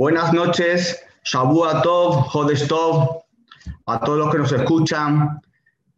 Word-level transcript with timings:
Buenas 0.00 0.32
noches, 0.32 0.98
Shabua 1.24 1.82
Tov, 1.82 2.24
Jodesh 2.32 2.66
Tov, 2.66 3.22
a 3.84 4.00
todos 4.00 4.18
los 4.18 4.32
que 4.32 4.38
nos 4.38 4.50
escuchan. 4.50 5.42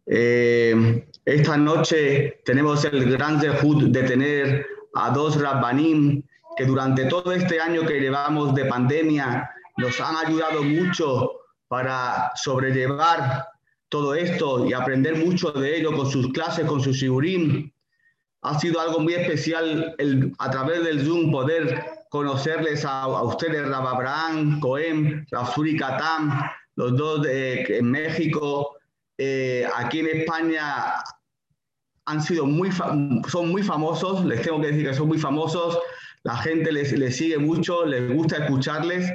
Eh, 0.05 1.07
esta 1.23 1.55
noche 1.55 2.41
tenemos 2.43 2.83
el 2.83 3.09
gran 3.09 3.39
debut 3.39 3.83
de 3.83 4.03
tener 4.03 4.67
a 4.95 5.09
dos 5.11 5.39
Rabbanim 5.39 6.21
que 6.57 6.65
durante 6.65 7.05
todo 7.05 7.31
este 7.31 7.61
año 7.61 7.85
que 7.85 8.01
llevamos 8.01 8.53
de 8.55 8.65
pandemia 8.65 9.49
nos 9.77 10.01
han 10.01 10.17
ayudado 10.17 10.63
mucho 10.63 11.31
para 11.69 12.29
sobrellevar 12.35 13.47
todo 13.87 14.15
esto 14.15 14.65
y 14.65 14.73
aprender 14.73 15.15
mucho 15.15 15.53
de 15.53 15.77
ello 15.77 15.95
con 15.95 16.11
sus 16.11 16.27
clases, 16.33 16.65
con 16.65 16.81
sus 16.81 16.99
sigurim. 16.99 17.71
Ha 18.41 18.59
sido 18.59 18.81
algo 18.81 18.99
muy 18.99 19.13
especial 19.13 19.95
el, 19.97 20.33
a 20.39 20.51
través 20.51 20.83
del 20.83 21.05
Zoom 21.05 21.31
poder 21.31 21.92
conocerles 22.13 22.85
a, 22.85 23.23
ustedes, 23.23 23.67
Rab 23.67 23.87
Abraham, 23.87 24.59
Cohen, 24.59 25.25
Rafsuri 25.31 25.75
Katam, 25.75 26.31
los 26.75 26.95
dos 26.95 27.23
de, 27.23 27.63
en 27.79 27.89
México, 27.89 28.77
eh, 29.17 29.67
aquí 29.75 30.01
en 30.01 30.19
España 30.19 30.93
han 32.05 32.21
sido 32.21 32.45
muy, 32.45 32.69
son 32.71 33.49
muy 33.49 33.63
famosos, 33.63 34.23
les 34.25 34.43
tengo 34.43 34.61
que 34.61 34.67
decir 34.67 34.85
que 34.85 34.93
son 34.93 35.07
muy 35.07 35.17
famosos, 35.17 35.79
la 36.21 36.37
gente 36.37 36.71
les, 36.71 36.91
les 36.91 37.17
sigue 37.17 37.39
mucho, 37.39 37.83
les 37.83 38.13
gusta 38.13 38.45
escucharles 38.45 39.11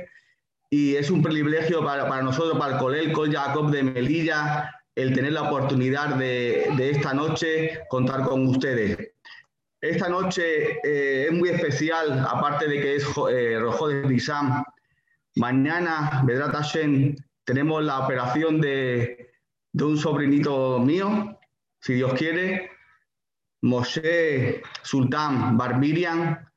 y 0.68 0.96
es 0.96 1.08
un 1.08 1.22
privilegio 1.22 1.84
para, 1.84 2.08
para 2.08 2.22
nosotros, 2.22 2.58
para 2.58 2.74
el 2.74 2.80
Colel 2.80 3.12
Col 3.12 3.32
Jacob 3.32 3.70
de 3.70 3.84
Melilla, 3.84 4.72
el 4.96 5.14
tener 5.14 5.34
la 5.34 5.42
oportunidad 5.42 6.16
de, 6.16 6.68
de 6.76 6.90
esta 6.90 7.14
noche 7.14 7.78
contar 7.90 8.22
con 8.22 8.44
ustedes. 8.48 9.12
Esta 9.80 10.08
noche 10.08 10.78
eh, 10.82 11.26
es 11.26 11.32
muy 11.32 11.50
especial, 11.50 12.26
aparte 12.28 12.66
de 12.66 12.80
que 12.80 12.96
es 12.96 13.06
eh, 13.30 13.58
Rojo 13.60 13.88
de 13.88 14.02
Bisam. 14.02 14.64
Mañana, 15.36 16.22
Vedrat 16.26 16.52
Hashem, 16.52 17.14
tenemos 17.44 17.84
la 17.84 18.00
operación 18.00 18.60
de, 18.60 19.30
de 19.72 19.84
un 19.84 19.96
sobrinito 19.96 20.80
mío, 20.80 21.38
si 21.80 21.94
Dios 21.94 22.12
quiere, 22.14 22.70
Moshe 23.62 24.62
Sultán 24.82 25.56
Barbirian, 25.56 26.48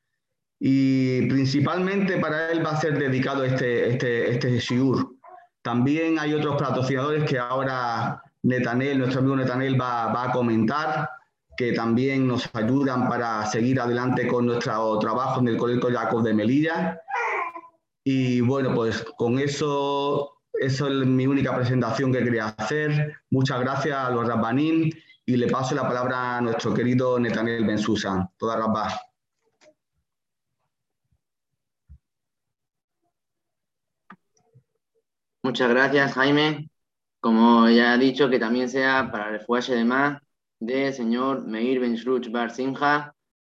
y 0.59 1.28
principalmente 1.28 2.17
para 2.17 2.52
él 2.52 2.66
va 2.66 2.72
a 2.72 2.81
ser 2.81 2.97
dedicado 2.97 3.44
este, 3.44 3.89
este, 3.89 4.31
este 4.31 4.59
shiur. 4.59 5.16
También 5.61 6.17
hay 6.17 6.33
otros 6.33 6.59
patrocinadores 6.59 7.30
que 7.30 7.38
ahora 7.38 8.23
Netanel, 8.44 8.97
nuestro 8.97 9.19
amigo 9.19 9.35
Netanel 9.35 9.80
va, 9.80 10.11
va, 10.11 10.25
a 10.25 10.31
comentar, 10.31 11.09
que 11.57 11.73
también 11.73 12.27
nos 12.27 12.49
ayudan 12.53 13.07
para 13.09 13.45
seguir 13.45 13.80
adelante 13.80 14.27
con 14.27 14.45
nuestro 14.45 14.97
trabajo 14.99 15.41
en 15.41 15.49
el 15.49 15.57
Colegio 15.57 15.91
Jacob 15.91 16.23
de 16.23 16.33
Melilla. 16.33 17.02
Y 18.03 18.41
bueno, 18.41 18.73
pues 18.73 19.05
con 19.17 19.38
eso, 19.39 20.38
eso 20.53 20.88
es 20.88 21.05
mi 21.05 21.27
única 21.27 21.55
presentación 21.55 22.11
que 22.11 22.23
quería 22.23 22.47
hacer. 22.47 23.16
Muchas 23.29 23.59
gracias 23.59 23.97
a 23.97 24.09
los 24.09 24.27
Rabbanín 24.27 24.91
y 25.25 25.38
le 25.38 25.47
paso 25.47 25.75
la 25.75 25.88
palabra 25.88 26.38
a 26.38 26.41
nuestro 26.41 26.73
querido 26.73 27.19
Netanel 27.19 27.66
Bensusan. 27.66 28.29
Toda 28.38 28.57
Rabba. 28.57 28.99
Muchas 35.44 35.69
gracias, 35.69 36.13
Jaime. 36.13 36.69
Como 37.19 37.69
ya 37.69 37.94
ha 37.94 37.97
dicho, 37.97 38.29
que 38.29 38.39
también 38.39 38.69
sea 38.69 39.11
para 39.11 39.29
el 39.29 39.41
fuelle 39.41 39.75
de 39.75 39.85
más 39.85 40.22
de 40.61 40.93
señor 40.93 41.45
Meir 41.47 41.79
Ben 41.79 41.95
Shruch 41.95 42.29
Bar 42.29 42.53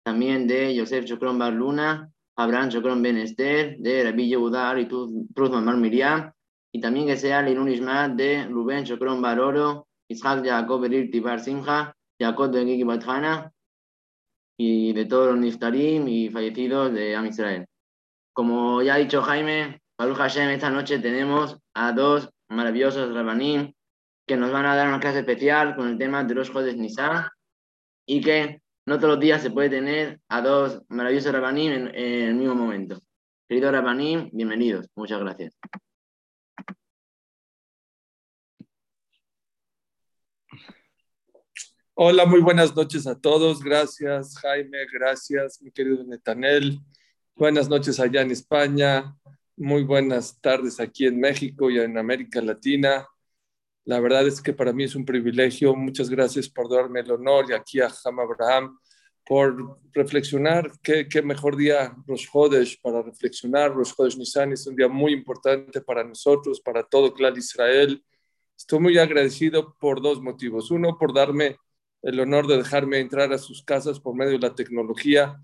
también 0.04 0.46
de 0.46 0.74
Yosef 0.74 1.04
Chokron 1.04 1.38
Bar 1.38 1.52
Luna, 1.52 2.10
Abraham 2.36 2.70
Chokron 2.70 3.02
Ben 3.02 3.18
Esther, 3.18 3.76
de 3.78 4.04
Rabbi 4.04 4.28
Yehudar 4.28 4.78
y 4.78 4.86
Truz 4.86 5.50
Mamar 5.50 5.76
Miriam, 5.76 6.32
y 6.72 6.80
también 6.80 7.06
que 7.06 7.16
sea 7.16 7.42
Linun 7.42 7.70
Ishmael 7.70 8.16
de 8.16 8.46
Rubén 8.46 8.84
Chokron 8.84 9.20
Bar 9.20 9.40
Oro, 9.40 9.88
Isaac 10.08 10.44
Jacob 10.44 10.80
Berir 10.80 11.10
Tibar 11.10 11.40
Simha, 11.40 11.94
Jacob 12.18 12.50
de 12.52 12.64
Gigi 12.64 12.84
Bathana, 12.84 13.52
y 14.56 14.92
de 14.92 15.04
todos 15.04 15.32
los 15.32 15.38
Niftarim 15.38 16.06
y 16.08 16.30
fallecidos 16.30 16.92
de 16.92 17.16
Am 17.16 17.26
Israel. 17.26 17.66
Como 18.32 18.80
ya 18.82 18.94
ha 18.94 18.98
dicho 18.98 19.22
Jaime, 19.22 19.80
Baruch 19.98 20.18
Hashem, 20.18 20.50
esta 20.50 20.70
noche 20.70 21.00
tenemos 21.00 21.58
a 21.74 21.92
dos 21.92 22.30
maravillosos 22.48 23.12
rabanim 23.12 23.72
que 24.28 24.36
nos 24.36 24.52
van 24.52 24.66
a 24.66 24.76
dar 24.76 24.86
una 24.86 25.00
clase 25.00 25.20
especial 25.20 25.74
con 25.74 25.88
el 25.88 25.98
tema 25.98 26.22
de 26.22 26.34
los 26.34 26.50
Jodes 26.50 26.76
Nisan 26.76 27.26
y 28.06 28.20
que 28.20 28.60
no 28.84 28.98
todos 28.98 29.14
los 29.14 29.20
días 29.20 29.42
se 29.42 29.50
puede 29.50 29.70
tener 29.70 30.20
a 30.28 30.42
dos 30.42 30.82
maravillosos 30.88 31.32
rabanim 31.32 31.72
en, 31.72 31.94
el 31.96 32.34
mismo 32.34 32.54
momento. 32.54 33.00
Querido 33.48 33.72
rabanim, 33.72 34.28
bienvenidos. 34.32 34.86
Muchas 34.94 35.18
gracias. 35.20 35.58
Hola, 41.94 42.26
muy 42.26 42.40
buenas 42.40 42.76
noches 42.76 43.06
a 43.06 43.18
todos. 43.18 43.60
Gracias, 43.60 44.38
Jaime. 44.38 44.86
Gracias, 44.92 45.60
mi 45.62 45.72
querido 45.72 46.04
Netanel. 46.04 46.78
Buenas 47.34 47.68
noches 47.68 47.98
allá 47.98 48.20
en 48.20 48.30
España. 48.30 49.16
Muy 49.56 49.84
buenas 49.84 50.38
tardes 50.40 50.78
aquí 50.78 51.06
en 51.06 51.18
México 51.18 51.70
y 51.70 51.78
en 51.80 51.96
América 51.96 52.42
Latina. 52.42 53.06
La 53.88 54.00
verdad 54.00 54.26
es 54.26 54.42
que 54.42 54.52
para 54.52 54.74
mí 54.74 54.84
es 54.84 54.94
un 54.94 55.06
privilegio. 55.06 55.74
Muchas 55.74 56.10
gracias 56.10 56.46
por 56.46 56.68
darme 56.68 57.00
el 57.00 57.10
honor 57.10 57.46
y 57.48 57.54
aquí 57.54 57.80
a 57.80 57.88
Ham 58.04 58.20
Abraham 58.20 58.78
por 59.24 59.80
reflexionar. 59.94 60.70
Qué, 60.82 61.22
mejor 61.22 61.56
día 61.56 61.96
Rosh 62.06 62.26
Hodesh 62.30 62.78
para 62.82 63.00
reflexionar. 63.00 63.72
Rosh 63.72 63.94
Hodesh 63.96 64.18
Nisan 64.18 64.52
es 64.52 64.66
un 64.66 64.76
día 64.76 64.88
muy 64.88 65.14
importante 65.14 65.80
para 65.80 66.04
nosotros, 66.04 66.60
para 66.60 66.82
todo 66.82 67.14
Clan 67.14 67.34
Israel. 67.38 68.04
Estoy 68.54 68.78
muy 68.78 68.98
agradecido 68.98 69.74
por 69.80 70.02
dos 70.02 70.20
motivos. 70.20 70.70
Uno, 70.70 70.98
por 70.98 71.14
darme 71.14 71.56
el 72.02 72.20
honor 72.20 72.46
de 72.46 72.58
dejarme 72.58 72.98
entrar 72.98 73.32
a 73.32 73.38
sus 73.38 73.64
casas 73.64 73.98
por 73.98 74.14
medio 74.14 74.32
de 74.32 74.46
la 74.46 74.54
tecnología 74.54 75.40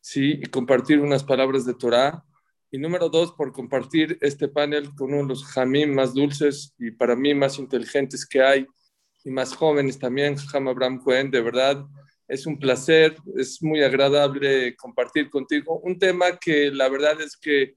¿sí? 0.00 0.38
y 0.42 0.46
compartir 0.46 1.00
unas 1.00 1.22
palabras 1.22 1.66
de 1.66 1.74
Torah. 1.74 2.24
Y 2.74 2.78
número 2.78 3.08
dos, 3.08 3.30
por 3.30 3.52
compartir 3.52 4.18
este 4.20 4.48
panel 4.48 4.92
con 4.96 5.14
uno 5.14 5.22
de 5.22 5.28
los 5.28 5.44
jamim 5.44 5.94
más 5.94 6.12
dulces 6.12 6.74
y 6.76 6.90
para 6.90 7.14
mí 7.14 7.32
más 7.32 7.60
inteligentes 7.60 8.26
que 8.26 8.42
hay 8.42 8.66
y 9.22 9.30
más 9.30 9.54
jóvenes 9.54 9.96
también, 9.96 10.34
Ham 10.52 10.66
Abraham 10.66 10.98
Cohen. 10.98 11.30
De 11.30 11.40
verdad, 11.40 11.86
es 12.26 12.46
un 12.46 12.58
placer, 12.58 13.16
es 13.36 13.62
muy 13.62 13.80
agradable 13.84 14.74
compartir 14.74 15.30
contigo 15.30 15.78
un 15.84 16.00
tema 16.00 16.36
que 16.36 16.72
la 16.72 16.88
verdad 16.88 17.20
es 17.20 17.36
que 17.36 17.76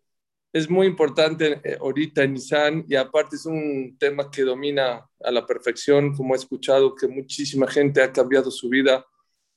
es 0.51 0.67
muy 0.67 0.87
importante 0.87 1.61
eh, 1.63 1.77
ahorita 1.79 2.23
en 2.23 2.33
Nissan 2.33 2.83
y 2.89 2.95
aparte 2.95 3.35
es 3.35 3.45
un 3.45 3.95
tema 3.99 4.31
que 4.31 4.41
domina 4.41 5.07
a 5.23 5.31
la 5.31 5.45
perfección, 5.45 6.15
como 6.15 6.33
he 6.33 6.37
escuchado 6.39 6.95
que 6.95 7.07
muchísima 7.07 7.67
gente 7.67 8.01
ha 8.01 8.11
cambiado 8.11 8.49
su 8.49 8.67
vida 8.67 9.05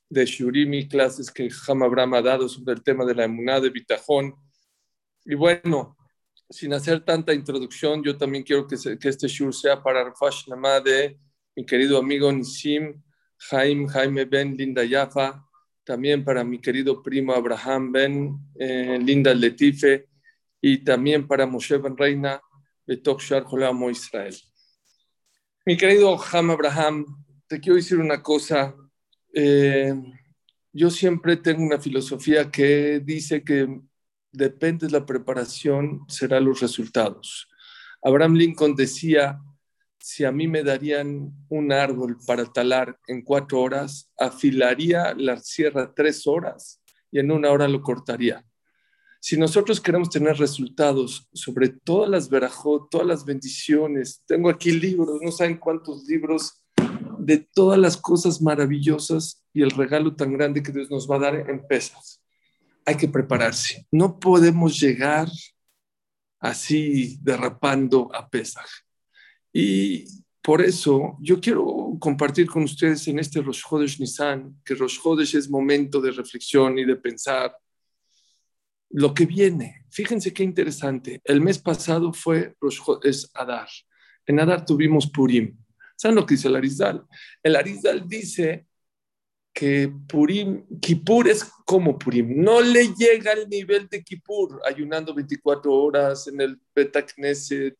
de 0.07 0.23
Shurimi, 0.23 0.87
clases 0.87 1.31
que 1.31 1.49
Ham 1.67 1.81
Abraham 1.81 2.13
ha 2.13 2.21
dado 2.21 2.47
sobre 2.47 2.73
el 2.75 2.83
tema 2.83 3.05
de 3.05 3.15
la 3.15 3.23
emuná 3.23 3.59
de 3.59 3.71
Bitajón. 3.71 4.35
Y 5.31 5.35
bueno, 5.35 5.95
sin 6.49 6.73
hacer 6.73 7.05
tanta 7.05 7.33
introducción, 7.33 8.03
yo 8.03 8.17
también 8.17 8.43
quiero 8.43 8.67
que, 8.67 8.75
este 8.75 9.27
shur 9.29 9.55
sea 9.55 9.81
para 9.81 10.03
Rafash 10.03 10.49
Nama 10.49 10.81
de 10.81 11.17
mi 11.55 11.65
querido 11.65 11.97
amigo 11.97 12.29
Nisim, 12.29 13.01
Jaime, 13.37 13.87
Jaime 13.87 14.25
Ben, 14.25 14.57
Linda 14.57 14.83
Yafa, 14.83 15.41
también 15.85 16.25
para 16.25 16.43
mi 16.43 16.59
querido 16.59 17.01
primo 17.01 17.31
Abraham 17.31 17.93
Ben, 17.93 18.39
eh, 18.59 18.99
Linda 19.01 19.33
Letife, 19.33 20.09
y 20.59 20.79
también 20.79 21.25
para 21.25 21.45
Moshe 21.45 21.77
Ben 21.77 21.95
Reina, 21.95 22.41
Betok 22.85 23.21
Shar 23.21 23.45
Amo 23.63 23.89
Israel. 23.89 24.35
Mi 25.65 25.77
querido 25.77 26.21
Ham 26.21 26.51
Abraham, 26.51 27.05
te 27.47 27.57
quiero 27.61 27.77
decir 27.77 27.99
una 27.99 28.21
cosa. 28.21 28.75
Eh, 29.33 29.93
yo 30.73 30.89
siempre 30.89 31.37
tengo 31.37 31.63
una 31.63 31.79
filosofía 31.79 32.51
que 32.51 32.99
dice 32.99 33.45
que 33.45 33.79
depende 34.31 34.87
de 34.87 34.93
la 34.93 35.05
preparación, 35.05 36.05
serán 36.07 36.45
los 36.45 36.61
resultados. 36.61 37.47
Abraham 38.03 38.35
Lincoln 38.35 38.75
decía, 38.75 39.39
si 39.99 40.25
a 40.25 40.31
mí 40.31 40.47
me 40.47 40.63
darían 40.63 41.31
un 41.49 41.71
árbol 41.71 42.17
para 42.25 42.45
talar 42.45 42.97
en 43.07 43.21
cuatro 43.21 43.61
horas, 43.61 44.11
afilaría 44.17 45.13
la 45.13 45.37
sierra 45.37 45.93
tres 45.93 46.25
horas 46.25 46.81
y 47.11 47.19
en 47.19 47.31
una 47.31 47.51
hora 47.51 47.67
lo 47.67 47.81
cortaría. 47.81 48.43
Si 49.19 49.37
nosotros 49.37 49.79
queremos 49.79 50.09
tener 50.09 50.37
resultados 50.37 51.29
sobre 51.31 51.69
todas 51.69 52.09
las 52.09 52.27
verajot, 52.27 52.89
todas 52.89 53.05
las 53.05 53.23
bendiciones, 53.23 54.23
tengo 54.25 54.49
aquí 54.49 54.71
libros, 54.71 55.21
no 55.21 55.31
saben 55.31 55.57
cuántos 55.57 56.05
libros 56.05 56.63
de 57.19 57.37
todas 57.37 57.77
las 57.77 57.97
cosas 57.97 58.41
maravillosas 58.41 59.45
y 59.53 59.61
el 59.61 59.69
regalo 59.69 60.15
tan 60.15 60.33
grande 60.33 60.63
que 60.63 60.71
Dios 60.71 60.89
nos 60.89 61.07
va 61.07 61.17
a 61.17 61.19
dar 61.19 61.49
en 61.51 61.67
pesas 61.67 62.20
hay 62.85 62.95
que 62.97 63.07
prepararse. 63.07 63.85
No 63.91 64.19
podemos 64.19 64.79
llegar 64.79 65.27
así 66.39 67.17
derrapando 67.21 68.09
a 68.13 68.27
Pesaj. 68.27 68.67
Y 69.53 70.05
por 70.41 70.61
eso 70.61 71.17
yo 71.21 71.39
quiero 71.39 71.95
compartir 71.99 72.47
con 72.47 72.63
ustedes 72.63 73.07
en 73.07 73.19
este 73.19 73.41
Rosh 73.41 73.61
Chodesh 73.61 73.99
Nisan, 73.99 74.59
que 74.65 74.73
Rosh 74.75 74.99
Chodesh 74.99 75.35
es 75.35 75.49
momento 75.49 76.01
de 76.01 76.11
reflexión 76.11 76.79
y 76.79 76.85
de 76.85 76.95
pensar. 76.95 77.55
lo 78.93 79.13
que 79.13 79.25
viene. 79.25 79.85
Fíjense 79.89 80.33
qué 80.33 80.43
interesante. 80.43 81.21
El 81.23 81.41
mes 81.41 81.59
pasado 81.59 82.11
fue 82.13 82.55
es 83.03 83.31
Adar. 83.33 83.69
En 84.25 84.39
Adar 84.39 84.65
tuvimos 84.65 85.09
Purim. 85.09 85.57
¿Saben 85.95 86.15
lo 86.15 86.25
que 86.25 86.35
dice 86.35 86.47
el 86.47 86.55
Arizal? 86.55 87.05
El 87.43 87.55
Arizal 87.55 88.07
dice 88.07 88.67
que 89.53 89.91
Purim, 90.07 90.65
Kippur 90.79 91.27
es 91.27 91.43
como 91.65 91.97
Purim, 91.97 92.41
no 92.41 92.61
le 92.61 92.93
llega 92.95 93.33
al 93.33 93.49
nivel 93.49 93.87
de 93.89 94.03
Kippur, 94.03 94.61
ayunando 94.65 95.13
24 95.13 95.73
horas 95.73 96.27
en 96.27 96.41
el 96.41 96.59
Betakneset, 96.73 97.75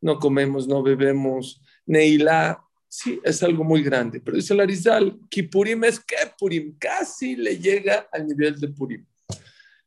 no 0.00 0.18
comemos, 0.18 0.68
no 0.68 0.82
bebemos, 0.82 1.60
Neilá, 1.86 2.62
sí, 2.88 3.20
es 3.24 3.42
algo 3.42 3.64
muy 3.64 3.82
grande, 3.82 4.20
pero 4.20 4.36
dice 4.36 4.54
el 4.54 4.60
Arizal, 4.60 5.18
Kippurim 5.28 5.84
es 5.84 5.98
que 6.00 6.16
Purim, 6.38 6.76
casi 6.78 7.36
le 7.36 7.58
llega 7.58 8.08
al 8.12 8.26
nivel 8.26 8.60
de 8.60 8.68
Purim. 8.68 9.06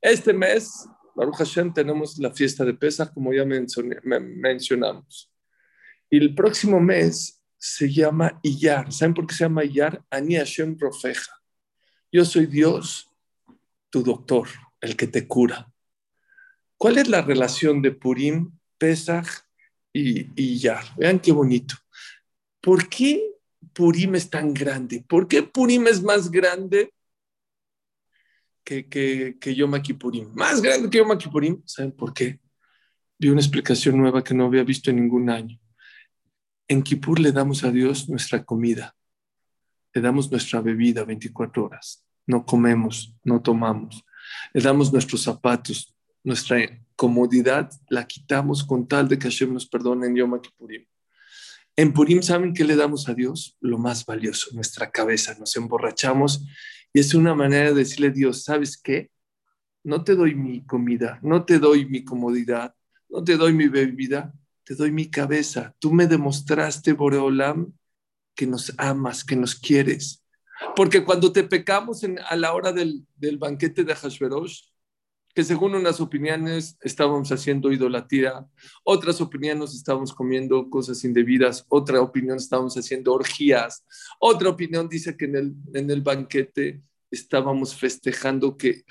Este 0.02 0.34
mes, 0.34 0.88
Baruch 1.16 1.36
Hashem, 1.36 1.74
tenemos 1.74 2.18
la 2.18 2.32
fiesta 2.32 2.66
de 2.66 2.74
Pesach, 2.74 3.14
como 3.14 3.32
ya 3.34 3.46
mencionamos. 3.46 5.32
Y 6.10 6.18
el 6.18 6.34
próximo 6.34 6.80
mes 6.80 7.41
se 7.62 7.94
llama 7.94 8.40
Iyar. 8.42 8.92
¿Saben 8.92 9.14
por 9.14 9.28
qué 9.28 9.36
se 9.36 9.44
llama 9.44 9.64
Iyar? 9.64 10.04
Ani 10.10 10.36
Hashem 10.36 10.76
Profeja. 10.76 11.32
Yo 12.12 12.26
soy 12.26 12.48
Dios, 12.48 13.08
tu 13.92 14.02
doctor, 14.02 14.48
el 14.82 14.96
que 14.96 15.06
te 15.06 15.28
cura. 15.28 15.72
¿Cuál 16.76 16.98
es 16.98 17.08
la 17.08 17.22
relación 17.22 17.84
de 17.84 17.92
Purim, 17.92 18.58
Pesach 18.80 19.28
y 19.94 20.26
Iyar? 20.42 20.84
Vean 20.98 21.20
qué 21.20 21.32
bonito. 21.32 21.76
¿Por 22.60 22.90
qué 22.90 23.30
Purim 23.74 24.16
es 24.16 24.28
tan 24.28 24.56
grande? 24.56 25.06
¿Por 25.08 25.28
qué 25.28 25.44
Purim 25.44 25.86
es 25.86 26.02
más 26.02 26.32
grande 26.32 26.92
que, 28.64 28.90
que, 28.90 29.38
que 29.40 29.54
Yom? 29.54 29.72
Más 30.34 30.64
grande 30.64 30.90
que 30.90 30.98
Yom 30.98 31.16
Kippurim. 31.16 31.62
¿Saben 31.68 31.92
por 31.92 32.12
qué? 32.12 32.40
Vi 33.20 33.30
una 33.30 33.40
explicación 33.40 34.00
nueva 34.00 34.24
que 34.24 34.34
no 34.34 34.48
había 34.48 34.64
visto 34.64 34.90
en 34.90 34.96
ningún 34.96 35.30
año. 35.30 35.60
En 36.72 36.84
Kippur 36.84 37.20
le 37.20 37.34
damos 37.34 37.66
a 37.66 37.70
Dios 37.70 38.08
nuestra 38.08 38.46
comida, 38.46 38.96
le 39.94 40.00
damos 40.00 40.32
nuestra 40.32 40.62
bebida 40.62 41.04
24 41.04 41.66
horas, 41.66 42.06
no 42.26 42.46
comemos, 42.46 43.14
no 43.26 43.42
tomamos, 43.42 44.06
le 44.54 44.62
damos 44.62 44.94
nuestros 44.94 45.22
zapatos, 45.22 45.94
nuestra 46.24 46.60
comodidad 46.96 47.70
la 47.90 48.08
quitamos 48.08 48.64
con 48.64 48.88
tal 48.88 49.10
de 49.10 49.20
que 49.20 49.28
Hashem 49.28 49.54
nos 49.54 49.68
perdone 49.68 50.08
en 50.08 50.16
Yom 50.16 50.40
Kippurim. 50.40 50.86
En 51.76 51.92
Purim, 51.92 52.22
¿saben 52.22 52.54
qué 52.54 52.64
le 52.64 52.78
damos 52.78 53.10
a 53.10 53.14
Dios? 53.14 53.58
Lo 53.60 53.78
más 53.78 54.06
valioso, 54.06 54.52
nuestra 54.54 54.90
cabeza. 54.90 55.36
Nos 55.38 55.54
emborrachamos 55.58 56.48
y 56.94 57.02
es 57.02 57.14
una 57.14 57.36
manera 57.36 57.72
de 57.72 57.84
decirle 57.84 58.08
a 58.08 58.12
Dios, 58.12 58.46
¿sabes 58.46 58.78
qué? 58.82 59.12
No 59.84 60.06
te 60.06 60.16
doy 60.16 60.36
mi 60.36 60.66
comida, 60.66 61.20
no 61.22 61.44
te 61.44 61.60
doy 61.60 61.86
mi 61.86 62.06
comodidad, 62.06 62.74
no 63.10 63.26
te 63.26 63.36
doy 63.36 63.52
mi 63.52 63.68
bebida, 63.68 64.34
te 64.72 64.76
doy 64.78 64.92
mi 64.94 65.10
cabeza. 65.10 65.76
Tú 65.80 65.92
me 65.92 66.08
demostraste, 66.08 66.94
Boreolam, 66.94 67.74
que 68.34 68.48
nos 68.48 68.74
amas, 68.78 69.26
que 69.26 69.36
nos 69.36 69.54
quieres. 69.54 70.24
Porque 70.78 71.04
cuando 71.04 71.34
te 71.34 71.44
pecamos 71.44 72.06
a 72.30 72.36
la 72.38 72.54
hora 72.54 72.72
del, 72.72 73.06
banquete 73.38 73.84
de 73.84 73.94
Hashverosh, 73.94 74.62
que 75.36 75.44
según 75.44 75.76
unas 75.76 76.00
opiniones 76.00 76.78
estábamos 76.80 77.30
haciendo 77.34 77.70
idolatría, 77.70 78.48
otras 78.86 79.20
opiniones 79.20 79.76
estábamos 79.76 80.14
comiendo 80.14 80.70
cosas 80.70 81.04
indebidas, 81.04 81.66
otra 81.68 82.00
opinión 82.00 82.38
estábamos 82.38 82.78
haciendo 82.78 83.14
orgías, 83.14 83.86
otra 84.22 84.48
opinión 84.48 84.88
dice 84.88 85.18
que 85.18 85.26
en 85.26 85.36
el, 85.36 85.54
en 85.74 85.92
el 85.92 86.02
banquete 86.02 86.82
estábamos 87.10 87.76
festejando 87.76 88.56
que, 88.56 88.86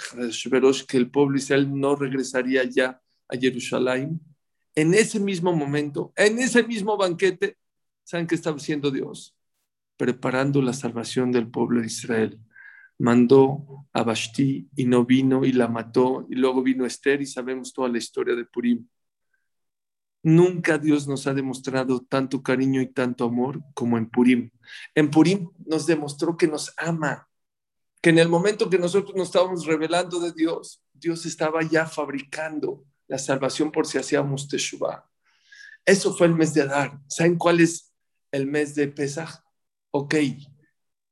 que 0.86 0.96
el 0.98 1.10
pueblo 1.10 1.38
Israel 1.38 1.70
no 1.72 1.96
regresaría 1.96 2.64
ya 2.64 3.00
a 3.30 3.36
Jerusalén. 3.38 4.20
En 4.80 4.94
ese 4.94 5.20
mismo 5.20 5.54
momento, 5.54 6.10
en 6.16 6.38
ese 6.38 6.62
mismo 6.62 6.96
banquete, 6.96 7.58
¿saben 8.02 8.26
qué 8.26 8.34
estaba 8.34 8.56
haciendo 8.56 8.90
Dios? 8.90 9.36
Preparando 9.98 10.62
la 10.62 10.72
salvación 10.72 11.32
del 11.32 11.50
pueblo 11.50 11.82
de 11.82 11.86
Israel 11.86 12.40
mandó 12.96 13.86
a 13.92 14.02
Vashti 14.04 14.70
y 14.74 14.86
no 14.86 15.04
vino 15.04 15.44
y 15.44 15.52
la 15.52 15.68
mató, 15.68 16.26
y 16.30 16.34
luego 16.34 16.62
vino 16.62 16.86
Esther 16.86 17.20
y 17.20 17.26
sabemos 17.26 17.74
toda 17.74 17.90
la 17.90 17.98
historia 17.98 18.34
de 18.34 18.46
Purim. 18.46 18.88
Nunca 20.22 20.78
Dios 20.78 21.06
nos 21.06 21.26
ha 21.26 21.34
demostrado 21.34 22.00
tanto 22.00 22.42
cariño 22.42 22.80
y 22.80 22.86
tanto 22.86 23.26
amor 23.26 23.60
como 23.74 23.98
en 23.98 24.08
Purim. 24.08 24.50
En 24.94 25.10
Purim 25.10 25.50
nos 25.66 25.86
demostró 25.86 26.38
que 26.38 26.48
nos 26.48 26.72
ama, 26.78 27.28
que 28.00 28.08
en 28.08 28.18
el 28.18 28.30
momento 28.30 28.70
que 28.70 28.78
nosotros 28.78 29.14
nos 29.14 29.26
estábamos 29.28 29.66
revelando 29.66 30.20
de 30.20 30.32
Dios, 30.32 30.82
Dios 30.94 31.26
estaba 31.26 31.60
ya 31.64 31.84
fabricando 31.84 32.86
la 33.10 33.18
salvación 33.18 33.72
por 33.72 33.88
si 33.88 33.98
hacíamos 33.98 34.46
Teshuvah. 34.46 35.04
Eso 35.84 36.16
fue 36.16 36.28
el 36.28 36.34
mes 36.36 36.54
de 36.54 36.62
Adar. 36.62 37.00
¿Saben 37.08 37.36
cuál 37.36 37.58
es 37.58 37.92
el 38.30 38.46
mes 38.46 38.76
de 38.76 38.86
Pesach? 38.86 39.42
Ok, 39.90 40.14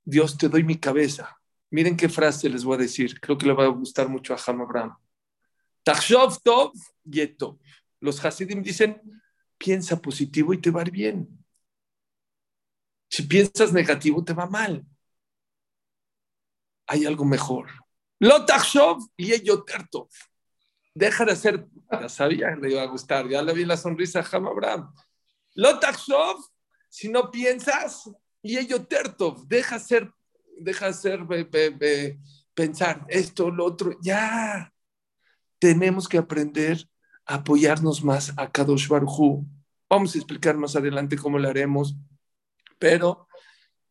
Dios 0.05 0.39
te 0.39 0.49
doy 0.49 0.62
mi 0.62 0.79
cabeza, 0.79 1.39
Miren 1.71 1.97
qué 1.97 2.09
frase 2.09 2.49
les 2.49 2.65
voy 2.65 2.77
a 2.77 2.79
decir. 2.79 3.21
Creo 3.21 3.37
que 3.37 3.47
le 3.47 3.53
va 3.53 3.65
a 3.65 3.69
gustar 3.69 4.09
mucho 4.09 4.33
a 4.33 4.39
Ham 4.47 4.62
Abraham. 4.62 4.97
Tachshov 5.83 6.41
tov 6.43 6.73
yeto. 7.05 7.59
Los 8.00 8.25
Hasidim 8.25 8.62
dicen, 8.62 9.03
piensa 9.59 10.00
positivo 10.00 10.55
y 10.55 10.61
te 10.61 10.71
va 10.71 10.81
a 10.81 10.85
ir 10.85 10.93
bien. 10.93 11.45
Si 13.11 13.25
piensas 13.25 13.73
negativo, 13.73 14.25
te 14.25 14.33
va 14.33 14.47
mal. 14.47 14.87
Hay 16.87 17.05
algo 17.05 17.25
mejor. 17.25 17.69
Lo 18.21 18.47
tachshov 18.47 19.03
y. 19.17 19.33
Deja 20.99 21.25
de 21.25 21.31
hacer, 21.31 21.65
ya 21.93 22.09
sabía, 22.09 22.56
le 22.56 22.73
iba 22.73 22.83
a 22.83 22.87
gustar, 22.87 23.29
ya 23.29 23.41
le 23.41 23.53
vi 23.53 23.65
la 23.65 23.77
sonrisa 23.77 24.19
a 24.19 24.37
Ham 24.37 24.49
Abraham. 24.49 24.93
Lo 25.55 25.79
tachshov, 25.79 26.45
si 26.89 27.09
no 27.09 27.31
piensas, 27.31 28.11
y 28.43 28.59
ello 28.59 28.85
tertov, 28.85 29.47
deja 29.47 29.79
ser 29.79 30.11
deja 30.59 30.87
de 30.89 30.93
ser 30.93 31.21
pensar 32.53 33.06
esto, 33.09 33.49
lo 33.49 33.67
otro. 33.67 33.97
Ya 34.03 34.73
tenemos 35.61 36.09
que 36.09 36.19
aprender 36.19 36.85
a 37.27 37.37
apoyarnos 37.37 38.03
más 38.03 38.33
a 38.37 38.50
Kadosh 38.50 38.89
Baruj 38.89 39.45
Vamos 39.89 40.17
a 40.17 40.19
explicar 40.19 40.56
más 40.56 40.75
adelante 40.75 41.17
cómo 41.17 41.38
lo 41.38 41.49
haremos, 41.49 41.95
pero 42.81 43.28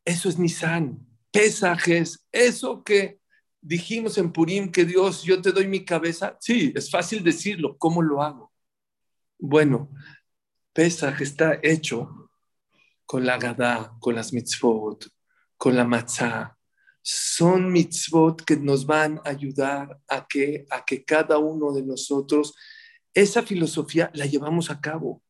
eso 0.04 0.28
es 0.28 0.38
Nisan, 0.38 1.08
pesajes, 1.32 2.28
eso 2.34 2.84
que 2.84 3.22
dijimos 3.68 4.18
en 4.18 4.32
Purim 4.32 4.72
que 4.72 4.86
Dios, 4.86 5.24
yo 5.24 5.42
te 5.42 5.52
doy 5.52 5.68
mi 5.68 5.84
cabeza. 5.84 6.38
Sí, 6.40 6.72
es 6.76 6.90
fácil 6.90 7.24
decirlo, 7.24 7.78
¿cómo 7.78 8.02
lo 8.02 8.24
hago? 8.24 8.54
Bueno, 9.38 9.92
Pesaj 10.74 11.22
está 11.22 11.60
hecho 11.62 12.30
con 13.06 13.26
la 13.26 13.38
Gadá, 13.38 13.94
con 14.00 14.16
las 14.16 14.32
mitzvot, 14.32 15.08
con 15.58 15.76
la 15.76 15.84
matzah, 15.84 16.58
son 17.02 17.72
mitzvot 17.72 18.44
que 18.44 18.58
nos 18.58 18.86
van 18.86 19.20
a 19.24 19.30
ayudar 19.30 20.00
a 20.08 20.26
que, 20.28 20.66
a 20.70 20.84
que 20.84 21.04
cada 21.04 21.38
uno 21.38 21.74
de 21.74 21.84
nosotros 21.84 22.54
esa 23.14 23.44
filosofía 23.44 24.12
la 24.14 24.26
llevamos 24.26 24.70
a 24.70 24.80
cabo. 24.80 25.24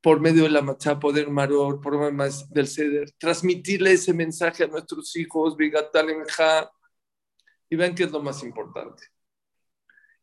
Por 0.00 0.20
medio 0.20 0.44
de 0.44 0.50
la 0.50 0.62
matzah, 0.62 0.98
poder 0.98 1.28
maror, 1.28 1.80
por 1.80 1.98
medio 1.98 2.32
del 2.50 2.68
ceder, 2.68 3.10
transmitirle 3.18 3.92
ese 3.92 4.14
mensaje 4.14 4.64
a 4.64 4.68
nuestros 4.68 5.14
hijos, 5.16 5.56
ja, 6.36 6.70
y 7.68 7.76
ven 7.76 7.94
que 7.94 8.04
es 8.04 8.10
lo 8.10 8.22
más 8.22 8.42
importante. 8.42 9.04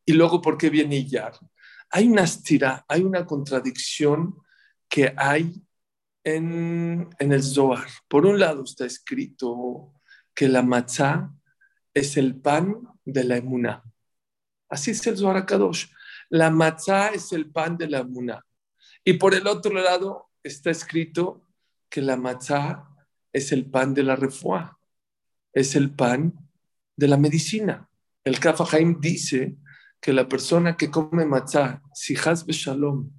Y 0.05 0.13
luego, 0.13 0.41
¿por 0.41 0.57
qué 0.57 0.69
viene 0.69 1.05
Yar? 1.05 1.33
Hay 1.89 2.07
una 2.07 2.23
estira, 2.23 2.85
hay 2.87 3.01
una 3.03 3.25
contradicción 3.25 4.35
que 4.87 5.13
hay 5.17 5.61
en, 6.23 7.09
el 7.19 7.43
Zohar. 7.43 7.87
Por 8.07 8.25
un 8.25 8.39
lado 8.39 8.63
está 8.63 8.85
escrito 8.85 9.93
que 10.33 10.47
la 10.47 10.61
matzá 10.61 11.31
es 11.93 12.17
el 12.17 12.39
pan 12.39 12.81
de 13.03 13.23
la 13.23 13.37
emuna. 13.37 13.83
Así 14.69 14.91
es 14.91 15.05
el 15.07 15.17
Zohar 15.17 15.45
Kadosh. 15.45 15.87
La 16.29 16.49
matzá 16.49 17.09
es 17.09 17.31
el 17.31 17.51
pan 17.51 17.77
de 17.77 17.87
la 17.87 17.99
emuna. 17.99 18.44
Y 19.07 19.13
por 19.13 19.35
el 19.35 19.45
otro 19.45 19.71
lado 19.71 20.31
está 20.43 20.71
escrito 20.71 21.47
que 21.89 22.01
la 22.01 22.17
matzá 22.17 22.89
es 23.31 23.51
el 23.51 23.69
pan 23.69 23.93
de 23.93 24.01
la 24.01 24.15
refuá, 24.15 24.79
es 25.53 25.75
el 25.75 25.91
pan 25.91 26.33
de 26.97 27.07
la 27.07 27.17
medicina. 27.17 27.87
El 28.23 28.39
Kafahaim 28.39 28.99
dice 28.99 29.57
que 30.01 30.11
la 30.11 30.27
persona 30.27 30.75
que 30.75 30.89
come 30.89 31.23
matzá, 31.23 31.83
si 31.93 32.15
Hasbe 32.15 32.51
Shalom, 32.51 33.11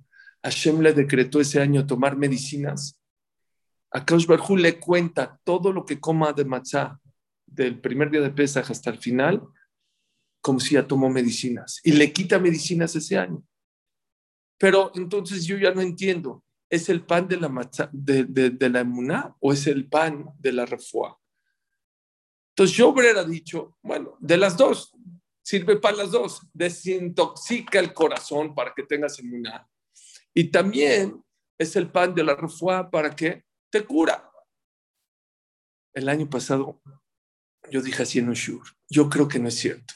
Hashem 0.43 0.81
le 0.81 0.93
decretó 0.93 1.41
ese 1.41 1.61
año 1.61 1.87
tomar 1.87 2.17
medicinas, 2.17 3.01
a 3.93 4.05
Kaush 4.05 4.27
le 4.57 4.81
cuenta 4.81 5.41
todo 5.45 5.73
lo 5.73 5.85
que 5.85 6.01
coma 6.01 6.33
de 6.33 6.45
matzá 6.45 7.01
del 7.47 7.81
primer 7.81 8.11
día 8.11 8.21
de 8.21 8.31
Pesach 8.31 8.71
hasta 8.71 8.91
el 8.91 8.99
final, 8.99 9.43
como 10.41 10.59
si 10.59 10.75
ya 10.75 10.87
tomó 10.87 11.09
medicinas, 11.09 11.81
y 11.85 11.93
le 11.93 12.13
quita 12.13 12.41
medicinas 12.41 12.95
ese 12.97 13.17
año. 13.17 13.43
Pero 14.59 14.91
entonces 14.95 15.45
yo 15.45 15.57
ya 15.59 15.73
no 15.73 15.81
entiendo, 15.81 16.45
¿es 16.71 16.89
el 16.89 17.05
pan 17.05 17.29
de 17.29 17.37
la, 17.37 17.49
matzá, 17.49 17.91
de, 17.93 18.57
la 18.71 18.81
emuná 18.81 19.35
o 19.41 19.53
es 19.53 19.67
el 19.67 19.89
pan 19.89 20.27
de 20.39 20.53
la 20.53 20.67
refuá? 20.67 21.19
Entonces 22.51 22.77
yo 22.77 22.89
hubiera 22.89 23.23
dicho, 23.25 23.77
bueno, 23.83 24.17
de 24.19 24.37
las 24.39 24.57
dos, 24.57 24.93
sirve 25.43 25.77
para 25.77 25.99
las 25.99 26.11
dos. 26.11 26.41
Desintoxica 26.55 27.79
el 27.79 27.93
corazón 27.93 28.55
para 28.55 28.73
que 28.75 28.83
tengas 28.83 29.19
inmunidad. 29.19 29.67
Y 30.33 30.45
también 30.45 31.23
es 31.59 31.77
el 31.77 31.91
pan 31.91 32.15
de 32.15 32.25
la 32.25 32.35
refuá 32.35 32.91
para 32.91 33.15
que 33.15 33.45
te 33.71 33.85
cura. 33.85 34.31
El 35.93 36.09
año 36.09 36.29
pasado 36.29 36.81
yo 37.71 37.83
dije 37.83 38.03
así 38.03 38.19
en 38.19 38.29
un 38.29 38.35
shur, 38.35 38.63
yo 38.89 39.09
creo 39.09 39.29
que 39.29 39.39
no 39.39 39.49
es 39.49 39.55
cierto. 39.55 39.95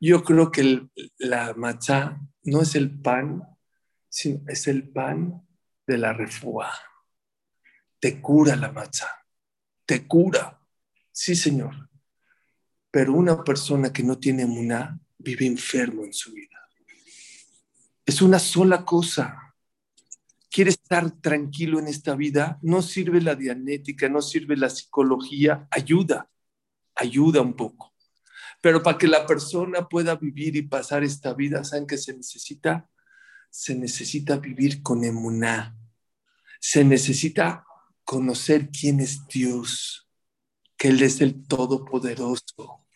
Yo 0.00 0.22
creo 0.24 0.50
que 0.50 0.88
la 1.18 1.54
matzá 1.54 2.18
no 2.42 2.62
es 2.62 2.74
el 2.74 3.00
pan, 3.00 3.42
sino 4.10 4.42
es 4.48 4.66
el 4.66 4.90
pan 4.90 5.46
de 5.86 5.96
la 5.96 6.12
refuá. 6.12 6.70
Te 7.98 8.20
cura 8.20 8.56
la 8.56 8.72
matzá, 8.72 9.08
te 9.86 10.06
cura. 10.06 10.60
Sí, 11.12 11.34
Señor. 11.34 11.88
Pero 12.90 13.14
una 13.14 13.42
persona 13.44 13.92
que 13.92 14.02
no 14.02 14.18
tiene 14.18 14.46
muná 14.46 14.98
vive 15.18 15.46
enfermo 15.46 16.04
en 16.04 16.12
su 16.12 16.32
vida. 16.32 16.58
Es 18.04 18.20
una 18.20 18.38
sola 18.40 18.84
cosa. 18.84 19.54
Quiere 20.50 20.70
estar 20.70 21.10
tranquilo 21.20 21.78
en 21.78 21.86
esta 21.86 22.16
vida. 22.16 22.58
No 22.62 22.82
sirve 22.82 23.20
la 23.20 23.36
dianética, 23.36 24.08
no 24.08 24.20
sirve 24.20 24.56
la 24.56 24.70
psicología. 24.70 25.68
Ayuda, 25.70 26.28
ayuda 26.96 27.40
un 27.40 27.54
poco. 27.54 27.94
Pero 28.60 28.82
para 28.82 28.98
que 28.98 29.06
la 29.06 29.26
persona 29.26 29.88
pueda 29.88 30.16
vivir 30.16 30.56
y 30.56 30.62
pasar 30.62 31.04
esta 31.04 31.32
vida, 31.34 31.62
¿saben 31.62 31.86
qué 31.86 31.96
se 31.96 32.16
necesita? 32.16 32.90
Se 33.50 33.74
necesita 33.74 34.36
vivir 34.36 34.82
con 34.82 35.04
emuná. 35.04 35.76
Se 36.60 36.84
necesita 36.84 37.64
conocer 38.04 38.70
quién 38.70 39.00
es 39.00 39.26
Dios, 39.28 40.08
que 40.76 40.88
Él 40.88 41.02
es 41.02 41.20
el 41.20 41.46
Todopoderoso. 41.46 42.86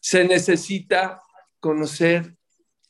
Se 0.00 0.24
necesita 0.24 1.20
conocer 1.60 2.36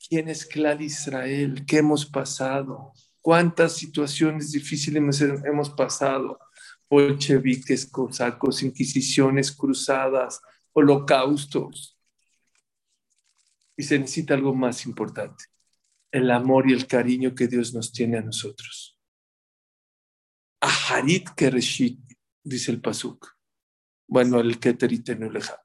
quién 0.09 0.29
es 0.29 0.47
Clar 0.47 0.83
Israel, 0.83 1.65
qué 1.67 1.79
hemos 1.79 2.07
pasado, 2.07 2.93
cuántas 3.21 3.73
situaciones 3.77 4.53
difíciles 4.53 5.21
hemos 5.45 5.71
pasado, 5.71 6.39
bolcheviques, 6.91 7.87
cosacos, 7.87 8.63
inquisiciones 8.63 9.51
cruzadas, 9.51 10.41
holocaustos. 10.73 11.99
Y 13.77 13.83
se 13.83 13.99
necesita 13.99 14.35
algo 14.35 14.55
más 14.55 14.87
importante, 14.87 15.45
el 16.15 16.31
amor 16.31 16.71
y 16.71 16.73
el 16.73 16.87
cariño 16.87 17.35
que 17.35 17.49
Dios 17.49 17.75
nos 17.75 17.91
tiene 17.91 18.19
a 18.19 18.23
nosotros. 18.23 18.97
Aharit 20.61 21.31
Kereshit, 21.31 21.99
dice 22.41 22.71
el 22.71 22.81
Pasuk. 22.81 23.37
Bueno, 24.07 24.39
el 24.39 24.61
Keterit 24.61 25.09
Nuleja. 25.19 25.61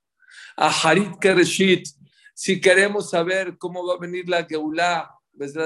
Aharit 0.57 1.19
Kereshit, 1.19 1.87
si 2.33 2.59
queremos 2.59 3.11
saber 3.11 3.59
cómo 3.59 3.85
va 3.85 3.93
a 3.93 3.99
venir 3.99 4.27
la 4.27 4.43
Geulah, 4.43 5.07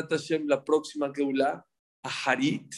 Hashem, 0.10 0.48
la 0.48 0.62
próxima 0.62 1.10
Geulah, 1.16 1.66
Aharit 2.04 2.75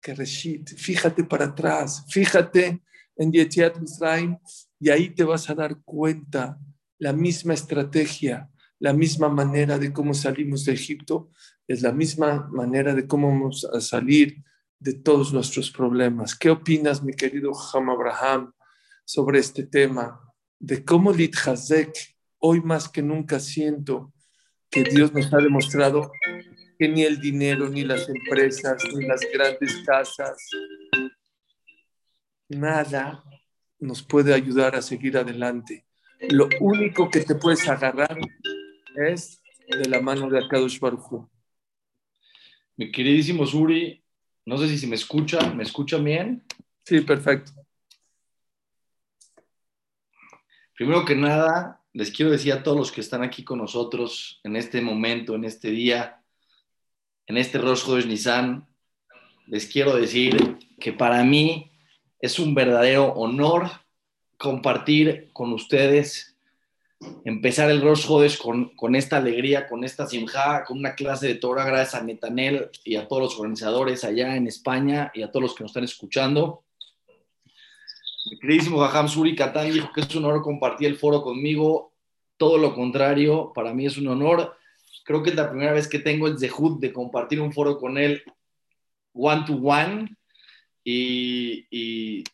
Kereshit, 0.00 0.70
fíjate 0.78 1.24
para 1.24 1.44
atrás, 1.44 2.06
fíjate 2.08 2.82
en 3.16 3.30
Yetiat 3.30 3.78
Misraim 3.78 4.38
y 4.80 4.88
ahí 4.88 5.10
te 5.10 5.24
vas 5.24 5.50
a 5.50 5.54
dar 5.54 5.82
cuenta 5.84 6.58
la 6.98 7.12
misma 7.12 7.52
estrategia, 7.52 8.48
la 8.84 8.92
misma 8.92 9.30
manera 9.30 9.78
de 9.78 9.94
cómo 9.94 10.12
salimos 10.12 10.66
de 10.66 10.74
Egipto, 10.74 11.30
es 11.66 11.80
la 11.80 11.90
misma 11.90 12.50
manera 12.52 12.94
de 12.94 13.06
cómo 13.06 13.28
vamos 13.28 13.64
a 13.64 13.80
salir 13.80 14.44
de 14.78 14.92
todos 14.92 15.32
nuestros 15.32 15.70
problemas. 15.70 16.36
¿Qué 16.36 16.50
opinas, 16.50 17.02
mi 17.02 17.14
querido 17.14 17.52
Ham 17.72 17.88
Abraham, 17.88 18.52
sobre 19.06 19.38
este 19.38 19.62
tema? 19.62 20.20
De 20.58 20.84
cómo 20.84 21.12
Hazek, 21.12 21.94
hoy 22.40 22.60
más 22.60 22.86
que 22.90 23.00
nunca 23.00 23.40
siento 23.40 24.12
que 24.68 24.84
Dios 24.84 25.14
nos 25.14 25.32
ha 25.32 25.38
demostrado 25.38 26.12
que 26.78 26.86
ni 26.86 27.04
el 27.04 27.18
dinero, 27.18 27.70
ni 27.70 27.84
las 27.84 28.06
empresas, 28.06 28.82
ni 28.94 29.06
las 29.06 29.22
grandes 29.32 29.82
casas, 29.86 30.36
nada 32.50 33.24
nos 33.78 34.02
puede 34.02 34.34
ayudar 34.34 34.76
a 34.76 34.82
seguir 34.82 35.16
adelante. 35.16 35.86
Lo 36.28 36.50
único 36.60 37.08
que 37.10 37.20
te 37.20 37.34
puedes 37.34 37.66
agarrar 37.66 38.18
es 38.94 39.42
de 39.66 39.88
la 39.88 40.00
mano 40.00 40.28
de 40.28 40.38
Akadosh 40.38 40.78
Baruj 40.78 41.26
Mi 42.76 42.90
queridísimo 42.92 43.46
Suri, 43.46 44.02
no 44.46 44.58
sé 44.58 44.68
si 44.68 44.78
se 44.78 44.86
me 44.86 44.96
escucha, 44.96 45.40
¿me 45.52 45.62
escucha 45.62 45.96
bien? 45.98 46.44
Sí, 46.84 47.00
perfecto. 47.00 47.52
Primero 50.74 51.04
que 51.04 51.14
nada, 51.14 51.82
les 51.92 52.10
quiero 52.10 52.32
decir 52.32 52.52
a 52.52 52.62
todos 52.62 52.76
los 52.76 52.92
que 52.92 53.00
están 53.00 53.22
aquí 53.22 53.44
con 53.44 53.58
nosotros 53.58 54.40
en 54.44 54.56
este 54.56 54.80
momento, 54.80 55.34
en 55.34 55.44
este 55.44 55.70
día, 55.70 56.22
en 57.26 57.36
este 57.38 57.58
rostro 57.58 57.94
de 57.94 58.04
Nissan, 58.06 58.66
les 59.46 59.66
quiero 59.66 59.96
decir 59.96 60.58
que 60.80 60.92
para 60.92 61.22
mí 61.22 61.70
es 62.20 62.38
un 62.38 62.54
verdadero 62.54 63.12
honor 63.14 63.70
compartir 64.36 65.30
con 65.32 65.52
ustedes, 65.52 66.33
empezar 67.24 67.70
el 67.70 67.80
Rosh 67.80 68.06
Hodesh 68.08 68.38
con, 68.38 68.70
con, 68.76 68.94
esta 68.94 69.16
alegría, 69.16 69.66
con 69.68 69.84
esta 69.84 70.06
simja, 70.06 70.64
con 70.64 70.78
una 70.78 70.94
clase 70.94 71.26
de 71.26 71.34
Torah, 71.36 71.64
gracias 71.64 71.94
a 71.94 72.04
Netanel 72.04 72.70
y 72.84 72.96
a 72.96 73.08
todos 73.08 73.22
los 73.22 73.38
organizadores 73.38 74.04
allá 74.04 74.36
en 74.36 74.46
España 74.46 75.10
y 75.14 75.22
a 75.22 75.30
todos 75.30 75.42
los 75.42 75.54
que 75.54 75.64
nos 75.64 75.70
están 75.70 75.84
escuchando. 75.84 76.64
Mi 78.30 78.38
queridísimo 78.38 78.78
Jajam 78.80 79.08
Suri 79.08 79.36
Katán 79.36 79.72
dijo 79.72 79.90
que 79.94 80.00
es 80.00 80.14
un 80.14 80.24
honor 80.24 80.42
compartir 80.42 80.88
el 80.88 80.96
foro 80.96 81.22
conmigo. 81.22 81.92
Todo 82.36 82.58
lo 82.58 82.74
contrario, 82.74 83.52
para 83.54 83.74
mí 83.74 83.86
es 83.86 83.98
un 83.98 84.08
honor. 84.08 84.56
Creo 85.04 85.22
que 85.22 85.30
es 85.30 85.36
la 85.36 85.50
primera 85.50 85.72
vez 85.72 85.88
que 85.88 85.98
tengo 85.98 86.26
el 86.26 86.38
zehut 86.38 86.80
de 86.80 86.92
compartir 86.92 87.40
un 87.40 87.52
foro 87.52 87.78
con 87.78 87.98
él 87.98 88.22
one 89.14 89.44
to 89.46 89.54
one 89.54 90.16
y, 90.82 92.24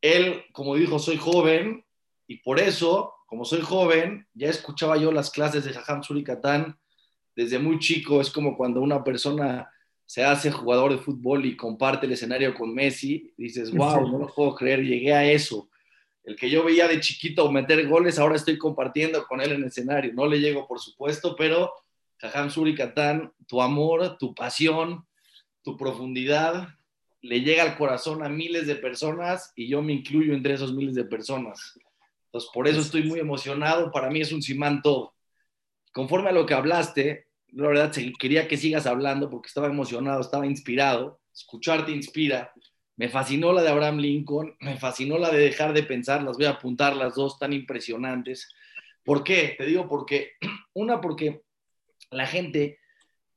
él, 0.00 0.44
como 0.52 0.74
dijo, 0.76 0.98
soy 0.98 1.16
joven 1.16 1.84
y 2.26 2.38
por 2.38 2.58
eso, 2.58 3.14
como 3.32 3.46
soy 3.46 3.62
joven, 3.62 4.26
ya 4.34 4.50
escuchaba 4.50 4.98
yo 4.98 5.10
las 5.10 5.30
clases 5.30 5.64
de 5.64 5.72
Jajam 5.72 6.02
Surikatán 6.02 6.78
desde 7.34 7.58
muy 7.58 7.78
chico. 7.78 8.20
Es 8.20 8.28
como 8.30 8.58
cuando 8.58 8.82
una 8.82 9.02
persona 9.02 9.70
se 10.04 10.22
hace 10.22 10.50
jugador 10.50 10.92
de 10.92 10.98
fútbol 10.98 11.46
y 11.46 11.56
comparte 11.56 12.04
el 12.04 12.12
escenario 12.12 12.52
con 12.52 12.74
Messi, 12.74 13.32
dices, 13.38 13.72
wow, 13.72 14.06
no 14.06 14.18
lo 14.18 14.34
puedo 14.34 14.54
creer, 14.54 14.84
llegué 14.84 15.14
a 15.14 15.24
eso. 15.24 15.70
El 16.24 16.36
que 16.36 16.50
yo 16.50 16.62
veía 16.62 16.86
de 16.86 17.00
chiquito 17.00 17.50
meter 17.50 17.88
goles, 17.88 18.18
ahora 18.18 18.36
estoy 18.36 18.58
compartiendo 18.58 19.24
con 19.24 19.40
él 19.40 19.52
en 19.52 19.62
el 19.62 19.68
escenario. 19.68 20.12
No 20.12 20.26
le 20.26 20.38
llego, 20.38 20.68
por 20.68 20.78
supuesto, 20.78 21.34
pero 21.34 21.72
Jajam 22.18 22.50
Surikatán, 22.50 23.32
tu 23.46 23.62
amor, 23.62 24.18
tu 24.18 24.34
pasión, 24.34 25.06
tu 25.62 25.78
profundidad, 25.78 26.68
le 27.22 27.40
llega 27.40 27.62
al 27.62 27.78
corazón 27.78 28.22
a 28.22 28.28
miles 28.28 28.66
de 28.66 28.76
personas 28.76 29.54
y 29.56 29.68
yo 29.68 29.80
me 29.80 29.94
incluyo 29.94 30.34
entre 30.34 30.52
esos 30.52 30.74
miles 30.74 30.94
de 30.94 31.04
personas. 31.04 31.78
Entonces, 32.32 32.50
por 32.54 32.66
eso 32.66 32.80
estoy 32.80 33.02
muy 33.02 33.20
emocionado. 33.20 33.90
Para 33.90 34.08
mí 34.08 34.22
es 34.22 34.32
un 34.32 34.40
simán 34.40 34.80
todo. 34.80 35.14
Conforme 35.92 36.30
a 36.30 36.32
lo 36.32 36.46
que 36.46 36.54
hablaste, 36.54 37.26
la 37.48 37.68
verdad 37.68 37.92
quería 38.18 38.48
que 38.48 38.56
sigas 38.56 38.86
hablando 38.86 39.28
porque 39.28 39.48
estaba 39.48 39.66
emocionado, 39.66 40.22
estaba 40.22 40.46
inspirado. 40.46 41.20
Escucharte 41.34 41.92
inspira. 41.92 42.50
Me 42.96 43.10
fascinó 43.10 43.52
la 43.52 43.62
de 43.62 43.68
Abraham 43.68 43.98
Lincoln, 43.98 44.56
me 44.60 44.76
fascinó 44.76 45.18
la 45.18 45.30
de 45.30 45.40
dejar 45.40 45.74
de 45.74 45.82
pensar, 45.82 46.22
las 46.22 46.36
voy 46.36 46.46
a 46.46 46.50
apuntar 46.50 46.96
las 46.96 47.14
dos 47.14 47.38
tan 47.38 47.52
impresionantes. 47.52 48.48
¿Por 49.04 49.24
qué? 49.24 49.54
Te 49.58 49.66
digo 49.66 49.86
porque, 49.86 50.32
una, 50.72 51.02
porque 51.02 51.42
la 52.10 52.26
gente 52.26 52.78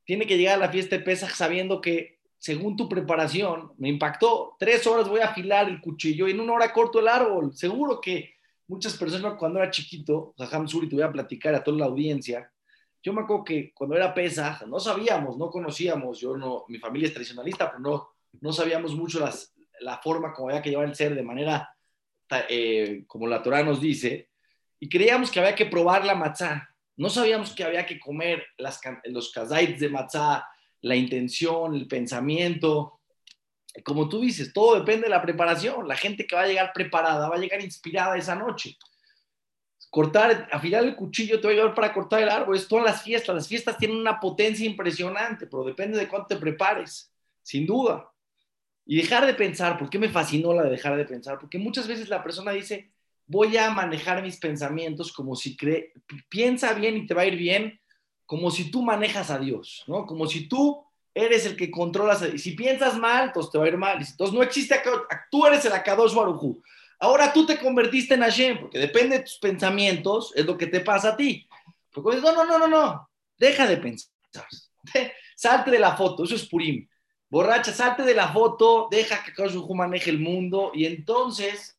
tiene 0.06 0.25
que 0.25 0.38
llegar 0.38 0.56
a 0.56 0.66
la 0.66 0.72
fiesta 0.72 0.98
de 0.98 1.04
Pesach 1.04 1.32
sabiendo 1.32 1.82
que 1.82 2.20
según 2.38 2.78
tu 2.78 2.88
preparación, 2.88 3.74
me 3.78 3.90
impactó. 3.90 4.56
Tres 4.60 4.86
horas 4.88 5.10
voy 5.10 5.20
a 5.20 5.30
afilar 5.30 5.68
el 5.68 5.82
cuchillo 5.82 6.28
y 6.28 6.32
en 6.32 6.40
una 6.40 6.54
hora 6.54 6.72
corto 6.72 7.00
el 7.00 7.08
árbol. 7.08 7.54
Seguro 7.56 8.00
que 8.00 8.35
muchas 8.68 8.98
personas 8.98 9.36
cuando 9.38 9.60
era 9.60 9.72
chiquito, 9.72 10.34
Jajam 10.38 10.68
Suri, 10.68 10.90
te 10.90 10.96
voy 10.96 11.04
a 11.04 11.12
platicar 11.12 11.54
a 11.56 11.64
toda 11.64 11.78
la 11.78 11.86
audiencia. 11.86 12.52
Yo 13.02 13.14
me 13.14 13.22
acuerdo 13.22 13.44
que 13.44 13.72
cuando 13.74 13.96
era 13.96 14.14
pesa, 14.14 14.62
no 14.68 14.80
sabíamos, 14.80 15.38
no 15.38 15.50
conocíamos, 15.50 16.20
yo 16.20 16.36
no, 16.36 16.66
mi 16.68 16.80
familia 16.80 17.08
es 17.08 17.14
tradicionalista, 17.14 17.70
pero 17.70 17.80
no, 17.80 18.08
no 18.42 18.52
sabíamos 18.52 18.96
mucho 18.96 19.20
las, 19.20 19.54
la 19.82 20.00
forma 20.00 20.34
como 20.34 20.50
había 20.50 20.62
que 20.62 20.72
llevar 20.72 20.88
el 20.88 20.96
ser 20.96 21.14
de 21.14 21.24
manera 21.24 21.70
eh, 22.50 23.04
como 23.08 23.28
la 23.28 23.44
Torah 23.44 23.64
nos 23.64 23.80
dice, 23.80 24.30
y 24.80 24.90
creíamos 24.90 25.32
que 25.32 25.40
había 25.40 25.56
que 25.56 25.68
probar 25.68 26.06
la 26.06 26.16
matzá. 26.16 26.70
No 26.98 27.10
sabíamos 27.10 27.54
que 27.54 27.64
había 27.64 27.86
que 27.86 28.00
comer 28.00 28.46
las, 28.58 28.80
los 29.06 29.32
kazait 29.32 29.78
de 29.78 29.90
matzá, 29.90 30.48
la 30.82 30.96
intención, 30.96 31.76
el 31.76 31.88
pensamiento. 31.88 33.02
Como 33.84 34.08
tú 34.08 34.22
dices, 34.22 34.53
todo 34.53 34.79
depende 34.79 35.03
de 35.03 35.10
la 35.10 35.22
preparación. 35.22 35.88
La 35.88 35.96
gente 35.96 36.25
que 36.25 36.36
va 36.36 36.44
a 36.44 36.48
llegar 36.48 36.72
preparada 36.74 37.29
va 37.29 37.36
a 37.36 37.39
llegar 37.39 37.62
inspirada 37.62 38.17
esa 38.17 38.36
noche. 38.36 38.77
Cortar, 39.89 40.48
afilar 40.51 40.84
el 40.84 40.96
cuchillo 40.96 41.39
te 41.39 41.48
va 41.48 41.51
a 41.51 41.53
ayudar 41.53 41.75
para 41.75 41.94
cortar 41.94 42.22
el 42.22 42.29
árbol. 42.29 42.55
Es 42.55 42.67
todas 42.67 42.86
las 42.86 43.01
fiestas. 43.01 43.36
Las 43.36 43.48
fiestas 43.48 43.77
tienen 43.77 43.98
una 43.98 44.20
potencia 44.20 44.65
impresionante, 44.65 45.48
pero 45.48 45.63
depende 45.63 45.98
de 45.98 46.08
cuánto 46.08 46.27
te 46.27 46.38
prepares, 46.38 47.12
sin 47.41 47.65
duda. 47.65 48.12
Y 48.86 48.98
dejar 48.98 49.25
de 49.25 49.34
pensar, 49.34 49.77
¿por 49.77 49.89
qué 49.89 49.98
me 49.98 50.10
fascinó 50.10 50.53
la 50.53 50.63
de 50.63 50.70
dejar 50.70 50.96
de 50.96 51.05
pensar? 51.05 51.39
Porque 51.39 51.58
muchas 51.58 51.88
veces 51.88 52.08
la 52.08 52.24
persona 52.24 52.51
dice, 52.51 52.91
voy 53.27 53.58
a 53.58 53.72
manejar 53.72 54.22
mis 54.22 54.38
pensamientos 54.38 55.12
como 55.12 55.36
si 55.36 55.58
cree, 55.58 55.94
piensa 56.29 56.74
bien 56.74 56.98
y 56.98 57.08
te 57.08 57.13
va 57.13 57.24
a 57.24 57.25
ir 57.25 57.36
bien, 57.36 57.79
como 58.25 58.51
si 58.51 58.72
tú 58.72 58.82
manejas 58.82 59.29
a 59.32 59.39
Dios, 59.39 59.84
¿no? 59.88 60.05
Como 60.05 60.27
si 60.27 60.48
tú 60.48 60.85
eres 61.16 61.46
el 61.46 61.56
que 61.56 61.72
controlas. 61.72 62.22
Y 62.32 62.38
si 62.38 62.52
piensas 62.52 62.98
mal, 62.98 63.28
entonces 63.28 63.52
te 63.52 63.58
va 63.58 63.66
a 63.66 63.68
ir 63.70 63.78
mal. 63.78 63.98
Entonces 63.98 64.36
no 64.36 64.44
existe, 64.44 64.80
tú 65.32 65.46
eres 65.48 65.64
el 65.66 65.72
Akadosh 65.72 66.14
Barujú. 66.14 66.62
Ahora 67.00 67.32
tú 67.34 67.46
te 67.46 67.58
convertiste 67.58 68.14
en 68.14 68.22
Hashem, 68.22 68.60
porque 68.60 68.78
depende 68.78 69.18
de 69.18 69.24
tus 69.24 69.38
pensamientos, 69.38 70.34
es 70.36 70.46
lo 70.46 70.58
que 70.58 70.68
te 70.68 70.82
pasa 70.82 71.10
a 71.10 71.18
ti. 71.18 71.48
Porque 71.92 72.20
no, 72.20 72.34
no, 72.34 72.46
no, 72.46 72.60
no, 72.60 72.68
no, 72.68 73.10
deja 73.38 73.66
de 73.66 73.78
pensar. 73.78 74.12
Salte 75.36 75.72
de 75.72 75.80
la 75.80 75.96
foto, 75.96 76.26
eso 76.26 76.36
es 76.36 76.48
Purim. 76.48 76.88
Borracha, 77.28 77.74
salte 77.74 78.04
de 78.04 78.14
la 78.14 78.32
foto, 78.32 78.88
deja 78.90 79.24
que 79.24 79.32
Akadosh 79.32 79.56
Barujú 79.56 79.76
maneje 79.76 80.10
el 80.10 80.20
mundo 80.20 80.72
y 80.74 80.86
entonces, 80.86 81.78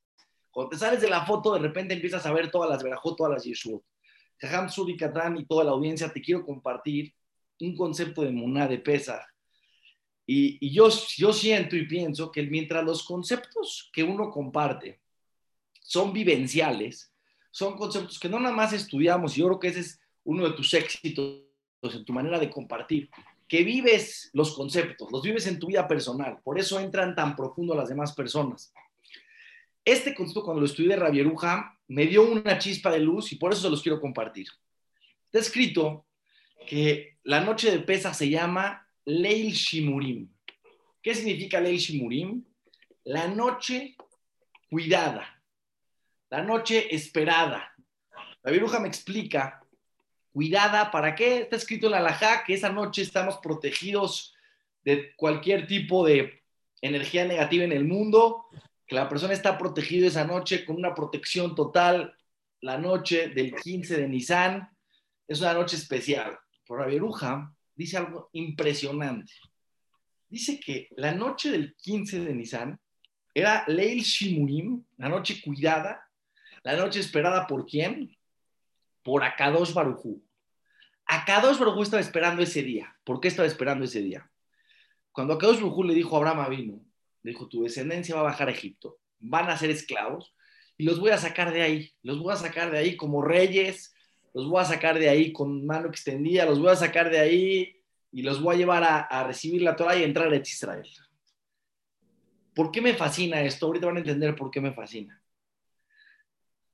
cuando 0.51 0.71
te 0.71 0.79
sales 0.79 1.01
de 1.01 1.09
la 1.09 1.25
foto, 1.25 1.55
de 1.55 1.61
repente 1.61 1.95
empiezas 1.95 2.27
a 2.27 2.33
ver 2.33 2.51
todas 2.51 2.69
las 2.69 2.83
verajot, 2.83 3.17
todas 3.17 3.33
las 3.33 3.45
yeshua. 3.45 3.81
Jajam 4.39 4.69
Suri 4.69 4.97
Katán 4.97 5.39
y 5.39 5.47
toda 5.47 5.65
la 5.65 5.71
audiencia, 5.71 6.13
te 6.13 6.21
quiero 6.21 6.45
compartir 6.45 7.15
un 7.61 7.77
concepto 7.77 8.23
de 8.23 8.31
muná 8.31 8.67
de 8.67 8.79
pesa. 8.79 9.27
Y, 10.27 10.71
yo, 10.73 10.89
yo 11.17 11.33
siento 11.33 11.77
y 11.77 11.87
pienso 11.87 12.33
que 12.33 12.43
mientras 12.43 12.85
los 12.85 13.05
conceptos 13.05 13.91
que 13.93 14.03
uno 14.03 14.31
comparte 14.31 15.01
son 15.81 16.13
vivenciales, 16.13 17.13
son 17.51 17.77
conceptos 17.77 18.19
que 18.19 18.29
no 18.29 18.41
nada 18.41 18.55
más 18.55 18.73
estudiamos, 18.73 19.37
y 19.37 19.41
yo 19.41 19.47
creo 19.47 19.61
que 19.61 19.69
ese 19.69 19.81
es 19.81 20.01
uno 20.25 20.49
de 20.49 20.55
tus 20.55 20.75
éxitos 20.75 21.43
en 21.83 22.05
tu 22.05 22.13
manera 22.13 22.39
de 22.39 22.51
compartir, 22.51 23.09
que 23.47 23.63
vives 23.63 24.31
los 24.33 24.53
conceptos, 24.55 25.11
los 25.13 25.23
vives 25.23 25.47
en 25.47 25.59
tu 25.59 25.69
vida 25.69 25.87
personal, 25.87 26.41
por 26.43 26.59
eso 26.59 26.81
entran 26.81 27.15
tan 27.15 27.37
profundo 27.37 27.77
las 27.77 27.89
demás 27.89 28.13
personas. 28.13 28.73
Este 29.85 30.13
concepto 30.17 30.43
cuando 30.43 30.61
lo 30.61 30.67
estudié 30.67 30.89
de 30.89 30.97
Rabieruja 30.97 31.79
me 31.87 32.07
dio 32.07 32.29
una 32.29 32.59
chispa 32.59 32.91
de 32.91 32.99
luz 32.99 33.33
y 33.33 33.37
por 33.37 33.53
eso 33.53 33.63
se 33.63 33.71
los 33.71 33.83
quiero 33.83 34.01
compartir. 34.01 34.49
Está 35.27 35.39
escrito 35.39 36.05
que 36.67 37.19
la 37.23 37.41
noche 37.41 37.71
de 37.71 37.79
pesa 37.79 38.13
se 38.13 38.29
llama 38.29 38.87
Leil 39.05 39.53
Shimurim. 39.53 40.29
¿Qué 41.01 41.15
significa 41.15 41.61
Leil 41.61 41.79
Shimurim? 41.79 42.45
La 43.05 43.29
noche 43.29 43.97
cuidada, 44.69 45.43
la 46.29 46.43
noche 46.43 46.95
esperada. 46.95 47.73
La 48.43 48.51
viruja 48.51 48.81
me 48.81 48.89
explica, 48.89 49.63
cuidada, 50.33 50.91
¿para 50.91 51.15
qué? 51.15 51.39
Está 51.39 51.57
escrito 51.57 51.87
en 51.87 51.93
la 51.93 51.99
alajá 51.99 52.45
que 52.45 52.55
esa 52.55 52.71
noche 52.71 53.03
estamos 53.03 53.39
protegidos 53.39 54.35
de 54.85 55.15
cualquier 55.17 55.67
tipo 55.67 56.05
de 56.05 56.43
energía 56.81 57.25
negativa 57.25 57.65
en 57.65 57.73
el 57.73 57.85
mundo, 57.85 58.47
que 58.87 58.95
la 58.95 59.09
persona 59.09 59.33
está 59.33 59.57
protegida 59.57 60.07
esa 60.07 60.25
noche 60.25 60.65
con 60.65 60.77
una 60.77 60.95
protección 60.95 61.55
total. 61.55 62.17
La 62.61 62.79
noche 62.79 63.29
del 63.29 63.55
15 63.55 63.97
de 63.97 64.09
Nisan 64.09 64.69
es 65.27 65.41
una 65.41 65.55
noche 65.55 65.77
especial 65.77 66.39
por 66.67 66.81
la 66.81 66.87
Beruja, 66.87 67.55
dice 67.75 67.97
algo 67.97 68.29
impresionante. 68.33 69.33
Dice 70.29 70.59
que 70.59 70.89
la 70.97 71.13
noche 71.13 71.51
del 71.51 71.75
15 71.77 72.21
de 72.21 72.35
Nisan 72.35 72.81
era 73.33 73.65
Leil 73.69 74.03
Shimurim, 74.03 74.85
la 74.97 75.09
noche 75.09 75.41
cuidada, 75.43 76.09
la 76.63 76.77
noche 76.77 77.01
esperada 77.01 77.47
por 77.47 77.67
quién? 77.67 78.17
Por 79.03 79.23
Akadosh 79.23 79.73
Barujú. 79.73 80.23
Akadosh 81.07 81.59
Barujú 81.59 81.83
estaba 81.83 82.01
esperando 82.01 82.43
ese 82.43 82.63
día. 82.63 82.97
¿Por 83.05 83.21
qué 83.21 83.29
estaba 83.29 83.47
esperando 83.47 83.85
ese 83.85 84.03
día? 84.03 84.29
Cuando 85.13 85.35
Akadosh 85.35 85.61
Barujú 85.61 85.85
le 85.85 85.95
dijo 85.95 86.17
a 86.17 86.19
Abraham 86.19 86.51
vino, 86.51 86.85
le 87.23 87.33
dijo, 87.33 87.49
tu 87.49 87.63
descendencia 87.63 88.15
va 88.15 88.23
a 88.23 88.25
bajar 88.25 88.49
a 88.49 88.53
Egipto, 88.53 88.99
van 89.19 89.49
a 89.49 89.57
ser 89.57 89.71
esclavos 89.71 90.35
y 90.77 90.85
los 90.85 91.01
voy 91.01 91.11
a 91.11 91.19
sacar 91.19 91.53
de 91.53 91.63
ahí, 91.63 91.93
los 92.03 92.19
voy 92.19 92.33
a 92.33 92.37
sacar 92.37 92.71
de 92.71 92.79
ahí 92.79 92.97
como 92.97 93.23
reyes, 93.23 93.96
los 94.37 94.51
voy 94.51 94.61
a 94.61 94.67
sacar 94.67 94.99
de 94.99 95.09
ahí 95.09 95.33
con 95.33 95.65
mano 95.65 95.89
extendida, 95.89 96.45
los 96.45 96.61
voy 96.61 96.69
a 96.69 96.77
sacar 96.77 97.09
de 97.09 97.19
ahí 97.19 97.75
y 98.13 98.21
los 98.21 98.43
voy 98.43 98.55
a 98.55 98.59
llevar 98.59 98.85
a, 98.85 99.27
recibir 99.27 99.63
la 99.63 99.75
Torah 99.75 99.97
y 99.97 100.03
entrar 100.03 100.31
a 100.31 100.37
Israel. 100.37 100.87
¿Por 102.55 102.71
qué 102.71 102.83
me 102.83 102.93
fascina 102.93 103.41
esto? 103.41 103.65
Ahorita 103.65 103.87
van 103.87 103.97
a 103.97 104.01
entender 104.01 104.37
por 104.37 104.51
qué 104.51 104.61
me 104.61 104.75
fascina. 104.75 105.23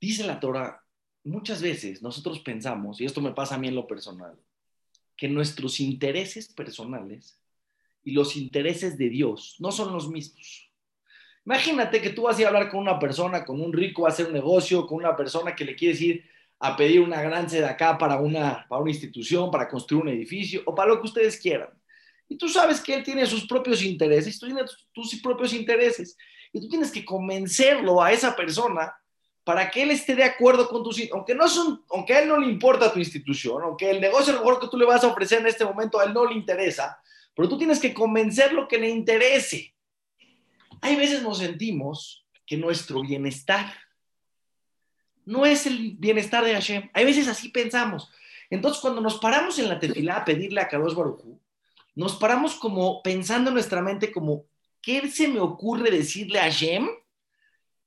Dice 0.00 0.24
la 0.24 0.40
Torah, 0.40 0.84
muchas 1.22 1.62
veces 1.62 2.02
nosotros 2.02 2.40
pensamos, 2.40 3.00
y 3.00 3.04
esto 3.04 3.20
me 3.20 3.30
pasa 3.30 3.54
a 3.54 3.58
mí 3.58 3.68
en 3.68 3.76
lo 3.76 3.86
personal, 3.86 4.36
que 5.16 5.28
nuestros 5.28 5.78
intereses 5.78 6.52
personales 6.52 7.40
y 8.02 8.10
los 8.10 8.34
intereses 8.34 8.98
de 8.98 9.08
Dios 9.08 9.54
no 9.60 9.70
son 9.70 9.92
los 9.92 10.08
mismos. 10.08 10.68
Imagínate 11.46 12.02
que 12.02 12.10
tú 12.10 12.22
vas 12.22 12.38
a 12.38 12.40
ir 12.40 12.46
a 12.46 12.48
hablar 12.48 12.68
con 12.68 12.80
una 12.80 12.98
persona, 12.98 13.44
con 13.44 13.60
un 13.60 13.72
rico, 13.72 14.04
a 14.04 14.08
hacer 14.08 14.26
un 14.26 14.32
negocio, 14.32 14.84
con 14.84 14.98
una 14.98 15.14
persona 15.14 15.54
que 15.54 15.64
le 15.64 15.76
quiere 15.76 15.94
decir, 15.94 16.32
a 16.64 16.76
pedir 16.76 17.00
una 17.00 17.20
gran 17.20 17.48
de 17.48 17.66
acá 17.66 17.98
para 17.98 18.18
una, 18.18 18.64
para 18.68 18.80
una 18.80 18.92
institución, 18.92 19.50
para 19.50 19.68
construir 19.68 20.04
un 20.04 20.08
edificio 20.10 20.62
o 20.64 20.72
para 20.72 20.90
lo 20.90 21.00
que 21.00 21.08
ustedes 21.08 21.36
quieran. 21.36 21.70
Y 22.28 22.36
tú 22.36 22.48
sabes 22.48 22.80
que 22.80 22.94
él 22.94 23.02
tiene 23.02 23.26
sus 23.26 23.48
propios 23.48 23.82
intereses, 23.82 24.38
tú 24.38 24.46
tienes 24.46 24.70
tus 24.92 25.20
propios 25.20 25.52
intereses 25.54 26.16
y 26.52 26.60
tú 26.60 26.68
tienes 26.68 26.92
que 26.92 27.04
convencerlo 27.04 28.00
a 28.00 28.12
esa 28.12 28.36
persona 28.36 28.94
para 29.42 29.68
que 29.72 29.82
él 29.82 29.90
esté 29.90 30.14
de 30.14 30.22
acuerdo 30.22 30.68
con 30.68 30.84
tus 30.84 31.02
aunque 31.12 31.34
no 31.34 31.48
son, 31.48 31.82
aunque 31.90 32.14
a 32.14 32.22
él 32.22 32.28
no 32.28 32.38
le 32.38 32.46
importa 32.46 32.92
tu 32.92 33.00
institución, 33.00 33.60
aunque 33.64 33.90
el 33.90 34.00
negocio 34.00 34.32
mejor 34.32 34.60
que 34.60 34.68
tú 34.68 34.78
le 34.78 34.86
vas 34.86 35.02
a 35.02 35.08
ofrecer 35.08 35.40
en 35.40 35.48
este 35.48 35.64
momento 35.64 35.98
a 35.98 36.04
él 36.04 36.14
no 36.14 36.24
le 36.24 36.34
interesa, 36.34 36.96
pero 37.34 37.48
tú 37.48 37.58
tienes 37.58 37.80
que 37.80 37.92
convencerlo 37.92 38.68
que 38.68 38.78
le 38.78 38.88
interese. 38.88 39.74
Hay 40.80 40.94
veces 40.94 41.24
nos 41.24 41.38
sentimos 41.38 42.24
que 42.46 42.56
nuestro 42.56 43.02
bienestar 43.02 43.74
no 45.24 45.46
es 45.46 45.66
el 45.66 45.96
bienestar 45.98 46.44
de 46.44 46.54
Hashem. 46.54 46.90
Hay 46.92 47.04
veces 47.04 47.28
así 47.28 47.48
pensamos. 47.48 48.10
Entonces, 48.50 48.80
cuando 48.80 49.00
nos 49.00 49.18
paramos 49.18 49.58
en 49.58 49.68
la 49.68 49.78
tefilá 49.78 50.18
a 50.18 50.24
pedirle 50.24 50.60
a 50.60 50.68
Kadosh 50.68 50.94
Barujú, 50.94 51.40
nos 51.94 52.16
paramos 52.16 52.54
como 52.54 53.02
pensando 53.02 53.50
en 53.50 53.54
nuestra 53.54 53.82
mente 53.82 54.12
como, 54.12 54.44
¿qué 54.80 55.08
se 55.08 55.28
me 55.28 55.40
ocurre 55.40 55.90
decirle 55.90 56.38
a 56.38 56.44
Hashem 56.44 56.88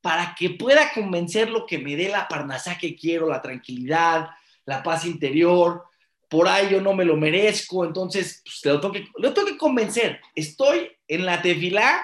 para 0.02 0.36
que 0.38 0.52
pueda 0.52 0.92
convencerlo 0.94 1.66
que 1.66 1.80
me 1.80 1.96
dé 1.96 2.10
la 2.10 2.28
parnasá 2.28 2.78
que 2.78 2.96
quiero, 2.96 3.30
la 3.30 3.42
tranquilidad, 3.42 4.30
la 4.66 4.82
paz 4.82 5.06
interior? 5.06 5.84
Por 6.30 6.48
ahí 6.48 6.70
yo 6.72 6.82
no 6.82 6.94
me 6.94 7.06
lo 7.06 7.16
merezco, 7.16 7.86
entonces 7.86 8.42
pues, 8.44 8.62
tengo 8.62 8.92
que, 8.92 9.08
tengo 9.22 9.46
que 9.46 9.58
convencer. 9.58 10.20
Estoy 10.34 10.90
en 11.08 11.26
la 11.26 11.42
tefilá 11.42 12.04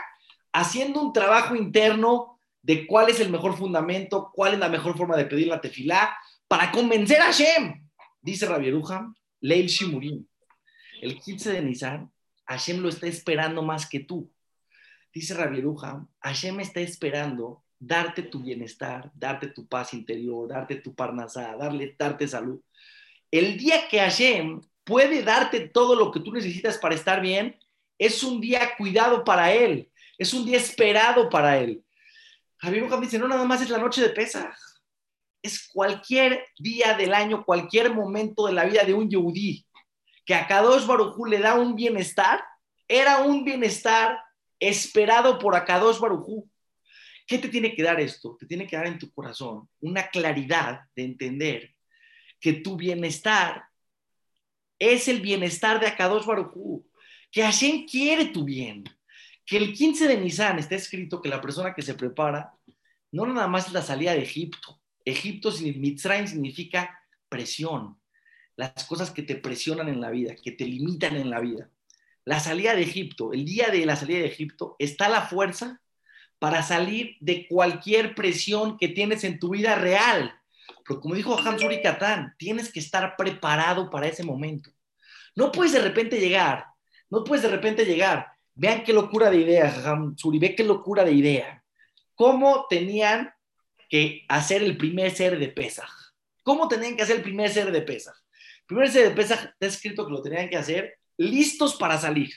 haciendo 0.53 1.01
un 1.01 1.13
trabajo 1.13 1.55
interno 1.55 2.30
de 2.61 2.85
cuál 2.87 3.09
es 3.09 3.19
el 3.19 3.29
mejor 3.29 3.57
fundamento, 3.57 4.31
cuál 4.33 4.53
es 4.53 4.59
la 4.59 4.69
mejor 4.69 4.97
forma 4.97 5.17
de 5.17 5.25
pedir 5.25 5.47
la 5.47 5.61
tefilá, 5.61 6.15
para 6.47 6.71
convencer 6.71 7.21
a 7.21 7.25
Hashem. 7.25 7.87
Dice 8.21 8.45
Rabieruja, 8.45 9.13
Leil 9.39 9.67
Shimurim. 9.67 10.25
El 11.01 11.19
15 11.19 11.53
de 11.53 11.61
Nisan, 11.61 12.11
Hashem 12.45 12.79
lo 12.79 12.89
está 12.89 13.07
esperando 13.07 13.63
más 13.63 13.89
que 13.89 14.01
tú. 14.01 14.31
Dice 15.13 15.33
Rabieruja, 15.33 16.07
Hashem 16.19 16.59
está 16.59 16.79
esperando 16.79 17.63
darte 17.79 18.21
tu 18.21 18.39
bienestar, 18.39 19.11
darte 19.15 19.47
tu 19.47 19.67
paz 19.67 19.93
interior, 19.93 20.47
darte 20.47 20.75
tu 20.75 20.93
parnasá, 20.93 21.55
darle, 21.57 21.95
darte 21.97 22.27
salud. 22.27 22.61
El 23.31 23.57
día 23.57 23.87
que 23.89 23.99
Hashem 23.99 24.61
puede 24.83 25.23
darte 25.23 25.67
todo 25.67 25.95
lo 25.95 26.11
que 26.11 26.19
tú 26.19 26.31
necesitas 26.31 26.77
para 26.77 26.95
estar 26.95 27.21
bien, 27.21 27.57
es 27.97 28.23
un 28.23 28.39
día 28.39 28.75
cuidado 28.77 29.23
para 29.23 29.51
él, 29.51 29.89
es 30.17 30.33
un 30.33 30.45
día 30.45 30.57
esperado 30.57 31.29
para 31.29 31.57
él. 31.57 31.83
Javier 32.61 32.83
Ujam 32.83 33.01
dice, 33.01 33.17
no 33.17 33.27
nada 33.27 33.43
más 33.43 33.61
es 33.61 33.69
la 33.69 33.79
noche 33.79 34.01
de 34.01 34.09
Pesaj, 34.09 34.55
es 35.41 35.67
cualquier 35.67 36.45
día 36.59 36.95
del 36.95 37.13
año, 37.13 37.43
cualquier 37.43 37.91
momento 37.93 38.45
de 38.45 38.53
la 38.53 38.65
vida 38.65 38.83
de 38.83 38.93
un 38.93 39.09
yehudí 39.09 39.65
que 40.25 40.35
a 40.35 40.45
Kadosh 40.45 40.85
Barujú 40.85 41.25
le 41.25 41.39
da 41.39 41.55
un 41.55 41.75
bienestar, 41.75 42.43
era 42.87 43.19
un 43.19 43.43
bienestar 43.43 44.19
esperado 44.59 45.39
por 45.39 45.55
Akadosh 45.55 45.99
Barujú. 45.99 46.47
¿Qué 47.25 47.39
te 47.39 47.49
tiene 47.49 47.73
que 47.73 47.81
dar 47.81 47.99
esto? 47.99 48.37
Te 48.39 48.45
tiene 48.45 48.67
que 48.67 48.75
dar 48.75 48.85
en 48.85 48.99
tu 48.99 49.11
corazón 49.11 49.67
una 49.79 50.09
claridad 50.09 50.81
de 50.95 51.05
entender 51.05 51.75
que 52.39 52.53
tu 52.53 52.75
bienestar 52.75 53.63
es 54.77 55.07
el 55.07 55.21
bienestar 55.21 55.79
de 55.79 55.87
Akadosh 55.87 56.25
Barujú, 56.25 56.87
que 57.31 57.41
Hashem 57.41 57.87
quiere 57.87 58.25
tu 58.25 58.43
bien, 58.43 58.83
que 59.51 59.57
el 59.57 59.73
15 59.73 60.07
de 60.07 60.17
Nisan 60.17 60.59
está 60.59 60.75
escrito 60.75 61.21
que 61.21 61.27
la 61.27 61.41
persona 61.41 61.73
que 61.73 61.81
se 61.81 61.93
prepara 61.93 62.53
no 63.11 63.25
nada 63.25 63.49
más 63.49 63.67
es 63.67 63.73
la 63.73 63.81
salida 63.81 64.13
de 64.13 64.21
Egipto. 64.21 64.79
Egipto, 65.03 65.51
Mitzrayim 65.75 66.25
significa 66.25 67.01
presión, 67.27 67.99
las 68.55 68.85
cosas 68.85 69.11
que 69.11 69.23
te 69.23 69.35
presionan 69.35 69.89
en 69.89 69.99
la 69.99 70.09
vida, 70.09 70.37
que 70.41 70.53
te 70.53 70.63
limitan 70.63 71.17
en 71.17 71.29
la 71.29 71.41
vida. 71.41 71.69
La 72.23 72.39
salida 72.39 72.73
de 72.75 72.83
Egipto, 72.83 73.33
el 73.33 73.43
día 73.43 73.67
de 73.67 73.85
la 73.85 73.97
salida 73.97 74.19
de 74.19 74.27
Egipto, 74.27 74.77
está 74.79 75.09
la 75.09 75.23
fuerza 75.23 75.81
para 76.39 76.63
salir 76.63 77.17
de 77.19 77.45
cualquier 77.49 78.15
presión 78.15 78.77
que 78.77 78.87
tienes 78.87 79.25
en 79.25 79.37
tu 79.37 79.49
vida 79.49 79.75
real. 79.75 80.33
Pero 80.87 81.01
como 81.01 81.15
dijo 81.15 81.37
Hamzuri 81.37 81.81
Katán, 81.81 82.35
tienes 82.37 82.71
que 82.71 82.79
estar 82.79 83.17
preparado 83.17 83.89
para 83.89 84.07
ese 84.07 84.23
momento. 84.23 84.71
No 85.35 85.51
puedes 85.51 85.73
de 85.73 85.81
repente 85.81 86.21
llegar, 86.21 86.67
no 87.09 87.25
puedes 87.25 87.43
de 87.43 87.49
repente 87.49 87.83
llegar 87.83 88.30
Vean 88.55 88.83
qué 88.83 88.93
locura 88.93 89.29
de 89.29 89.37
idea, 89.37 89.95
Suri, 90.15 90.39
ve 90.39 90.55
qué 90.55 90.63
locura 90.63 91.03
de 91.03 91.13
idea. 91.13 91.63
¿Cómo 92.15 92.67
tenían 92.69 93.33
que 93.91 94.23
hacer 94.29 94.63
el 94.63 94.77
primer 94.77 95.11
ser 95.11 95.37
de 95.37 95.49
Pesaj. 95.49 95.91
¿Cómo 96.43 96.69
tenían 96.69 96.95
que 96.95 97.03
hacer 97.03 97.17
el 97.17 97.21
primer 97.21 97.51
ser 97.51 97.73
de 97.73 97.81
Pesaj? 97.81 98.15
El 98.61 98.65
primer 98.65 98.89
ser 98.89 99.09
de 99.09 99.15
Pesaj 99.15 99.43
está 99.43 99.65
escrito 99.65 100.05
que 100.05 100.13
lo 100.13 100.21
tenían 100.21 100.49
que 100.49 100.55
hacer 100.55 100.97
listos 101.17 101.75
para 101.75 101.97
salir. 101.97 102.31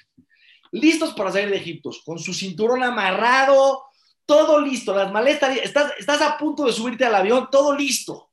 Listos 0.72 1.14
para 1.14 1.30
salir 1.30 1.50
de 1.50 1.58
Egipto, 1.58 1.92
con 2.04 2.18
su 2.18 2.34
cinturón 2.34 2.82
amarrado, 2.82 3.84
todo 4.26 4.60
listo, 4.60 4.92
las 4.96 5.12
maletas, 5.12 5.56
estás, 5.58 5.92
estás 5.96 6.20
a 6.22 6.36
punto 6.36 6.64
de 6.64 6.72
subirte 6.72 7.04
al 7.04 7.14
avión, 7.14 7.46
todo 7.52 7.72
listo. 7.72 8.32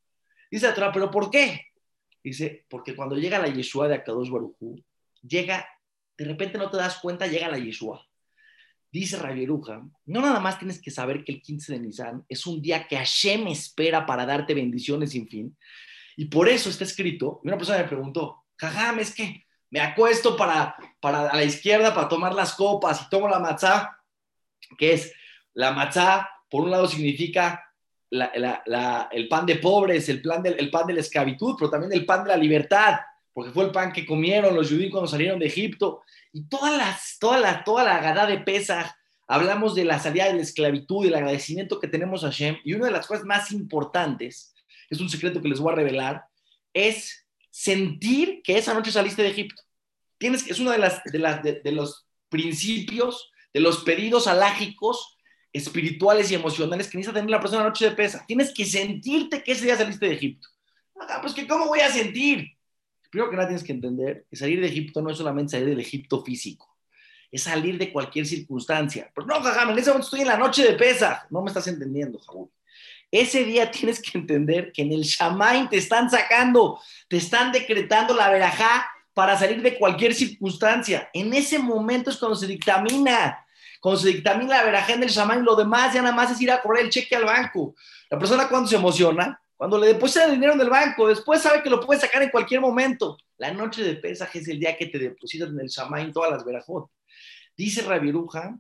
Dice 0.50 0.74
la 0.76 0.92
¿pero 0.92 1.12
por 1.12 1.30
qué? 1.30 1.68
Dice, 2.24 2.66
porque 2.68 2.96
cuando 2.96 3.16
llega 3.16 3.38
la 3.38 3.50
Yeshua 3.50 3.88
de 3.88 3.96
Akadosh 3.96 4.32
Barujú, 4.32 4.84
llega, 5.22 5.68
de 6.22 6.28
repente 6.28 6.60
no 6.60 6.70
te 6.70 6.78
das 6.78 7.00
cuenta, 7.00 7.26
llega 7.26 7.50
la 7.50 7.58
Yeshua. 7.58 8.06
Dice 8.92 9.18
Rabieruja, 9.18 9.82
no 10.06 10.22
nada 10.22 10.40
más 10.40 10.60
tienes 10.60 10.80
que 10.80 10.92
saber 10.92 11.24
que 11.24 11.32
el 11.32 11.42
15 11.42 11.74
de 11.74 11.80
Nisan 11.80 12.26
es 12.30 12.46
un 12.46 12.62
día 12.62 12.88
que 12.88 12.96
Hashem 12.96 13.48
espera 13.48 14.06
para 14.06 14.24
darte 14.24 14.54
bendiciones 14.54 15.14
sin 15.14 15.28
fin. 15.28 15.58
Y 16.16 16.26
por 16.26 16.48
eso 16.48 16.70
está 16.70 16.84
escrito, 16.84 17.42
y 17.44 17.48
una 17.48 17.58
persona 17.58 17.80
me 17.80 17.88
preguntó, 17.88 18.44
jajam, 18.56 19.00
es 19.00 19.16
que 19.16 19.46
me 19.72 19.80
acuesto 19.80 20.38
para, 20.38 20.76
para 21.00 21.28
a 21.28 21.36
la 21.38 21.44
izquierda 21.44 21.92
para 21.92 22.08
tomar 22.08 22.36
las 22.36 22.54
copas 22.54 23.02
y 23.02 23.10
tomo 23.10 23.28
la 23.28 23.40
matzá, 23.40 23.98
que 24.78 24.94
es 24.94 25.12
la 25.56 25.72
matzá, 25.72 26.30
por 26.48 26.66
un 26.66 26.70
lado 26.70 26.88
significa 26.88 27.64
el 28.12 29.28
pan 29.28 29.48
de 29.48 29.56
pobres, 29.56 30.08
el, 30.10 30.22
plan 30.22 30.44
del, 30.44 30.60
el 30.60 30.70
pan 30.70 30.86
de 30.86 30.94
la 30.94 31.00
esclavitud, 31.00 31.56
pero 31.58 31.72
también 31.72 31.94
el 31.94 32.06
pan 32.06 32.24
de 32.24 32.30
la 32.30 32.38
libertad, 32.38 33.00
porque 33.34 33.52
fue 33.52 33.66
el 33.66 33.72
pan 33.72 33.92
que 33.92 34.06
comieron 34.06 34.56
los 34.56 34.70
judíos 34.70 34.92
cuando 34.92 35.08
salieron 35.08 35.40
de 35.40 35.48
Egipto. 35.48 36.02
Y 36.34 36.44
todas 36.48 36.78
las, 36.78 37.18
toda, 37.20 37.40
la, 37.40 37.64
toda 37.64 37.84
la 37.84 38.00
gada 38.00 38.26
de 38.26 38.40
Pesach, 38.40 38.92
hablamos 39.28 39.76
de 39.76 39.86
la 39.86 40.00
salida 40.00 40.26
de 40.26 40.34
la 40.34 40.42
esclavitud, 40.42 41.06
del 41.06 41.16
agradecimiento 41.16 41.80
que 41.80 41.88
tenemos 41.88 42.24
a 42.24 42.28
Hashem. 42.28 42.58
Y 42.64 42.74
una 42.74 42.88
de 42.88 42.92
las 42.92 43.08
cosas 43.08 43.26
más 43.26 43.52
importantes, 43.52 44.54
es 44.90 45.00
un 45.00 45.10
secreto 45.10 45.42
que 45.42 45.48
les 45.48 45.60
voy 45.60 45.72
a 45.72 45.76
revelar, 45.76 46.26
es 46.74 47.26
sentir 47.50 48.42
que 48.44 48.58
esa 48.58 48.74
noche 48.74 48.92
saliste 48.92 49.24
de 49.24 49.30
Egipto. 49.30 49.62
Tienes, 50.18 50.48
es 50.48 50.60
uno 50.60 50.72
de, 50.72 50.78
las, 50.78 51.04
de, 51.04 51.20
las, 51.20 51.42
de, 51.42 51.62
de 51.62 51.72
los 51.72 52.06
principios, 52.30 53.32
de 53.54 53.60
los 53.60 53.84
pedidos 53.84 54.28
alágicos 54.28 55.18
espirituales 55.54 56.32
y 56.32 56.36
emocionales 56.36 56.88
que 56.88 56.98
necesita 56.98 57.20
tener 57.20 57.30
la 57.30 57.42
persona 57.42 57.64
noche 57.64 57.86
de 57.86 57.96
pesa. 57.96 58.24
Tienes 58.28 58.54
que 58.54 58.66
sentirte 58.66 59.44
que 59.44 59.52
ese 59.52 59.66
día 59.66 59.78
saliste 59.78 60.06
de 60.06 60.14
Egipto. 60.14 60.48
Ah, 61.10 61.20
pues 61.22 61.34
que 61.34 61.48
cómo 61.48 61.68
voy 61.68 61.80
a 61.80 61.92
sentir. 61.92 62.48
Primero 63.12 63.30
que 63.30 63.36
nada 63.36 63.50
tienes 63.50 63.64
que 63.64 63.74
entender 63.74 64.26
que 64.30 64.36
salir 64.36 64.60
de 64.60 64.68
Egipto 64.68 65.02
no 65.02 65.12
es 65.12 65.18
solamente 65.18 65.52
salir 65.52 65.70
del 65.70 65.80
Egipto 65.80 66.24
físico, 66.24 66.76
es 67.32 67.44
salir 67.44 67.78
de 67.78 67.92
cualquier 67.92 68.26
circunstancia. 68.26 69.12
Pero 69.14 69.28
no, 69.28 69.42
jajam, 69.42 69.70
en 69.70 69.78
ese 69.78 69.90
momento 69.90 70.08
estoy 70.08 70.22
en 70.22 70.28
la 70.28 70.38
noche 70.38 70.64
de 70.64 70.74
pesa. 70.74 71.28
No 71.30 71.42
me 71.42 71.50
estás 71.50 71.68
entendiendo, 71.68 72.18
Jaúl. 72.20 72.50
Ese 73.12 73.44
día 73.44 73.70
tienes 73.70 74.02
que 74.02 74.18
entender 74.18 74.72
que 74.72 74.82
en 74.82 74.94
el 74.94 75.04
Shamain 75.04 75.70
te 75.70 75.78
están 75.78 76.10
sacando, 76.10 76.80
te 77.08 77.18
están 77.18 77.52
decretando 77.52 78.16
la 78.16 78.32
verajá 78.32 78.88
para 79.14 79.38
salir 79.38 79.62
de 79.62 79.78
cualquier 79.78 80.16
circunstancia. 80.16 81.10
En 81.14 81.34
ese 81.34 81.60
momento 81.60 82.10
es 82.10 82.18
cuando 82.18 82.36
se 82.36 82.48
dictamina 82.48 83.46
cuando 83.82 84.00
se 84.00 84.10
dictamina 84.10 84.58
la 84.58 84.64
verajá 84.64 84.94
en 84.94 85.04
el 85.04 85.10
y 85.10 85.44
lo 85.44 85.56
demás 85.56 85.94
ya 85.94 86.04
nada 86.04 86.16
más 86.16 86.32
es 86.32 86.40
ir 86.40 86.52
a 86.52 86.62
cobrar 86.62 86.84
el 86.84 86.92
cheque 86.92 87.16
al 87.16 87.26
banco. 87.26 87.76
La 88.12 88.20
persona 88.20 88.48
cuando 88.48 88.70
se 88.70 88.76
emociona, 88.76 89.42
cuando 89.62 89.78
le 89.78 89.90
deposita 89.90 90.26
el 90.26 90.32
dinero 90.32 90.54
en 90.54 90.62
el 90.62 90.72
banco, 90.72 91.08
después 91.08 91.40
sabe 91.40 91.62
que 91.62 91.70
lo 91.70 91.80
puede 91.80 92.00
sacar 92.02 92.24
en 92.24 92.32
cualquier 92.32 92.62
momento. 92.62 93.16
La 93.38 93.54
noche 93.54 93.84
de 93.84 93.94
pesaje 93.94 94.40
es 94.40 94.48
el 94.48 94.60
día 94.60 94.76
que 94.76 94.88
te 94.88 94.98
depositas 94.98 95.50
en 95.50 95.60
el 95.60 96.02
en 96.02 96.12
todas 96.12 96.32
las 96.32 96.44
verajot. 96.44 96.90
Dice 97.56 97.84
Rabiruja, 97.84 98.58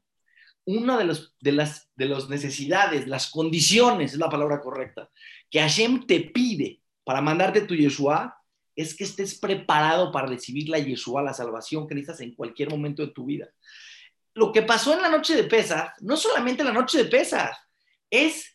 una 0.65 0.99
de, 0.99 1.05
los, 1.05 1.35
de, 1.39 1.53
las 1.53 1.89
de 1.95 2.05
las 2.05 2.29
necesidades, 2.29 3.07
las 3.07 3.31
condiciones, 3.31 4.13
es 4.13 4.19
la 4.19 4.29
palabra 4.29 4.61
correcta, 4.61 5.09
que 5.49 5.59
Hashem 5.59 6.05
te 6.05 6.19
pide 6.19 6.83
para 7.03 7.19
mandarte 7.19 7.61
tu 7.61 7.73
Yeshua, 7.73 8.37
es 8.75 8.95
que 8.95 9.03
estés 9.03 9.39
preparado 9.39 10.11
para 10.11 10.27
recibir 10.27 10.69
la 10.69 10.77
Yeshua, 10.77 11.23
la 11.23 11.33
salvación 11.33 11.87
que 11.87 11.95
necesitas 11.95 12.21
en 12.21 12.35
cualquier 12.35 12.69
momento 12.69 13.03
de 13.03 13.11
tu 13.11 13.25
vida 13.25 13.49
lo 14.33 14.51
que 14.51 14.61
pasó 14.61 14.93
en 14.93 15.01
la 15.01 15.09
noche 15.09 15.35
de 15.35 15.43
Pesach, 15.43 15.93
no 16.01 16.15
solamente 16.15 16.63
la 16.63 16.71
noche 16.71 16.99
de 16.99 17.05
Pesach, 17.05 17.53
es 18.09 18.50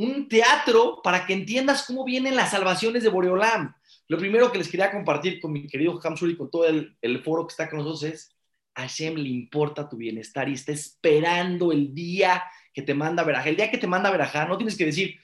un 0.00 0.28
teatro 0.28 1.02
para 1.04 1.26
que 1.26 1.34
entiendas 1.34 1.84
cómo 1.86 2.04
vienen 2.04 2.34
las 2.34 2.52
salvaciones 2.52 3.02
de 3.02 3.10
Boreolam. 3.10 3.74
Lo 4.08 4.16
primero 4.16 4.50
que 4.50 4.56
les 4.56 4.68
quería 4.68 4.90
compartir 4.90 5.38
con 5.40 5.52
mi 5.52 5.66
querido 5.66 6.00
Hamsur 6.02 6.30
y 6.30 6.36
con 6.36 6.50
todo 6.50 6.66
el, 6.66 7.22
foro 7.22 7.46
que 7.46 7.52
está 7.52 7.68
con 7.68 7.80
nosotros 7.80 8.04
es, 8.04 8.34
a 8.74 8.82
Hashem 8.82 9.16
le 9.16 9.28
importa 9.28 9.90
tu 9.90 9.98
bienestar 9.98 10.48
y 10.48 10.54
está 10.54 10.72
esperando 10.72 11.70
el 11.70 11.94
día 11.94 12.42
que 12.72 12.80
te 12.80 12.94
manda 12.94 13.24
Verajá. 13.24 13.50
El 13.50 13.56
día 13.56 13.70
que 13.70 13.76
te 13.76 13.86
manda 13.86 14.10
Verajá, 14.10 14.46
no 14.46 14.56
tienes 14.56 14.74
que 14.74 14.86
decir, 14.86 15.18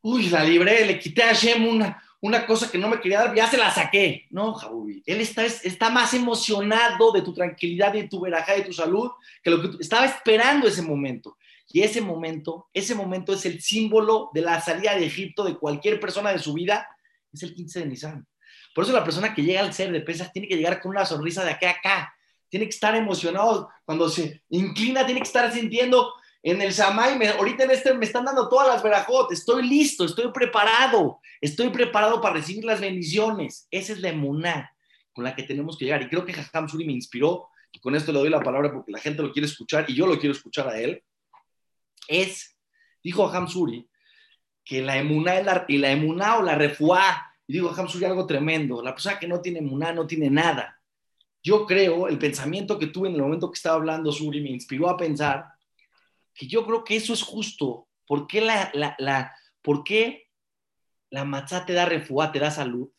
uy, 0.00 0.30
la 0.30 0.44
libré, 0.44 0.86
le 0.86 0.98
quité 0.98 1.22
a 1.22 1.34
Hashem 1.34 1.68
una, 1.68 2.02
una 2.22 2.46
cosa 2.46 2.70
que 2.70 2.78
no 2.78 2.88
me 2.88 3.00
quería 3.00 3.20
dar, 3.20 3.34
ya 3.34 3.48
se 3.50 3.58
la 3.58 3.70
saqué. 3.70 4.26
No, 4.30 4.54
Jabubi, 4.54 5.02
él 5.04 5.20
está, 5.20 5.44
está 5.44 5.90
más 5.90 6.14
emocionado 6.14 7.12
de 7.12 7.20
tu 7.20 7.34
tranquilidad, 7.34 7.92
de 7.92 8.08
tu 8.08 8.20
verajá, 8.22 8.54
de 8.54 8.62
tu 8.62 8.72
salud, 8.72 9.10
que 9.42 9.50
lo 9.50 9.60
que 9.60 9.76
estaba 9.78 10.06
esperando 10.06 10.66
ese 10.66 10.80
momento. 10.80 11.36
Y 11.72 11.82
ese 11.82 12.00
momento, 12.00 12.68
ese 12.72 12.94
momento 12.94 13.32
es 13.32 13.46
el 13.46 13.60
símbolo 13.60 14.30
de 14.34 14.42
la 14.42 14.60
salida 14.60 14.94
de 14.94 15.06
Egipto 15.06 15.44
de 15.44 15.56
cualquier 15.56 16.00
persona 16.00 16.32
de 16.32 16.38
su 16.38 16.52
vida, 16.52 16.88
es 17.32 17.42
el 17.42 17.54
15 17.54 17.80
de 17.80 17.86
Nisan. 17.86 18.26
Por 18.74 18.84
eso 18.84 18.92
la 18.92 19.04
persona 19.04 19.34
que 19.34 19.42
llega 19.42 19.60
al 19.60 19.72
ser 19.72 19.92
de 19.92 20.00
pesas 20.00 20.32
tiene 20.32 20.48
que 20.48 20.56
llegar 20.56 20.80
con 20.80 20.90
una 20.90 21.06
sonrisa 21.06 21.44
de 21.44 21.52
acá 21.52 21.68
a 21.68 21.72
acá, 21.72 22.14
tiene 22.48 22.66
que 22.66 22.74
estar 22.74 22.94
emocionado, 22.96 23.68
cuando 23.84 24.08
se 24.08 24.42
inclina 24.48 25.06
tiene 25.06 25.20
que 25.20 25.26
estar 25.26 25.52
sintiendo 25.52 26.12
en 26.42 26.60
el 26.62 26.72
Samay, 26.72 27.24
ahorita 27.26 27.64
en 27.64 27.70
este 27.70 27.94
me 27.94 28.06
están 28.06 28.24
dando 28.24 28.48
todas 28.48 28.66
las 28.66 28.82
verajot, 28.82 29.30
estoy 29.30 29.68
listo, 29.68 30.04
estoy 30.04 30.32
preparado, 30.32 31.20
estoy 31.40 31.68
preparado 31.68 32.20
para 32.20 32.34
recibir 32.34 32.64
las 32.64 32.80
bendiciones. 32.80 33.68
Esa 33.70 33.92
es 33.92 34.00
la 34.00 34.08
emuná 34.08 34.74
con 35.12 35.24
la 35.24 35.36
que 35.36 35.42
tenemos 35.42 35.76
que 35.76 35.84
llegar. 35.84 36.02
Y 36.02 36.08
creo 36.08 36.24
que 36.24 36.32
Jajam 36.32 36.68
Suri 36.68 36.86
me 36.86 36.92
inspiró, 36.92 37.48
y 37.72 37.78
con 37.78 37.94
esto 37.94 38.12
le 38.12 38.18
doy 38.18 38.30
la 38.30 38.40
palabra 38.40 38.72
porque 38.72 38.90
la 38.90 38.98
gente 38.98 39.22
lo 39.22 39.32
quiere 39.32 39.46
escuchar 39.46 39.84
y 39.88 39.94
yo 39.94 40.06
lo 40.06 40.18
quiero 40.18 40.34
escuchar 40.34 40.68
a 40.68 40.80
él. 40.80 41.02
Es, 42.10 42.58
dijo 43.04 43.28
Jajam 43.28 43.46
Suri, 43.46 43.88
que 44.64 44.82
la 44.82 44.98
emuná 44.98 45.40
la, 45.42 45.64
y 45.68 45.78
la 45.78 45.92
emuná 45.92 46.38
o 46.38 46.42
la 46.42 46.56
refuá, 46.56 47.32
y 47.46 47.52
digo 47.52 47.68
Jajam 47.68 47.88
Suri 47.88 48.04
algo 48.04 48.26
tremendo, 48.26 48.82
la 48.82 48.92
persona 48.92 49.18
que 49.18 49.28
no 49.28 49.40
tiene 49.40 49.60
emuná 49.60 49.92
no 49.92 50.08
tiene 50.08 50.28
nada. 50.28 50.82
Yo 51.40 51.66
creo, 51.66 52.08
el 52.08 52.18
pensamiento 52.18 52.78
que 52.78 52.88
tuve 52.88 53.08
en 53.08 53.14
el 53.14 53.22
momento 53.22 53.50
que 53.50 53.56
estaba 53.56 53.76
hablando 53.76 54.10
Suri 54.10 54.40
me 54.40 54.50
inspiró 54.50 54.90
a 54.90 54.96
pensar 54.96 55.46
que 56.34 56.48
yo 56.48 56.66
creo 56.66 56.82
que 56.82 56.96
eso 56.96 57.12
es 57.12 57.22
justo. 57.22 57.86
¿Por 58.06 58.26
qué 58.26 58.40
la, 58.40 58.70
la, 58.74 58.96
la, 58.98 59.32
¿por 59.62 59.84
la 61.10 61.24
matzá 61.24 61.64
te 61.64 61.74
da 61.74 61.86
refuá, 61.86 62.32
te 62.32 62.40
da 62.40 62.50
salud? 62.50 62.90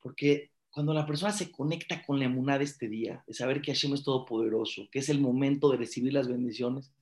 Porque 0.00 0.50
cuando 0.70 0.92
la 0.92 1.06
persona 1.06 1.30
se 1.30 1.52
conecta 1.52 2.04
con 2.04 2.18
la 2.18 2.24
emuná 2.24 2.58
de 2.58 2.64
este 2.64 2.88
día, 2.88 3.22
de 3.28 3.32
saber 3.32 3.62
que 3.62 3.72
Hashem 3.72 3.94
es 3.94 4.02
todopoderoso, 4.02 4.88
que 4.90 4.98
es 4.98 5.08
el 5.08 5.20
momento 5.20 5.70
de 5.70 5.76
recibir 5.76 6.12
las 6.12 6.26
bendiciones, 6.26 6.92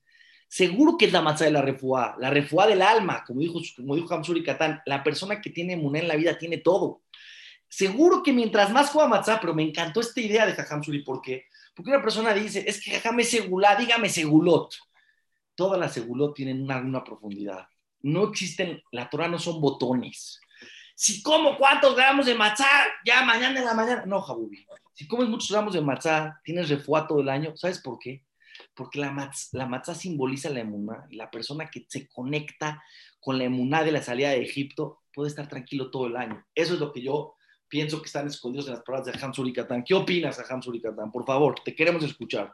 seguro 0.53 0.97
que 0.97 1.05
es 1.05 1.11
la 1.11 1.23
matzá 1.23 1.45
de 1.45 1.51
la 1.51 1.63
refuá, 1.63 2.15
la 2.19 2.29
refuá 2.29 2.67
del 2.67 2.83
alma, 2.83 3.23
como 3.25 3.39
dijo, 3.39 3.59
como 3.75 3.95
dijo 3.95 4.13
Hamsuri 4.13 4.43
Katán, 4.43 4.83
la 4.85 5.03
persona 5.03 5.41
que 5.41 5.49
tiene 5.49 5.73
emuná 5.73 5.97
en 5.97 6.07
la 6.07 6.15
vida 6.15 6.37
tiene 6.37 6.59
todo. 6.59 7.01
Seguro 7.67 8.21
que 8.21 8.31
mientras 8.31 8.71
más 8.71 8.91
juega 8.91 9.07
matzá, 9.07 9.39
pero 9.41 9.55
me 9.55 9.63
encantó 9.63 9.99
esta 9.99 10.21
idea 10.21 10.45
de 10.45 10.55
Hamsuri, 10.69 10.99
¿por 11.03 11.23
qué? 11.23 11.45
Porque 11.73 11.89
una 11.89 12.03
persona 12.03 12.35
dice, 12.35 12.63
es 12.67 12.79
que 12.79 12.91
Jajam 12.91 13.19
segulá, 13.23 13.75
dígame 13.75 14.09
segulot 14.09 14.75
todas 15.55 15.79
las 15.79 15.93
segulot 15.93 16.35
tienen 16.35 16.63
una, 16.63 17.03
profundidad. 17.03 17.67
No 18.01 18.25
existen, 18.25 18.81
la 18.91 19.09
Torah 19.09 19.27
no 19.27 19.39
son 19.39 19.59
botones. 19.59 20.39
Si 20.95 21.23
como 21.23 21.57
cuántos 21.57 21.95
gramos 21.95 22.27
de 22.27 22.35
matzá, 22.35 22.67
ya 23.03 23.23
mañana 23.23 23.59
en 23.59 23.65
la 23.65 23.73
mañana. 23.73 24.05
No, 24.05 24.21
Jabubi. 24.21 24.65
Si 24.93 25.07
comes 25.07 25.27
muchos 25.27 25.51
gramos 25.51 25.73
de 25.73 25.81
matzá, 25.81 26.39
tienes 26.43 26.69
refuá 26.69 27.07
todo 27.07 27.21
el 27.21 27.29
año. 27.29 27.55
¿Sabes 27.55 27.79
por 27.79 27.97
qué? 27.97 28.23
Porque 28.75 28.99
la, 28.99 29.11
matzá, 29.11 29.57
la 29.57 29.67
matzá 29.67 29.95
simboliza 29.95 30.49
la 30.49 30.61
emuná. 30.61 31.05
Y 31.09 31.15
la 31.15 31.29
persona 31.29 31.69
que 31.69 31.85
se 31.87 32.07
conecta 32.07 32.83
con 33.19 33.37
la 33.37 33.45
emuná 33.45 33.83
de 33.83 33.91
la 33.91 34.01
salida 34.01 34.29
de 34.29 34.41
Egipto 34.41 35.03
puede 35.13 35.29
estar 35.29 35.47
tranquilo 35.47 35.91
todo 35.91 36.07
el 36.07 36.17
año. 36.17 36.45
Eso 36.53 36.73
es 36.73 36.79
lo 36.79 36.91
que 36.91 37.01
yo 37.01 37.35
pienso 37.67 38.01
que 38.01 38.07
están 38.07 38.27
escondidos 38.27 38.67
en 38.67 38.73
las 38.73 38.83
palabras 38.83 39.13
de 39.13 39.23
Hamsur 39.23 39.47
y 39.47 39.53
¿Qué 39.53 39.93
opinas, 39.93 40.39
Hamsur 40.49 40.75
y 40.75 40.81
Por 40.81 41.25
favor, 41.25 41.55
te 41.63 41.75
queremos 41.75 42.03
escuchar. 42.03 42.53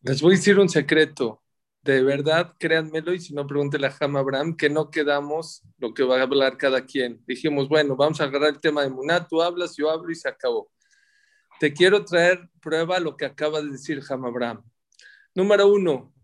Les 0.00 0.20
voy 0.20 0.34
a 0.34 0.36
decir 0.36 0.58
un 0.58 0.68
secreto 0.68 1.42
de 1.82 2.02
verdad, 2.02 2.54
créanmelo, 2.58 3.14
y 3.14 3.20
si 3.20 3.32
no, 3.32 3.46
pregúntele 3.46 3.86
a 3.86 3.96
Ham 4.00 4.16
Abraham, 4.16 4.56
que 4.56 4.68
no 4.68 4.90
quedamos 4.90 5.62
lo 5.78 5.94
que 5.94 6.02
va 6.02 6.18
a 6.18 6.22
hablar 6.22 6.56
cada 6.58 6.84
quien. 6.84 7.22
Dijimos, 7.26 7.68
bueno, 7.68 7.96
vamos 7.96 8.20
a 8.20 8.24
agarrar 8.24 8.50
el 8.50 8.60
tema 8.60 8.82
de 8.82 8.90
Muná, 8.90 9.26
tú 9.26 9.40
hablas, 9.40 9.76
yo 9.76 9.90
hablo 9.90 10.10
y 10.10 10.14
se 10.14 10.28
acabó. 10.28 10.70
Te 11.58 11.72
quiero 11.72 12.04
traer 12.04 12.48
prueba 12.60 13.00
lo 13.00 13.16
que 13.16 13.24
acaba 13.24 13.60
de 13.60 13.70
decir 13.70 14.00
Ham 14.08 14.24
Abraham. 14.24 14.62
Número 15.34 15.66
uno, 15.68 16.14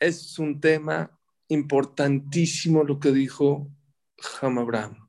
es 0.00 0.38
un 0.38 0.60
tema 0.60 1.16
importantísimo 1.48 2.82
lo 2.82 2.98
que 2.98 3.12
dijo 3.12 3.70
Ham 4.40 4.58
Abraham. 4.58 5.08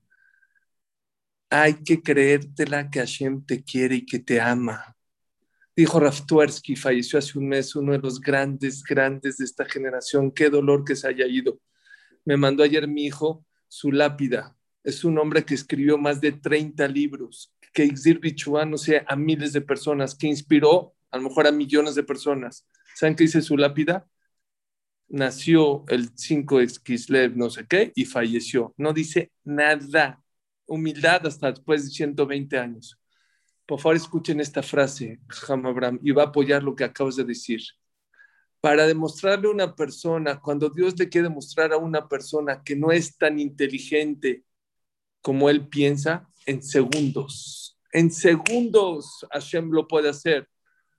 Hay 1.50 1.84
que 1.84 2.02
creértela 2.02 2.92
que 2.92 3.00
Hashem 3.00 3.44
te 3.44 3.64
quiere 3.64 3.96
y 3.96 4.06
que 4.06 4.20
te 4.20 4.40
ama. 4.40 4.96
Dijo 5.76 6.00
Raftuersky, 6.00 6.76
falleció 6.76 7.18
hace 7.18 7.40
un 7.40 7.48
mes, 7.48 7.76
uno 7.76 7.94
de 7.94 8.00
los 8.00 8.20
grandes, 8.20 8.84
grandes 8.84 9.38
de 9.38 9.46
esta 9.46 9.66
generación. 9.66 10.32
Qué 10.32 10.50
dolor 10.50 10.84
que 10.84 10.96
se 10.96 11.08
haya 11.08 11.26
ido. 11.26 11.60
Me 12.24 12.38
mandó 12.38 12.64
ayer 12.64 12.88
mi 12.88 13.06
hijo 13.06 13.46
su 13.68 13.92
lápida. 13.92 14.56
Es 14.84 15.04
un 15.04 15.18
hombre 15.18 15.44
que 15.44 15.56
escribió 15.56 15.98
más 15.98 16.22
de 16.22 16.34
30 16.34 16.88
libros, 16.88 17.54
que 17.74 17.86
Ixir 17.86 18.20
no 18.68 18.78
sé, 18.78 19.04
a 19.08 19.16
miles 19.16 19.54
de 19.54 19.62
personas, 19.62 20.16
que 20.16 20.28
inspiró 20.28 20.94
a 21.12 21.18
lo 21.18 21.24
mejor 21.24 21.48
a 21.48 21.52
millones 21.52 21.96
de 21.96 22.04
personas. 22.04 22.68
¿Saben 22.96 23.16
qué 23.16 23.24
dice 23.24 23.42
su 23.42 23.58
lápida? 23.58 24.08
Nació 25.08 25.86
el 25.88 26.10
5 26.16 26.60
de 26.60 26.68
Kislev, 26.84 27.36
no 27.36 27.50
sé 27.50 27.66
qué, 27.68 27.92
y 27.96 28.06
falleció. 28.06 28.74
No 28.78 28.94
dice 28.94 29.32
nada. 29.44 30.24
Humildad 30.68 31.26
hasta 31.26 31.52
después 31.52 31.86
de 31.86 31.92
120 31.92 32.58
años. 32.60 33.00
Por 33.66 33.80
favor, 33.80 33.96
escuchen 33.96 34.40
esta 34.40 34.62
frase, 34.62 35.20
Ham 35.48 35.66
Abraham, 35.66 36.00
y 36.04 36.12
va 36.12 36.24
a 36.24 36.26
apoyar 36.28 36.64
lo 36.64 36.76
que 36.76 36.84
acabas 36.84 37.16
de 37.16 37.24
decir. 37.24 37.62
Para 38.62 38.86
demostrarle 38.86 39.48
a 39.48 39.52
una 39.52 39.76
persona, 39.76 40.40
cuando 40.40 40.70
Dios 40.70 40.98
le 41.00 41.08
quiere 41.08 41.30
demostrar 41.30 41.72
a 41.72 41.78
una 41.78 42.08
persona 42.08 42.62
que 42.64 42.76
no 42.76 42.92
es 42.92 43.18
tan 43.18 43.40
inteligente 43.40 44.44
como 45.22 45.50
él 45.50 45.68
piensa, 45.68 46.28
en 46.46 46.64
segundos. 46.64 47.78
En 47.92 48.12
segundos 48.12 49.26
Hashem 49.32 49.72
lo 49.72 49.88
puede 49.88 50.10
hacer. 50.10 50.48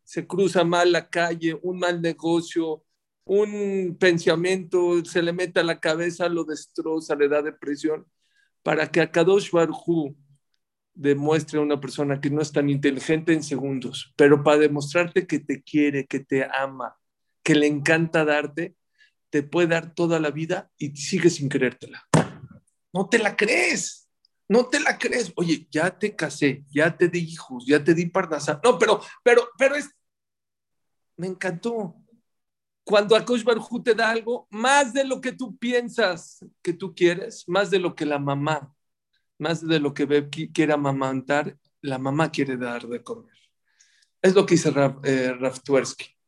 Se 0.05 0.27
cruza 0.27 0.65
mal 0.65 0.93
la 0.93 1.09
calle, 1.09 1.59
un 1.63 1.79
mal 1.79 2.03
negocio, 2.03 2.85
un 3.25 3.97
pensamiento, 3.99 5.05
se 5.05 5.23
le 5.23 5.33
mete 5.33 5.61
a 5.61 5.65
la 5.65 5.79
cabeza, 5.79 6.29
lo 6.29 6.45
destroza, 6.45 7.15
le 7.15 7.29
da 7.29 7.43
depresión. 7.43 8.07
Para 8.63 8.91
que 8.91 9.01
a 9.01 9.11
Kadosh 9.11 9.51
Barhu 9.53 10.17
demuestre 10.95 11.59
a 11.59 11.63
una 11.63 11.81
persona 11.81 12.21
que 12.21 12.31
no 12.31 12.43
es 12.43 12.53
tan 12.53 12.69
inteligente 12.69 13.33
en 13.33 13.43
segundos, 13.43 14.13
pero 14.17 14.43
para 14.43 14.59
demostrarte 14.59 15.27
que 15.27 15.39
te 15.39 15.63
quiere, 15.63 16.07
que 16.07 16.21
te 16.21 16.45
ama, 16.45 16.97
que 17.43 17.55
le 17.55 17.67
encanta 17.67 18.25
darte, 18.25 18.75
te 19.31 19.43
puede 19.43 19.69
dar 19.69 19.95
toda 19.95 20.19
la 20.19 20.31
vida 20.31 20.71
y 20.77 20.95
sigues 20.97 21.37
sin 21.37 21.49
creértela. 21.49 22.05
No 22.93 23.09
te 23.09 23.19
la 23.19 23.37
crees. 23.37 24.00
No 24.51 24.67
te 24.67 24.81
la 24.81 24.99
crees. 24.99 25.33
Oye, 25.37 25.69
ya 25.71 25.97
te 25.97 26.17
casé, 26.17 26.65
ya 26.71 26.97
te 26.97 27.09
di 27.09 27.21
hijos, 27.21 27.65
ya 27.65 27.85
te 27.85 27.95
di 27.95 28.07
parnasa. 28.07 28.61
No, 28.65 28.77
pero, 28.81 29.01
pero, 29.23 29.49
pero 29.57 29.77
es. 29.77 29.89
Me 31.17 31.29
encantó. 31.29 31.95
Cuando 32.83 33.15
Akosh 33.15 33.45
Barhu 33.45 33.81
te 33.81 33.95
da 33.95 34.11
algo, 34.11 34.49
más 34.51 34.93
de 34.93 35.05
lo 35.05 35.21
que 35.21 35.31
tú 35.31 35.57
piensas 35.57 36.45
que 36.63 36.73
tú 36.73 36.93
quieres, 36.93 37.49
más 37.49 37.71
de 37.71 37.79
lo 37.79 37.95
que 37.95 38.05
la 38.05 38.19
mamá, 38.19 38.75
más 39.39 39.65
de 39.65 39.79
lo 39.79 39.95
que 39.95 40.05
Beb 40.05 40.31
quiere 40.53 40.73
amamantar, 40.73 41.57
la 41.81 41.99
mamá 41.99 42.33
quiere 42.33 42.57
dar 42.57 42.89
de 42.89 43.05
comer. 43.05 43.39
Es 44.21 44.35
lo 44.35 44.45
que 44.45 44.55
dice 44.55 44.73
Rav, 44.73 45.01
eh, 45.05 45.33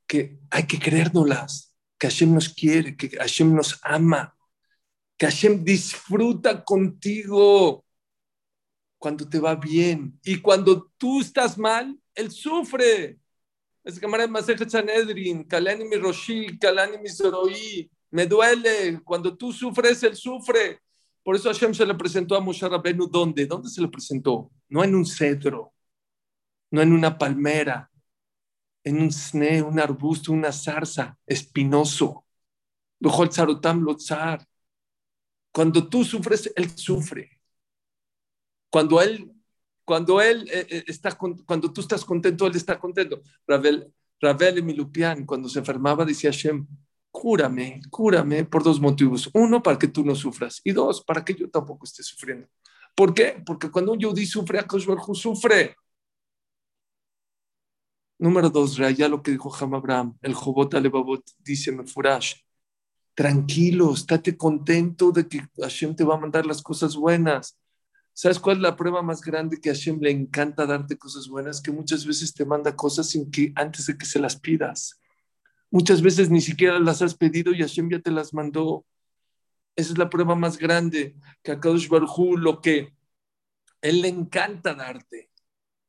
que 0.06 0.38
hay 0.48 0.66
que 0.68 0.78
creérnoslas, 0.78 1.74
que 1.98 2.06
Hashem 2.06 2.32
nos 2.32 2.50
quiere, 2.50 2.96
que 2.96 3.08
Hashem 3.08 3.52
nos 3.52 3.80
ama, 3.82 4.36
que 5.18 5.26
Hashem 5.26 5.64
disfruta 5.64 6.62
contigo 6.62 7.84
cuando 9.02 9.28
te 9.28 9.40
va 9.40 9.56
bien. 9.56 10.16
Y 10.22 10.40
cuando 10.40 10.88
tú 10.96 11.20
estás 11.20 11.58
mal, 11.58 11.98
Él 12.14 12.30
sufre. 12.30 13.18
Es 13.82 14.00
Masejet 14.30 14.70
Sanedrin, 14.70 15.42
Kalani 15.42 15.84
mi 15.84 15.96
Roshi, 15.96 16.56
Kalani 16.56 16.98
mi. 16.98 17.10
Me 18.12 18.26
duele. 18.26 19.00
Cuando 19.02 19.36
tú 19.36 19.52
sufres, 19.52 20.04
Él 20.04 20.14
sufre. 20.14 20.80
Por 21.24 21.34
eso 21.34 21.48
Hashem 21.48 21.74
se 21.74 21.84
le 21.84 21.96
presentó 21.96 22.36
a 22.36 22.40
Moshe 22.40 22.68
Rabenu. 22.68 23.08
¿Dónde? 23.08 23.44
¿Dónde 23.44 23.68
se 23.70 23.80
le 23.80 23.88
presentó? 23.88 24.52
No 24.68 24.84
en 24.84 24.94
un 24.94 25.04
cedro, 25.04 25.72
no 26.70 26.80
en 26.80 26.92
una 26.92 27.18
palmera, 27.18 27.90
en 28.84 29.02
un 29.02 29.10
sne, 29.10 29.62
un 29.62 29.80
arbusto, 29.80 30.30
una 30.30 30.52
zarza, 30.52 31.18
espinoso. 31.26 32.24
Cuando 35.52 35.88
tú 35.88 36.04
sufres, 36.04 36.52
Él 36.54 36.70
sufre. 36.70 37.41
Cuando 38.72 39.02
él, 39.02 39.30
cuando 39.84 40.22
él 40.22 40.48
eh, 40.50 40.66
eh, 40.70 40.84
está, 40.86 41.10
cuando 41.18 41.70
tú 41.74 41.82
estás 41.82 42.06
contento, 42.06 42.46
él 42.46 42.56
está 42.56 42.78
contento. 42.78 43.20
Ravel, 43.46 43.92
Ravel 44.18 44.62
Milupian, 44.62 45.26
cuando 45.26 45.46
se 45.50 45.58
enfermaba, 45.58 46.06
decía 46.06 46.30
Hashem, 46.30 46.66
cúrame, 47.10 47.82
cúrame 47.90 48.46
por 48.46 48.62
dos 48.62 48.80
motivos. 48.80 49.28
Uno, 49.34 49.62
para 49.62 49.78
que 49.78 49.88
tú 49.88 50.02
no 50.06 50.14
sufras. 50.14 50.62
Y 50.64 50.72
dos, 50.72 51.04
para 51.04 51.22
que 51.22 51.34
yo 51.34 51.50
tampoco 51.50 51.84
esté 51.84 52.02
sufriendo. 52.02 52.48
¿Por 52.94 53.12
qué? 53.12 53.42
Porque 53.44 53.70
cuando 53.70 53.92
un 53.92 53.98
yudí 53.98 54.24
sufre, 54.24 54.58
Akash 54.58 54.86
sufre. 55.16 55.76
Número 58.18 58.48
dos, 58.48 58.78
ya 58.96 59.06
lo 59.06 59.22
que 59.22 59.32
dijo 59.32 59.54
Ham 59.54 59.74
Abraham, 59.74 60.16
el 60.22 60.32
Jobot 60.32 60.72
Alebabot, 60.72 61.22
dice 61.40 61.72
Mefurash, 61.72 62.36
tranquilo, 63.14 63.92
estate 63.92 64.34
contento 64.34 65.12
de 65.12 65.28
que 65.28 65.42
Hashem 65.60 65.94
te 65.94 66.04
va 66.04 66.14
a 66.14 66.20
mandar 66.20 66.46
las 66.46 66.62
cosas 66.62 66.96
buenas. 66.96 67.58
¿Sabes 68.14 68.38
cuál 68.38 68.58
es 68.58 68.62
la 68.62 68.76
prueba 68.76 69.02
más 69.02 69.22
grande 69.22 69.58
que 69.58 69.70
a 69.70 69.72
Hashem 69.72 69.98
le 70.00 70.10
encanta 70.10 70.66
darte 70.66 70.98
cosas 70.98 71.28
buenas? 71.28 71.62
Que 71.62 71.70
muchas 71.70 72.04
veces 72.04 72.34
te 72.34 72.44
manda 72.44 72.76
cosas 72.76 73.08
sin 73.08 73.30
que 73.30 73.52
antes 73.54 73.86
de 73.86 73.96
que 73.96 74.04
se 74.04 74.18
las 74.18 74.38
pidas. 74.38 75.00
Muchas 75.70 76.02
veces 76.02 76.28
ni 76.28 76.42
siquiera 76.42 76.78
las 76.78 77.00
has 77.00 77.14
pedido 77.14 77.52
y 77.52 77.60
Hashem 77.60 77.90
ya 77.90 78.00
te 78.00 78.10
las 78.10 78.34
mandó. 78.34 78.84
Esa 79.74 79.92
es 79.92 79.98
la 79.98 80.10
prueba 80.10 80.34
más 80.34 80.58
grande 80.58 81.16
que 81.42 81.52
a 81.52 81.58
Kadosh 81.58 81.88
Baruj 81.88 82.36
lo 82.36 82.60
que 82.60 82.94
él 83.80 84.02
le 84.02 84.08
encanta 84.08 84.74
darte. 84.74 85.30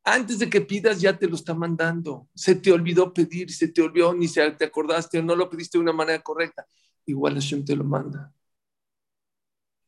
Antes 0.05 0.39
de 0.39 0.49
que 0.49 0.61
pidas 0.61 1.01
ya 1.01 1.17
te 1.17 1.27
lo 1.27 1.35
está 1.35 1.53
mandando. 1.53 2.29
Se 2.33 2.55
te 2.55 2.71
olvidó 2.71 3.13
pedir, 3.13 3.51
se 3.51 3.67
te 3.67 3.81
olvidó, 3.81 4.13
ni 4.13 4.29
se 4.29 4.49
te 4.51 4.65
acordaste 4.65 5.19
o 5.19 5.23
no 5.23 5.35
lo 5.35 5.49
pediste 5.49 5.77
de 5.77 5.81
una 5.81 5.93
manera 5.93 6.21
correcta. 6.23 6.65
Igual 7.05 7.33
Hashem 7.35 7.65
te 7.65 7.75
lo 7.75 7.83
manda. 7.83 8.33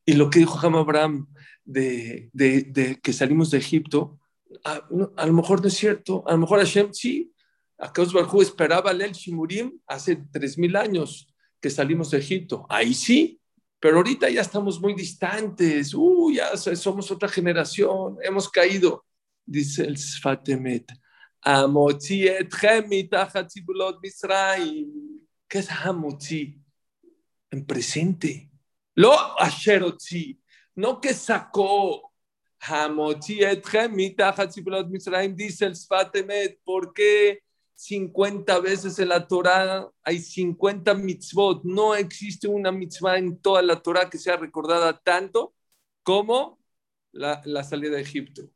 Y 0.06 0.14
lo 0.14 0.30
que 0.30 0.40
dijo 0.40 0.60
Ham 0.60 0.76
Abraham 0.76 1.28
de, 1.64 2.30
que 3.02 3.14
salimos 3.14 3.52
de 3.52 3.58
Egipto, 3.58 4.20
a, 4.64 4.88
lo 4.90 5.34
mejor 5.34 5.62
no 5.62 5.68
es 5.68 5.74
cierto, 5.74 6.24
a 6.28 6.34
lo 6.34 6.38
mejor 6.40 6.60
Hashem 6.60 6.94
sí, 6.94 7.34
Akaos 7.78 8.14
Barjú 8.14 8.42
esperaba 8.42 8.92
el 8.92 9.12
Shimurim 9.12 9.80
hace 9.88 10.16
tres 10.32 10.58
mil 10.58 10.76
años 10.76 11.28
que 11.60 11.70
salimos 11.70 12.12
de 12.12 12.20
Egipto, 12.20 12.66
ahí 12.70 12.94
sí, 12.94 13.42
pero 13.80 13.98
ahorita 13.98 14.30
ya 14.30 14.42
estamos 14.42 14.80
muy 14.80 14.94
distantes, 14.94 15.94
uh, 15.94 16.32
ya 16.32 16.56
somos 16.58 17.12
otra 17.12 17.28
generación, 17.28 18.18
hemos 18.24 18.50
caído, 18.50 19.06
dice 19.46 19.84
el 19.84 19.98
Sfatemet. 19.98 20.92
¿Qué 25.48 25.60
es 25.60 25.70
Hamotzi? 25.70 26.60
En 27.52 27.66
presente. 27.66 28.50
Lo 28.96 29.40
Asherotzi 29.40 30.40
no 30.76 31.00
que 31.00 31.14
sacó 31.14 32.14
dice 35.36 35.66
el 35.66 35.76
Sfatemet, 35.76 36.60
¿por 36.64 36.94
qué 36.94 37.44
50 37.76 38.60
veces 38.60 38.98
en 39.00 39.10
la 39.10 39.28
Torah 39.28 39.88
hay 40.04 40.20
50 40.20 40.94
mitzvot? 40.96 41.64
No 41.64 41.96
existe 41.96 42.48
una 42.48 42.72
mitzvah 42.72 43.18
en 43.18 43.38
toda 43.40 43.62
la 43.62 43.82
Torah 43.82 44.10
que 44.10 44.18
sea 44.18 44.38
recordada 44.38 44.98
tanto 44.98 45.54
como 46.04 46.60
la, 47.12 47.64
salida 47.64 47.96
de 47.96 48.02
Egipto. 48.02 48.50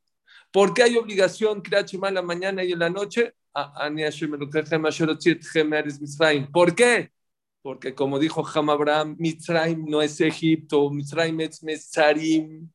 ¿Por 0.52 0.74
qué 0.74 0.84
hay 0.84 0.98
obligación 0.98 1.62
crear 1.62 1.86
en 1.92 2.14
la 2.14 2.22
mañana 2.22 2.64
y 2.64 2.72
en 2.72 2.80
la 2.80 2.90
noche? 2.90 3.36
¿Por 6.52 6.76
qué? 6.76 7.12
Porque 7.62 7.94
como 7.94 8.20
dijo 8.20 8.46
Ham 8.54 8.70
Abraham, 8.70 9.16
Mitzrayim 9.20 9.86
no 9.86 10.02
es 10.02 10.20
Egipto, 10.22 10.90
Mitzrayim 10.90 11.42
es 11.42 11.62
Metzarim. 11.64 12.72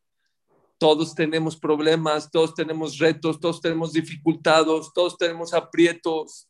Todos 0.78 1.14
tenemos 1.14 1.56
problemas, 1.56 2.30
todos 2.30 2.54
tenemos 2.54 2.98
retos, 2.98 3.40
todos 3.40 3.60
tenemos 3.60 3.92
dificultades, 3.92 4.90
todos 4.94 5.16
tenemos 5.16 5.54
aprietos. 5.54 6.48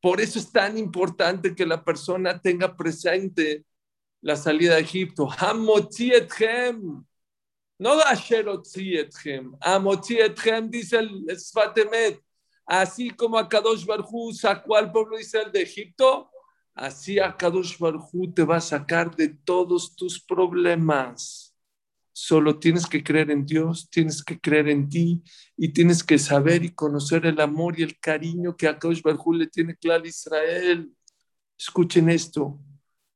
Por 0.00 0.20
eso 0.20 0.38
es 0.38 0.50
tan 0.50 0.78
importante 0.78 1.54
que 1.54 1.66
la 1.66 1.84
persona 1.84 2.40
tenga 2.40 2.74
presente 2.74 3.66
la 4.22 4.36
salida 4.36 4.76
de 4.76 4.80
Egipto. 4.80 5.28
Hamotzietchem. 5.30 7.04
No 7.78 7.92
Asherotzietchem. 8.00 9.56
Hamotzietchem 9.60 10.70
dice 10.70 10.98
el 10.98 11.38
Sfatemet. 11.38 12.22
Así 12.64 13.10
como 13.10 13.36
a 13.36 13.48
Kadosh 13.48 13.84
Barhu 13.84 14.32
sacó 14.32 14.76
al 14.76 14.92
pueblo 14.92 15.18
Israel 15.18 15.50
de 15.50 15.62
Egipto, 15.62 16.30
Así 16.80 17.18
Akadosh 17.18 17.76
Barhu 17.78 18.32
te 18.32 18.42
va 18.42 18.56
a 18.56 18.60
sacar 18.62 19.14
de 19.14 19.28
todos 19.28 19.94
tus 19.94 20.18
problemas. 20.18 21.54
Solo 22.10 22.58
tienes 22.58 22.86
que 22.86 23.04
creer 23.04 23.30
en 23.30 23.44
Dios, 23.44 23.90
tienes 23.90 24.24
que 24.24 24.40
creer 24.40 24.70
en 24.70 24.88
ti 24.88 25.22
y 25.58 25.74
tienes 25.74 26.02
que 26.02 26.18
saber 26.18 26.64
y 26.64 26.70
conocer 26.70 27.26
el 27.26 27.38
amor 27.38 27.78
y 27.78 27.82
el 27.82 28.00
cariño 28.00 28.56
que 28.56 28.66
Akadosh 28.66 29.02
Barhu 29.02 29.34
le 29.34 29.46
tiene 29.48 29.76
claro 29.76 30.04
a 30.04 30.08
Israel. 30.08 30.90
Escuchen 31.58 32.08
esto. 32.08 32.58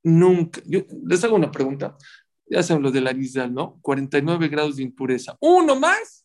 Nunca. 0.03 0.61
Les 1.03 1.23
hago 1.23 1.35
una 1.35 1.51
pregunta. 1.51 1.97
Ya 2.45 2.61
saben 2.61 2.83
lo 2.83 2.91
de 2.91 3.01
la 3.01 3.13
Nizal, 3.13 3.51
¿no? 3.51 3.79
49 3.81 4.47
grados 4.47 4.75
de 4.75 4.83
impureza. 4.83 5.35
Uno 5.39 5.75
más 5.75 6.23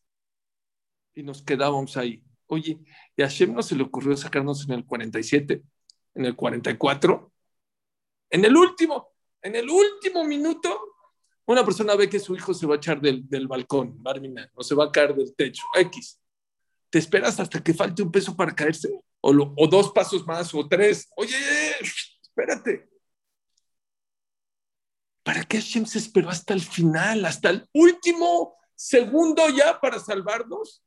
y 1.14 1.22
nos 1.22 1.40
quedábamos 1.40 1.96
ahí. 1.96 2.22
Oye, 2.48 2.80
y 3.16 3.22
a 3.22 3.28
Hashem 3.28 3.54
no 3.54 3.62
se 3.62 3.76
le 3.76 3.82
ocurrió 3.82 4.14
sacarnos 4.14 4.68
en 4.68 4.72
el 4.72 4.84
47 4.84 5.62
en 6.14 6.24
el 6.24 6.36
44, 6.36 7.32
en 8.30 8.44
el 8.44 8.56
último. 8.56 9.08
En 9.42 9.56
el 9.56 9.70
último 9.70 10.24
minuto, 10.24 10.94
una 11.46 11.64
persona 11.64 11.94
ve 11.96 12.08
que 12.08 12.20
su 12.20 12.34
hijo 12.34 12.52
se 12.52 12.66
va 12.66 12.74
a 12.74 12.76
echar 12.76 13.00
del, 13.00 13.28
del 13.28 13.48
balcón, 13.48 14.02
Barmina, 14.02 14.50
o 14.54 14.62
se 14.62 14.74
va 14.74 14.84
a 14.84 14.92
caer 14.92 15.14
del 15.14 15.34
techo, 15.34 15.64
X. 15.76 16.20
¿Te 16.90 16.98
esperas 16.98 17.40
hasta 17.40 17.62
que 17.62 17.72
falte 17.72 18.02
un 18.02 18.12
peso 18.12 18.36
para 18.36 18.54
caerse? 18.54 18.88
O, 19.20 19.30
o 19.30 19.66
dos 19.66 19.92
pasos 19.92 20.26
más, 20.26 20.54
o 20.54 20.68
tres. 20.68 21.08
Oye, 21.16 21.36
espérate. 22.20 22.90
¿Para 25.22 25.44
qué 25.44 25.58
Hashem 25.58 25.86
se 25.86 25.98
esperó 25.98 26.28
hasta 26.28 26.54
el 26.54 26.60
final, 26.60 27.24
hasta 27.24 27.50
el 27.50 27.68
último 27.72 28.56
segundo 28.74 29.48
ya 29.48 29.80
para 29.80 29.98
salvarnos? 29.98 30.82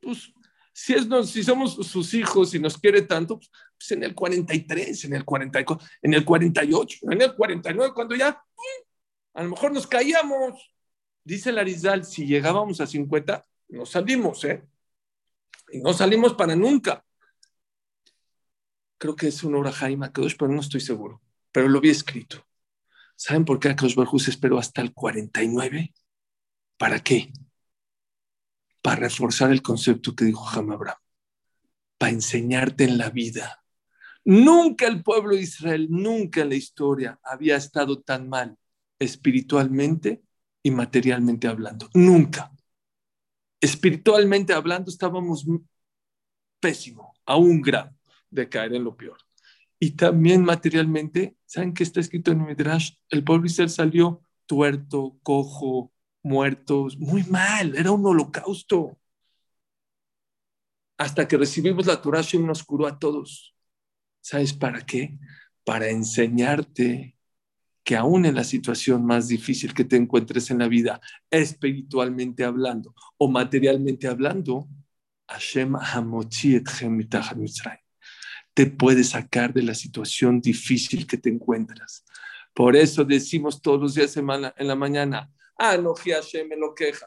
Pues 0.00 0.32
si, 0.74 0.92
es, 0.92 1.06
si 1.30 1.44
somos 1.44 1.74
sus 1.74 2.14
hijos 2.14 2.52
y 2.52 2.58
nos 2.58 2.76
quiere 2.76 3.02
tanto, 3.02 3.38
pues 3.38 3.92
en 3.92 4.02
el 4.02 4.12
43, 4.12 5.04
en 5.04 5.14
el 5.14 5.24
44, 5.24 5.86
en 6.02 6.14
el 6.14 6.24
48, 6.24 6.98
en 7.12 7.22
el 7.22 7.34
49, 7.36 7.94
cuando 7.94 8.16
ya 8.16 8.42
a 9.34 9.42
lo 9.42 9.50
mejor 9.50 9.72
nos 9.72 9.86
caíamos. 9.86 10.74
Dice 11.22 11.52
Larizal, 11.52 12.04
si 12.04 12.26
llegábamos 12.26 12.80
a 12.80 12.88
50, 12.88 13.46
no 13.68 13.86
salimos, 13.86 14.44
¿eh? 14.44 14.66
Y 15.70 15.78
no 15.78 15.92
salimos 15.92 16.34
para 16.34 16.56
nunca. 16.56 17.04
Creo 18.98 19.14
que 19.14 19.28
es 19.28 19.44
una 19.44 19.58
hora 19.58 19.72
Jaime 19.72 20.10
pero 20.12 20.48
no 20.48 20.60
estoy 20.60 20.80
seguro. 20.80 21.22
Pero 21.52 21.68
lo 21.68 21.80
vi 21.80 21.90
escrito. 21.90 22.44
¿Saben 23.14 23.44
por 23.44 23.60
qué 23.60 23.68
Akadosh 23.68 23.94
Barjú 23.94 24.18
se 24.18 24.30
esperó 24.30 24.58
hasta 24.58 24.82
el 24.82 24.92
49? 24.92 25.94
¿Para 26.76 26.98
qué? 26.98 27.32
Para 28.84 28.96
reforzar 28.96 29.50
el 29.50 29.62
concepto 29.62 30.14
que 30.14 30.26
dijo 30.26 30.46
Ham 30.46 30.72
Abraham. 30.72 30.98
Para 31.96 32.12
enseñarte 32.12 32.84
en 32.84 32.98
la 32.98 33.08
vida. 33.08 33.64
Nunca 34.26 34.86
el 34.86 35.02
pueblo 35.02 35.34
de 35.34 35.40
Israel, 35.40 35.86
nunca 35.88 36.42
en 36.42 36.50
la 36.50 36.54
historia 36.54 37.18
había 37.22 37.56
estado 37.56 38.02
tan 38.02 38.28
mal 38.28 38.58
espiritualmente 38.98 40.22
y 40.62 40.70
materialmente 40.70 41.48
hablando. 41.48 41.88
Nunca. 41.94 42.52
Espiritualmente 43.58 44.52
hablando 44.52 44.90
estábamos 44.90 45.46
pésimo, 46.60 47.14
a 47.24 47.36
un 47.36 47.62
grado 47.62 47.96
de 48.28 48.50
caer 48.50 48.74
en 48.74 48.84
lo 48.84 48.94
peor. 48.98 49.16
Y 49.78 49.92
también 49.92 50.44
materialmente, 50.44 51.38
¿saben 51.46 51.72
qué 51.72 51.84
está 51.84 52.00
escrito 52.00 52.32
en 52.32 52.44
Midrash? 52.44 52.96
El 53.08 53.24
pueblo 53.24 53.46
Israel 53.46 53.70
salió 53.70 54.20
tuerto, 54.44 55.16
cojo, 55.22 55.93
muertos, 56.24 56.98
muy 56.98 57.22
mal, 57.24 57.76
era 57.76 57.92
un 57.92 58.04
holocausto. 58.04 58.98
Hasta 60.96 61.28
que 61.28 61.36
recibimos 61.36 61.86
la 61.86 62.00
Torah, 62.00 62.22
y 62.32 62.38
nos 62.38 62.64
curó 62.64 62.86
a 62.86 62.98
todos. 62.98 63.54
¿Sabes 64.20 64.52
para 64.52 64.84
qué? 64.84 65.18
Para 65.64 65.88
enseñarte 65.88 67.16
que 67.84 67.96
aún 67.96 68.24
en 68.24 68.34
la 68.34 68.44
situación 68.44 69.04
más 69.04 69.28
difícil 69.28 69.74
que 69.74 69.84
te 69.84 69.96
encuentres 69.96 70.50
en 70.50 70.58
la 70.58 70.68
vida, 70.68 71.00
espiritualmente 71.30 72.42
hablando 72.42 72.94
o 73.18 73.28
materialmente 73.28 74.08
hablando, 74.08 74.66
Hashem 75.28 75.76
te 78.54 78.66
puede 78.66 79.04
sacar 79.04 79.52
de 79.52 79.62
la 79.62 79.74
situación 79.74 80.40
difícil 80.40 81.06
que 81.06 81.18
te 81.18 81.28
encuentras. 81.28 82.04
Por 82.54 82.76
eso 82.76 83.04
decimos 83.04 83.60
todos 83.60 83.80
los 83.80 83.94
días 83.94 84.16
en 84.16 84.68
la 84.68 84.76
mañana, 84.76 85.30
Anoji 85.60 86.12
Hashem 86.12 86.48
me 86.48 86.56
lo 86.56 86.74
queja. 86.74 87.06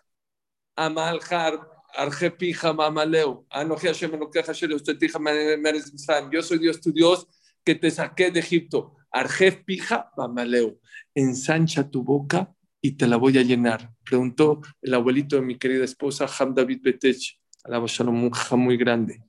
Amal 0.76 1.20
har, 1.30 1.60
arjepija 1.98 2.74
mamaleu. 2.74 3.46
Anoji 3.50 3.88
Hashem 3.88 4.12
queja, 4.32 4.52
usted 4.74 4.98
Yo 6.32 6.42
soy 6.42 6.60
Dios 6.60 6.80
tu 6.82 6.92
Dios 6.92 7.28
que 7.64 7.76
te 7.76 7.92
saqué 7.92 8.32
de 8.32 8.40
Egipto. 8.40 8.96
Arjef 9.12 9.64
pija 9.66 10.10
mamaleu. 10.16 10.80
Ensancha 11.16 11.90
tu 11.90 12.04
boca 12.04 12.54
y 12.82 12.92
te 12.92 13.08
la 13.08 13.18
voy 13.18 13.38
a 13.38 13.42
llenar. 13.42 13.92
Preguntó 14.04 14.62
el 14.82 14.94
abuelito 14.94 15.36
de 15.36 15.42
mi 15.42 15.58
querida 15.58 15.84
esposa, 15.84 16.28
Ham 16.40 16.54
David 16.54 16.82
Betech, 16.82 17.40
alaba 17.64 17.88
Shalom, 17.88 18.32
muy 18.52 18.78
grande. 18.78 19.24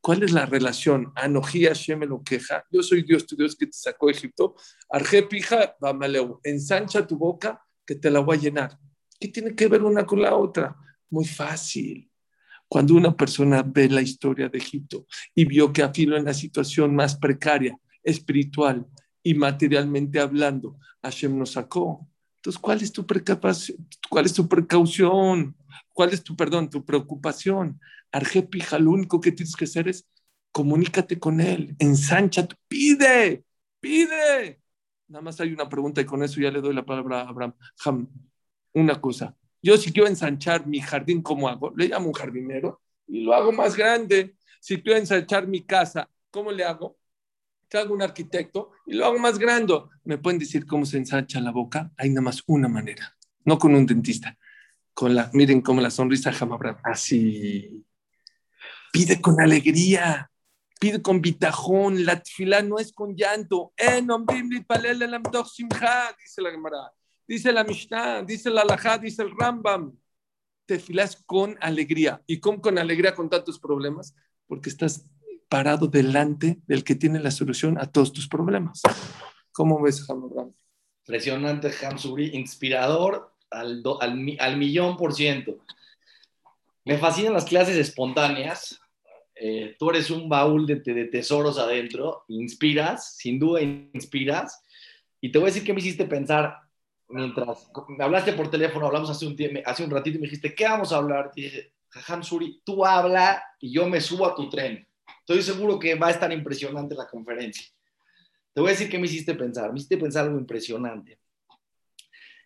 ¿Cuál 0.00 0.22
es 0.24 0.32
la 0.32 0.46
relación? 0.46 1.12
Anoji 1.14 1.64
Hashem 1.66 2.00
queja. 2.24 2.64
Yo 2.70 2.82
soy 2.82 3.02
Dios 3.02 3.26
tu 3.26 3.36
Dios 3.36 3.56
que 3.56 3.66
te 3.66 3.72
sacó 3.72 4.06
de 4.06 4.12
Egipto. 4.12 4.54
Arjef 4.90 5.26
pija 5.26 5.76
mamaleu. 5.80 6.40
Ensancha 6.44 7.06
tu 7.06 7.16
boca 7.16 7.60
que 7.86 7.94
te 7.94 8.10
la 8.10 8.20
voy 8.20 8.36
a 8.36 8.40
llenar. 8.40 8.78
¿Qué 9.18 9.28
tiene 9.28 9.54
que 9.54 9.68
ver 9.68 9.82
una 9.82 10.04
con 10.04 10.22
la 10.22 10.34
otra? 10.34 10.76
Muy 11.10 11.24
fácil. 11.24 12.10
Cuando 12.68 12.94
una 12.94 13.16
persona 13.16 13.62
ve 13.62 13.88
la 13.88 14.00
historia 14.00 14.48
de 14.48 14.58
Egipto 14.58 15.06
y 15.34 15.44
vio 15.44 15.72
que 15.72 15.82
afilo 15.82 16.16
en 16.16 16.24
la 16.24 16.34
situación 16.34 16.94
más 16.94 17.16
precaria, 17.16 17.76
espiritual 18.02 18.86
y 19.22 19.34
materialmente 19.34 20.18
hablando, 20.18 20.78
Hashem 21.02 21.38
nos 21.38 21.52
sacó. 21.52 22.08
Entonces, 22.36 22.60
¿cuál 22.60 22.82
es 22.82 22.90
tu? 22.90 23.06
¿Cuál 24.08 24.26
es 24.26 24.32
tu 24.32 24.48
precaución? 24.48 25.54
¿Cuál 25.92 26.12
es 26.12 26.24
tu, 26.24 26.34
perdón, 26.34 26.70
tu 26.70 26.84
preocupación? 26.84 27.78
Arjepija, 28.10 28.78
lo 28.78 28.90
único 28.90 29.20
que 29.20 29.32
tienes 29.32 29.54
que 29.54 29.64
hacer 29.64 29.88
es 29.88 30.06
comunícate 30.52 31.18
con 31.18 31.40
él, 31.40 31.74
ensancha, 31.78 32.46
pide, 32.68 33.44
pide. 33.80 34.61
Nada 35.12 35.24
más 35.24 35.38
hay 35.42 35.52
una 35.52 35.68
pregunta 35.68 36.00
y 36.00 36.06
con 36.06 36.22
eso 36.22 36.40
ya 36.40 36.50
le 36.50 36.62
doy 36.62 36.74
la 36.74 36.86
palabra 36.86 37.20
a 37.20 37.28
Abraham. 37.28 37.54
una 38.72 38.98
cosa. 38.98 39.36
Yo 39.60 39.76
si 39.76 39.92
quiero 39.92 40.08
ensanchar 40.08 40.66
mi 40.66 40.80
jardín, 40.80 41.20
¿cómo 41.20 41.50
hago? 41.50 41.70
Le 41.76 41.88
llamo 41.88 42.06
un 42.06 42.14
jardinero 42.14 42.80
y 43.06 43.22
lo 43.22 43.34
hago 43.34 43.52
más 43.52 43.76
grande. 43.76 44.36
Si 44.58 44.80
quiero 44.80 44.98
ensanchar 44.98 45.46
mi 45.46 45.66
casa, 45.66 46.08
¿cómo 46.30 46.50
le 46.50 46.64
hago? 46.64 46.96
Traigo 47.68 47.92
un 47.92 48.00
arquitecto 48.00 48.70
y 48.86 48.94
lo 48.94 49.04
hago 49.04 49.18
más 49.18 49.38
grande. 49.38 49.74
¿Me 50.04 50.16
pueden 50.16 50.38
decir 50.38 50.64
cómo 50.64 50.86
se 50.86 50.96
ensancha 50.96 51.42
la 51.42 51.50
boca? 51.50 51.92
Hay 51.98 52.08
nada 52.08 52.22
más 52.22 52.42
una 52.46 52.68
manera, 52.68 53.14
no 53.44 53.58
con 53.58 53.74
un 53.74 53.84
dentista. 53.84 54.38
Con 54.94 55.14
la, 55.14 55.28
miren 55.34 55.60
cómo 55.60 55.82
la 55.82 55.90
sonrisa 55.90 56.30
Abraham. 56.30 56.78
Así. 56.84 57.84
Pide 58.90 59.20
con 59.20 59.38
alegría 59.42 60.31
pide 60.82 61.00
con 61.00 61.22
bitajón, 61.22 62.04
la 62.04 62.20
tefilá 62.20 62.60
no 62.60 62.76
es 62.80 62.92
con 62.92 63.14
llanto. 63.14 63.72
dice 66.18 66.42
la 66.42 66.50
Gemara, 66.50 66.92
dice 67.28 67.52
la 67.52 67.62
Mishnah, 67.62 68.24
dice 68.24 68.50
la 68.50 68.62
Alajá, 68.62 68.98
dice 68.98 69.22
el 69.22 69.30
Rambam. 69.38 69.96
Tefilá 70.66 71.04
es 71.04 71.22
con 71.24 71.56
alegría. 71.60 72.20
¿Y 72.26 72.40
cómo 72.40 72.60
con 72.60 72.78
alegría 72.78 73.14
con 73.14 73.30
tantos 73.30 73.60
problemas? 73.60 74.16
Porque 74.48 74.70
estás 74.70 75.06
parado 75.48 75.86
delante 75.86 76.60
del 76.66 76.82
que 76.82 76.96
tiene 76.96 77.20
la 77.20 77.30
solución 77.30 77.78
a 77.78 77.86
todos 77.86 78.12
tus 78.12 78.26
problemas. 78.26 78.82
¿Cómo 79.52 79.80
ves, 79.80 80.10
Hamurram? 80.10 80.52
Impresionante, 81.06 81.70
Hamsuri, 81.86 82.30
inspirador 82.34 83.32
al, 83.50 83.84
al, 84.00 84.36
al 84.40 84.56
millón 84.56 84.96
por 84.96 85.14
ciento. 85.14 85.58
Me 86.84 86.98
fascinan 86.98 87.34
las 87.34 87.44
clases 87.44 87.76
espontáneas 87.76 88.81
eh, 89.44 89.74
tú 89.76 89.90
eres 89.90 90.08
un 90.08 90.28
baúl 90.28 90.68
de, 90.68 90.76
tesoros 91.06 91.58
adentro, 91.58 92.24
inspiras, 92.28 93.16
sin 93.16 93.40
duda 93.40 93.60
inspiras, 93.60 94.62
y 95.20 95.32
te 95.32 95.38
voy 95.38 95.46
a 95.46 95.52
decir 95.52 95.64
qué 95.64 95.72
me 95.72 95.80
hiciste 95.80 96.04
pensar 96.04 96.60
mientras 97.08 97.68
me 97.88 98.04
hablaste 98.04 98.34
por 98.34 98.48
teléfono, 98.48 98.86
hablamos 98.86 99.10
hace 99.10 99.26
un, 99.26 99.36
hace 99.66 99.82
un 99.82 99.90
ratito 99.90 100.16
y 100.16 100.20
me 100.20 100.26
dijiste, 100.28 100.54
¿qué 100.54 100.62
vamos 100.62 100.92
a 100.92 100.98
hablar? 100.98 101.32
Y 101.34 101.42
dije, 101.42 101.72
Jajam 101.88 102.22
Suri, 102.22 102.62
tú 102.64 102.86
habla 102.86 103.42
y 103.58 103.72
yo 103.72 103.88
me 103.88 104.00
subo 104.00 104.26
a 104.26 104.34
tu 104.36 104.48
tren. 104.48 104.86
Estoy 105.18 105.42
seguro 105.42 105.76
que 105.76 105.96
va 105.96 106.06
a 106.06 106.12
estar 106.12 106.32
impresionante 106.32 106.94
la 106.94 107.08
conferencia. 107.08 107.66
Te 108.54 108.60
voy 108.60 108.68
a 108.68 108.72
decir 108.74 108.88
qué 108.88 109.00
me 109.00 109.06
hiciste 109.06 109.34
pensar. 109.34 109.72
Me 109.72 109.78
hiciste 109.78 109.96
pensar 109.96 110.26
algo 110.26 110.38
impresionante. 110.38 111.18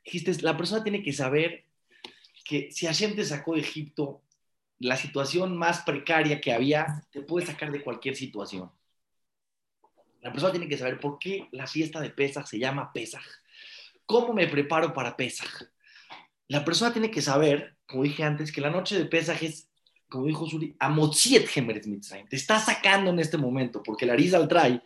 Dijiste, 0.02 0.32
la 0.40 0.56
persona 0.56 0.82
tiene 0.82 1.02
que 1.02 1.12
saber 1.12 1.66
que 2.42 2.70
si 2.72 2.86
Hashem 2.86 3.14
te 3.14 3.24
sacó 3.24 3.52
de 3.52 3.60
Egipto, 3.60 4.22
la 4.78 4.96
situación 4.96 5.56
más 5.56 5.82
precaria 5.82 6.40
que 6.40 6.52
había 6.52 7.04
te 7.10 7.22
puede 7.22 7.46
sacar 7.46 7.72
de 7.72 7.82
cualquier 7.82 8.16
situación. 8.16 8.70
La 10.20 10.32
persona 10.32 10.52
tiene 10.52 10.68
que 10.68 10.76
saber 10.76 11.00
por 11.00 11.18
qué 11.18 11.48
la 11.52 11.66
fiesta 11.66 12.00
de 12.00 12.10
Pesach 12.10 12.46
se 12.46 12.58
llama 12.58 12.92
Pesach. 12.92 13.24
¿Cómo 14.04 14.32
me 14.32 14.46
preparo 14.48 14.92
para 14.92 15.16
Pesach? 15.16 15.64
La 16.48 16.64
persona 16.64 16.92
tiene 16.92 17.10
que 17.10 17.22
saber, 17.22 17.76
como 17.86 18.02
dije 18.02 18.24
antes, 18.24 18.52
que 18.52 18.60
la 18.60 18.70
noche 18.70 18.98
de 18.98 19.06
Pesach 19.06 19.42
es, 19.42 19.68
como 20.08 20.26
dijo 20.26 20.46
Suri, 20.46 20.76
Amotziet 20.78 21.48
Mitzrayim. 21.86 22.28
Te 22.28 22.36
está 22.36 22.58
sacando 22.58 23.10
en 23.10 23.18
este 23.18 23.38
momento, 23.38 23.82
porque 23.82 24.06
la 24.06 24.12
Arizal 24.12 24.48
trae 24.48 24.82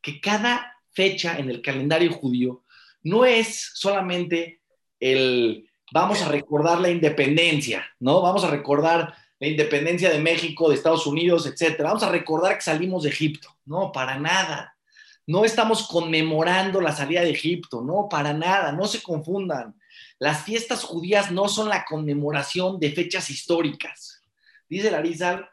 que 0.00 0.20
cada 0.20 0.76
fecha 0.92 1.38
en 1.38 1.50
el 1.50 1.60
calendario 1.60 2.12
judío 2.12 2.62
no 3.02 3.24
es 3.24 3.72
solamente 3.74 4.60
el 5.00 5.68
vamos 5.92 6.22
a 6.22 6.28
recordar 6.28 6.80
la 6.80 6.90
independencia, 6.90 7.86
¿no? 8.00 8.20
Vamos 8.20 8.44
a 8.44 8.50
recordar 8.50 9.14
la 9.40 9.48
independencia 9.48 10.10
de 10.10 10.18
México, 10.18 10.68
de 10.68 10.76
Estados 10.76 11.06
Unidos, 11.06 11.46
etcétera. 11.46 11.88
Vamos 11.88 12.02
a 12.02 12.10
recordar 12.10 12.56
que 12.56 12.62
salimos 12.62 13.02
de 13.02 13.10
Egipto. 13.10 13.56
No, 13.64 13.92
para 13.92 14.18
nada. 14.18 14.74
No 15.26 15.44
estamos 15.44 15.88
conmemorando 15.88 16.80
la 16.80 16.92
salida 16.92 17.22
de 17.22 17.30
Egipto, 17.30 17.80
no, 17.80 18.08
para 18.10 18.34
nada, 18.34 18.72
no 18.72 18.86
se 18.86 19.02
confundan. 19.02 19.74
Las 20.18 20.44
fiestas 20.44 20.84
judías 20.84 21.30
no 21.30 21.48
son 21.48 21.70
la 21.70 21.84
conmemoración 21.86 22.78
de 22.78 22.92
fechas 22.92 23.30
históricas. 23.30 24.22
Dice 24.68 24.90
Larizal, 24.90 25.48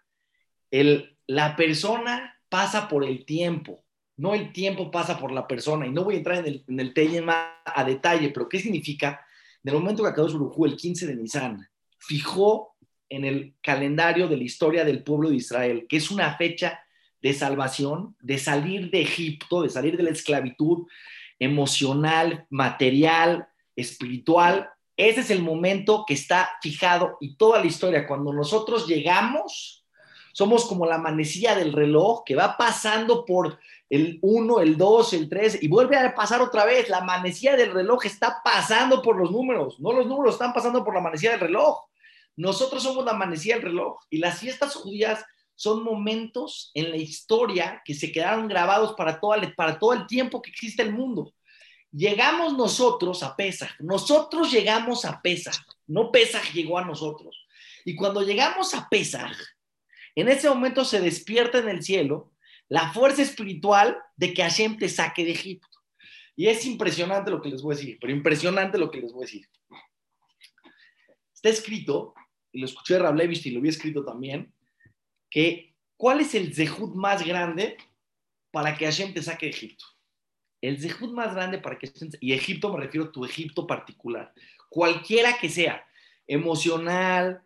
el, 0.71 1.17
la 1.25 1.55
persona 1.55 2.37
pasa 2.49 2.89
por 2.89 3.05
el 3.05 3.25
tiempo, 3.25 3.83
no 4.17 4.33
el 4.33 4.51
tiempo 4.51 4.91
pasa 4.91 5.17
por 5.17 5.31
la 5.31 5.47
persona. 5.47 5.87
Y 5.87 5.91
no 5.91 6.03
voy 6.03 6.15
a 6.15 6.17
entrar 6.17 6.37
en 6.39 6.47
el, 6.47 6.65
en 6.67 6.79
el 6.79 6.93
tema 6.93 7.61
a 7.65 7.83
detalle, 7.85 8.29
pero 8.29 8.49
¿qué 8.49 8.59
significa? 8.59 9.25
En 9.63 9.73
el 9.73 9.79
momento 9.79 10.03
que 10.03 10.09
acabó 10.09 10.27
su 10.27 10.65
el 10.65 10.75
15 10.75 11.07
de 11.07 11.15
Nisan, 11.15 11.69
fijó 11.97 12.70
en 13.11 13.25
el 13.25 13.53
calendario 13.61 14.27
de 14.29 14.37
la 14.37 14.43
historia 14.43 14.85
del 14.85 15.03
pueblo 15.03 15.29
de 15.29 15.35
Israel, 15.35 15.85
que 15.87 15.97
es 15.97 16.09
una 16.11 16.35
fecha 16.37 16.81
de 17.21 17.33
salvación, 17.33 18.15
de 18.21 18.39
salir 18.39 18.89
de 18.89 19.01
Egipto, 19.01 19.61
de 19.61 19.69
salir 19.69 19.97
de 19.97 20.03
la 20.03 20.11
esclavitud 20.11 20.87
emocional, 21.37 22.47
material, 22.49 23.47
espiritual. 23.75 24.69
Ese 24.95 25.19
es 25.19 25.29
el 25.29 25.43
momento 25.43 26.05
que 26.07 26.13
está 26.13 26.51
fijado 26.61 27.17
y 27.19 27.35
toda 27.35 27.59
la 27.59 27.65
historia. 27.65 28.07
Cuando 28.07 28.31
nosotros 28.31 28.87
llegamos, 28.87 29.85
somos 30.31 30.65
como 30.65 30.85
la 30.85 30.97
manecilla 30.97 31.53
del 31.53 31.73
reloj 31.73 32.23
que 32.25 32.35
va 32.35 32.55
pasando 32.55 33.25
por 33.25 33.59
el 33.89 34.19
1, 34.21 34.61
el 34.61 34.77
2, 34.77 35.13
el 35.13 35.29
3 35.29 35.63
y 35.63 35.67
vuelve 35.67 35.97
a 35.97 36.15
pasar 36.15 36.41
otra 36.41 36.63
vez. 36.63 36.87
La 36.87 37.01
manecilla 37.01 37.57
del 37.57 37.73
reloj 37.73 38.05
está 38.05 38.41
pasando 38.41 39.01
por 39.01 39.17
los 39.17 39.31
números, 39.31 39.81
no 39.81 39.91
los 39.91 40.07
números 40.07 40.35
están 40.35 40.53
pasando 40.53 40.81
por 40.85 40.95
la 40.95 41.01
manecilla 41.01 41.31
del 41.31 41.41
reloj. 41.41 41.90
Nosotros 42.35 42.83
somos 42.83 43.05
la 43.05 43.13
manecilla 43.13 43.55
del 43.55 43.65
reloj 43.65 43.99
y 44.09 44.17
las 44.17 44.39
fiestas 44.39 44.75
judías 44.75 45.23
son 45.55 45.83
momentos 45.83 46.71
en 46.73 46.89
la 46.89 46.97
historia 46.97 47.81
que 47.85 47.93
se 47.93 48.11
quedaron 48.11 48.47
grabados 48.47 48.93
para 48.93 49.19
todo, 49.19 49.35
el, 49.35 49.53
para 49.53 49.77
todo 49.77 49.93
el 49.93 50.07
tiempo 50.07 50.41
que 50.41 50.49
existe 50.49 50.81
el 50.81 50.93
mundo. 50.93 51.33
Llegamos 51.91 52.57
nosotros 52.57 53.21
a 53.21 53.35
Pesach, 53.35 53.79
nosotros 53.79 54.51
llegamos 54.51 55.05
a 55.05 55.21
Pesach, 55.21 55.57
no 55.87 56.11
Pesach 56.11 56.51
llegó 56.53 56.77
a 56.77 56.85
nosotros. 56.85 57.45
Y 57.85 57.95
cuando 57.95 58.21
llegamos 58.21 58.73
a 58.73 58.87
Pesach, 58.89 59.37
en 60.15 60.29
ese 60.29 60.49
momento 60.49 60.85
se 60.85 60.99
despierta 60.99 61.59
en 61.59 61.69
el 61.69 61.83
cielo 61.83 62.31
la 62.67 62.91
fuerza 62.93 63.21
espiritual 63.21 63.97
de 64.15 64.33
que 64.33 64.41
Hashem 64.41 64.77
te 64.77 64.87
saque 64.87 65.25
de 65.25 65.31
Egipto. 65.31 65.67
Y 66.35 66.47
es 66.47 66.65
impresionante 66.65 67.29
lo 67.29 67.41
que 67.41 67.49
les 67.49 67.61
voy 67.61 67.75
a 67.75 67.77
decir, 67.77 67.97
pero 67.99 68.13
impresionante 68.13 68.77
lo 68.77 68.89
que 68.89 69.01
les 69.01 69.11
voy 69.11 69.23
a 69.23 69.27
decir. 69.27 69.49
Está 71.35 71.49
escrito, 71.49 72.13
y 72.51 72.59
lo 72.59 72.65
escuché 72.65 72.95
de 72.95 73.01
Rablevich 73.01 73.45
y 73.45 73.51
lo 73.51 73.59
había 73.59 73.71
escrito 73.71 74.03
también, 74.03 74.53
que 75.29 75.73
¿cuál 75.97 76.19
es 76.19 76.35
el 76.35 76.53
zehut 76.53 76.93
más 76.93 77.25
grande 77.25 77.77
para 78.51 78.77
que 78.77 78.85
Hashem 78.85 79.13
te 79.13 79.21
saque 79.21 79.45
de 79.45 79.51
Egipto? 79.51 79.85
El 80.61 80.79
zehut 80.79 81.11
más 81.11 81.33
grande 81.33 81.57
para 81.57 81.77
que 81.77 81.91
y 82.19 82.33
Egipto 82.33 82.71
me 82.71 82.83
refiero 82.83 83.07
a 83.07 83.11
tu 83.11 83.25
Egipto 83.25 83.65
particular, 83.65 84.33
cualquiera 84.69 85.37
que 85.39 85.49
sea, 85.49 85.85
emocional, 86.27 87.43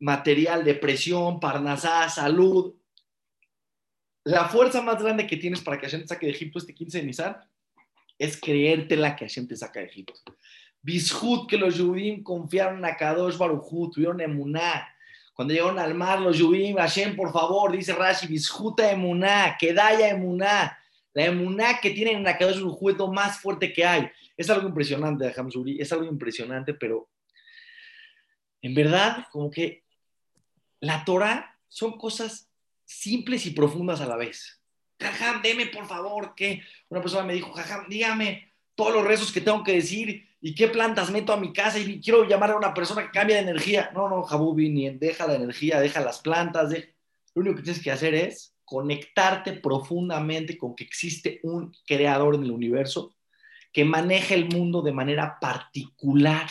material, 0.00 0.64
depresión, 0.64 1.40
parnasá, 1.40 2.08
salud. 2.08 2.74
La 4.24 4.48
fuerza 4.48 4.82
más 4.82 5.02
grande 5.02 5.26
que 5.26 5.36
tienes 5.36 5.60
para 5.60 5.78
que 5.78 5.86
Hashem 5.86 6.02
te 6.02 6.08
saque 6.08 6.26
de 6.26 6.32
Egipto 6.32 6.58
este 6.58 6.74
15 6.74 6.98
de 6.98 7.04
Nisan 7.04 7.36
es 8.18 8.40
creértela 8.40 9.16
que 9.16 9.26
Hashem 9.26 9.46
te 9.46 9.56
saca 9.56 9.80
de 9.80 9.86
Egipto. 9.86 10.14
Bishut, 10.84 11.48
que 11.48 11.56
los 11.56 11.76
Yudim 11.76 12.22
confiaron 12.22 12.84
a 12.84 12.94
Kadosh 12.94 13.36
Baruchut, 13.36 13.94
tuvieron 13.94 14.20
emuná, 14.20 14.86
cuando 15.34 15.52
llegaron 15.52 15.80
al 15.80 15.94
mar, 15.94 16.20
los 16.20 16.38
Yubim, 16.38 16.76
Hashem, 16.76 17.16
por 17.16 17.32
favor, 17.32 17.72
dice 17.72 17.92
Rashi, 17.92 18.28
bisjuta 18.28 18.90
emuná, 18.90 19.56
kedaya 19.58 20.08
emuná. 20.08 20.78
La 21.12 21.24
emuná 21.24 21.80
que 21.80 21.90
tienen 21.90 22.18
en 22.18 22.24
la 22.24 22.38
cabeza 22.38 22.58
es 22.58 22.64
juguete 22.64 23.04
más 23.08 23.40
fuerte 23.40 23.72
que 23.72 23.84
hay. 23.84 24.08
Es 24.36 24.48
algo 24.48 24.68
impresionante, 24.68 25.32
Hamzuri, 25.36 25.80
es 25.80 25.92
algo 25.92 26.04
impresionante, 26.04 26.74
pero 26.74 27.08
en 28.62 28.74
verdad, 28.74 29.26
como 29.32 29.50
que 29.50 29.82
la 30.80 31.04
Torah 31.04 31.58
son 31.68 31.98
cosas 31.98 32.48
simples 32.84 33.44
y 33.46 33.50
profundas 33.50 34.00
a 34.00 34.06
la 34.06 34.16
vez. 34.16 34.60
Jajam, 35.00 35.42
deme 35.42 35.66
por 35.66 35.86
favor 35.86 36.34
que 36.36 36.62
una 36.88 37.00
persona 37.00 37.24
me 37.24 37.34
dijo, 37.34 37.52
Jajam, 37.52 37.88
dígame 37.88 38.52
todos 38.76 38.94
los 38.94 39.04
rezos 39.04 39.32
que 39.32 39.40
tengo 39.40 39.64
que 39.64 39.72
decir 39.72 40.28
¿Y 40.46 40.54
qué 40.54 40.68
plantas 40.68 41.10
meto 41.10 41.32
a 41.32 41.38
mi 41.38 41.54
casa? 41.54 41.78
Y 41.78 42.02
quiero 42.02 42.28
llamar 42.28 42.50
a 42.50 42.56
una 42.58 42.74
persona 42.74 43.00
que 43.00 43.10
cambie 43.10 43.34
de 43.34 43.40
energía. 43.40 43.90
No, 43.94 44.10
no, 44.10 44.22
Jabubi, 44.24 44.68
ni 44.68 44.90
deja 44.90 45.26
la 45.26 45.36
energía, 45.36 45.80
deja 45.80 46.02
las 46.02 46.18
plantas. 46.18 46.70
Lo 46.70 47.40
único 47.40 47.56
que 47.56 47.62
tienes 47.62 47.82
que 47.82 47.90
hacer 47.90 48.14
es 48.14 48.54
conectarte 48.62 49.54
profundamente 49.54 50.58
con 50.58 50.76
que 50.76 50.84
existe 50.84 51.40
un 51.44 51.74
creador 51.86 52.34
en 52.34 52.44
el 52.44 52.50
universo 52.50 53.16
que 53.72 53.86
maneja 53.86 54.34
el 54.34 54.50
mundo 54.50 54.82
de 54.82 54.92
manera 54.92 55.38
particular 55.40 56.46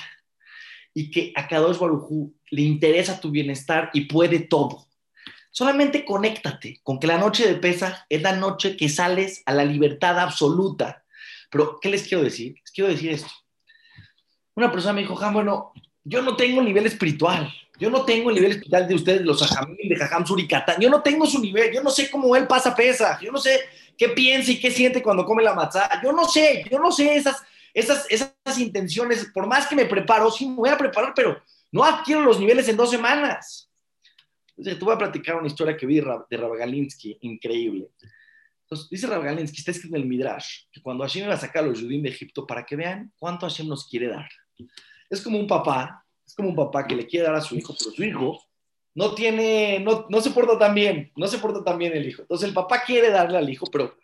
y 0.92 1.12
que 1.12 1.32
a 1.36 1.48
Kadosh 1.48 1.78
Barujú 1.78 2.34
le 2.50 2.64
interesa 2.64 3.22
tu 3.22 3.30
bienestar 3.30 3.92
y 3.94 4.06
puede 4.06 4.40
todo. 4.40 4.88
Solamente 5.52 6.04
conéctate 6.04 6.80
con 6.82 7.00
que 7.00 7.06
la 7.06 7.20
noche 7.20 7.46
de 7.46 7.60
pesa 7.60 8.08
es 8.10 8.24
la 8.24 8.36
noche 8.36 8.76
que 8.76 8.90
sales 8.90 9.44
a 9.46 9.54
la 9.54 9.64
libertad 9.64 10.20
absoluta. 10.20 11.06
Pero, 11.52 11.78
¿qué 11.80 11.90
les 11.90 12.08
quiero 12.08 12.24
decir? 12.24 12.56
Les 12.60 12.72
quiero 12.72 12.90
decir 12.90 13.12
esto 13.12 13.30
una 14.56 14.72
persona 14.72 14.94
me 14.94 15.02
dijo, 15.02 15.16
Jam, 15.16 15.34
bueno, 15.34 15.74
yo 16.04 16.22
no 16.22 16.36
tengo 16.36 16.62
nivel 16.62 16.86
espiritual. 16.86 17.52
Yo 17.80 17.90
no 17.90 18.06
tengo 18.06 18.30
el 18.30 18.36
nivel 18.36 18.52
espiritual 18.52 18.88
de 18.88 18.96
ustedes, 18.96 19.22
los 19.22 19.42
ajamil, 19.42 19.90
de 19.90 19.96
Jajam 19.96 20.26
Suricatán. 20.26 20.80
Yo 20.80 20.90
no 20.90 21.02
tengo 21.02 21.26
su 21.26 21.40
nivel. 21.40 21.74
Yo 21.74 21.82
no 21.82 21.90
sé 21.90 22.10
cómo 22.10 22.36
él 22.36 22.48
pasa 22.48 22.76
pesa. 22.76 23.20
Yo 23.22 23.32
no 23.32 23.40
sé 23.40 23.62
qué 23.98 24.10
piensa 24.10 24.52
y 24.52 24.60
qué 24.60 24.70
siente 24.70 25.02
cuando 25.02 25.26
come 25.26 25.44
la 25.44 25.54
matzá. 25.54 25.90
Yo 26.04 26.12
no 26.12 26.26
sé. 26.26 26.66
Yo 26.70 26.80
no 26.80 26.92
sé 26.92 27.16
esas, 27.16 27.42
esas, 27.74 28.06
esas 28.10 28.60
intenciones. 28.60 29.26
Por 29.34 29.48
más 29.48 29.68
que 29.68 29.76
me 29.76 29.86
preparo, 29.86 30.30
sí 30.30 30.48
me 30.48 30.56
voy 30.56 30.70
a 30.70 30.78
preparar, 30.78 31.14
pero 31.16 31.42
no 31.72 31.84
adquiero 31.84 32.22
los 32.22 32.40
niveles 32.40 32.68
en 32.70 32.78
dos 32.78 32.92
semanas. 32.92 33.70
Entonces, 34.56 34.78
te 34.78 34.86
voy 34.86 34.94
a 34.94 35.00
platicar 35.00 35.36
una 35.36 35.48
historia 35.48 35.76
que 35.76 35.88
vi 35.88 35.96
de 35.96 36.38
Rabagalinsky, 36.38 37.18
increíble. 37.22 37.90
Entonces, 38.62 38.88
dice 38.90 39.08
Rabagalinsky, 39.08 39.58
está 39.58 39.72
escrito 39.72 39.96
en 39.96 40.04
el 40.04 40.08
Midrash, 40.08 40.66
que 40.72 40.82
cuando 40.82 41.04
Hashem 41.04 41.26
iba 41.26 41.34
a 41.34 41.38
sacar 41.38 41.64
a 41.64 41.68
los 41.68 41.82
judíos 41.82 42.04
de 42.04 42.10
Egipto, 42.10 42.46
para 42.46 42.64
que 42.64 42.76
vean 42.76 43.12
cuánto 43.18 43.48
Hashem 43.48 43.68
nos 43.68 43.90
quiere 43.90 44.10
dar. 44.10 44.30
Es 45.10 45.22
como 45.22 45.40
un 45.40 45.48
papá, 45.48 46.06
es 46.26 46.34
como 46.36 46.50
un 46.50 46.56
papá 46.56 46.88
que 46.88 46.96
le 46.96 47.08
quiere 47.08 47.28
dar 47.28 47.36
a 47.36 47.42
su 47.42 47.56
hijo, 47.56 47.76
pero 47.78 47.92
su 47.92 48.04
hijo 48.04 48.42
no 48.96 49.16
tiene, 49.16 49.80
no, 49.80 50.06
no 50.10 50.22
se 50.22 50.32
porta 50.32 50.58
tan 50.58 50.76
bien, 50.76 51.12
no 51.16 51.28
se 51.28 51.40
porta 51.40 51.64
tan 51.64 51.78
bien 51.78 51.94
el 51.94 52.08
hijo. 52.08 52.22
Entonces 52.22 52.48
el 52.48 52.54
papá 52.54 52.84
quiere 52.84 53.10
darle 53.10 53.38
al 53.38 53.50
hijo, 53.50 53.66
pero, 53.72 53.96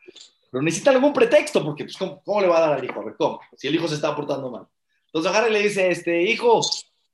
pero 0.51 0.61
necesita 0.63 0.91
algún 0.91 1.13
pretexto, 1.13 1.63
porque 1.63 1.85
pues, 1.85 1.97
¿cómo, 1.97 2.41
le 2.41 2.47
va 2.47 2.57
a 2.57 2.61
dar 2.61 2.73
al 2.73 2.83
hijo? 2.83 2.99
A 2.99 3.05
ver, 3.05 3.15
¿cómo? 3.15 3.39
Si 3.55 3.67
el 3.67 3.75
hijo 3.75 3.87
se 3.87 3.95
está 3.95 4.15
portando 4.15 4.49
mal. 4.49 4.67
Entonces 5.05 5.31
agarra 5.31 5.49
le 5.49 5.61
dice, 5.61 5.89
este, 5.89 6.21
hijo, 6.23 6.61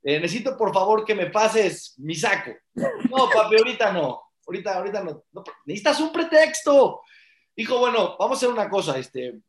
eh, 0.02 0.20
necesito 0.20 0.56
por 0.56 0.72
favor 0.72 1.04
que 1.04 1.14
me 1.14 1.26
pases 1.26 1.94
mi 1.98 2.14
saco. 2.14 2.52
No, 2.74 3.28
papi, 3.32 3.56
ahorita 3.56 3.92
no, 3.92 4.22
ahorita, 4.46 4.76
ahorita 4.76 5.02
no. 5.02 5.24
no 5.32 5.44
necesitas 5.64 6.00
un 6.00 6.12
pretexto. 6.12 7.00
Hijo, 7.56 7.78
bueno, 7.78 8.16
vamos 8.18 8.36
a 8.36 8.38
hacer 8.38 8.48
una 8.50 8.68
cosa, 8.68 8.98
este, 8.98 9.40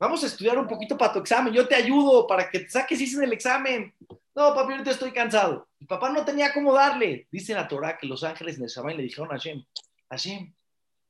Vamos 0.00 0.24
a 0.24 0.28
estudiar 0.28 0.58
un 0.58 0.66
poquito 0.66 0.96
para 0.96 1.12
tu 1.12 1.18
examen. 1.18 1.52
Yo 1.52 1.68
te 1.68 1.74
ayudo 1.74 2.26
para 2.26 2.48
que 2.48 2.60
te 2.60 2.70
saques 2.70 2.98
en 3.14 3.22
el 3.22 3.34
examen. 3.34 3.94
No, 4.34 4.54
papi, 4.54 4.72
ahorita 4.72 4.92
estoy 4.92 5.12
cansado. 5.12 5.68
Mi 5.78 5.86
papá 5.86 6.08
no 6.08 6.24
tenía 6.24 6.54
cómo 6.54 6.72
darle. 6.72 7.28
Dice 7.30 7.52
la 7.52 7.68
Torah 7.68 7.98
que 7.98 8.06
los 8.06 8.24
ángeles 8.24 8.56
en 8.56 8.62
el 8.62 8.68
examen 8.68 8.96
le 8.96 9.02
dijeron 9.02 9.30
a 9.30 9.34
Hashem, 9.34 9.62
Hashem, 10.08 10.54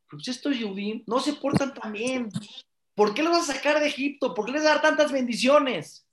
pues 0.09 0.27
estos 0.27 0.57
no 1.07 1.21
se 1.21 1.35
portan 1.35 1.73
tan 1.73 1.93
bien. 1.93 2.31
¿Por 2.97 3.15
qué 3.15 3.23
los 3.23 3.31
vas 3.31 3.49
a 3.49 3.55
sacar 3.55 3.79
de 3.79 3.87
Egipto? 3.87 4.35
¿Por 4.35 4.47
qué 4.47 4.53
les 4.53 4.65
vas 4.65 4.73
a 4.73 4.75
dar 4.75 4.83
tantas 4.83 5.13
bendiciones? 5.13 6.05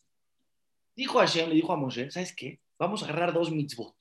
Dijo 0.96 1.18
Hashem, 1.18 1.50
le 1.50 1.56
dijo 1.56 1.74
a 1.74 1.78
Moshe, 1.78 2.12
¿sabes 2.12 2.36
qué? 2.36 2.60
Vamos 2.78 3.02
a 3.02 3.06
agarrar 3.06 3.34
dos 3.34 3.52
mitzvot. 3.52 3.96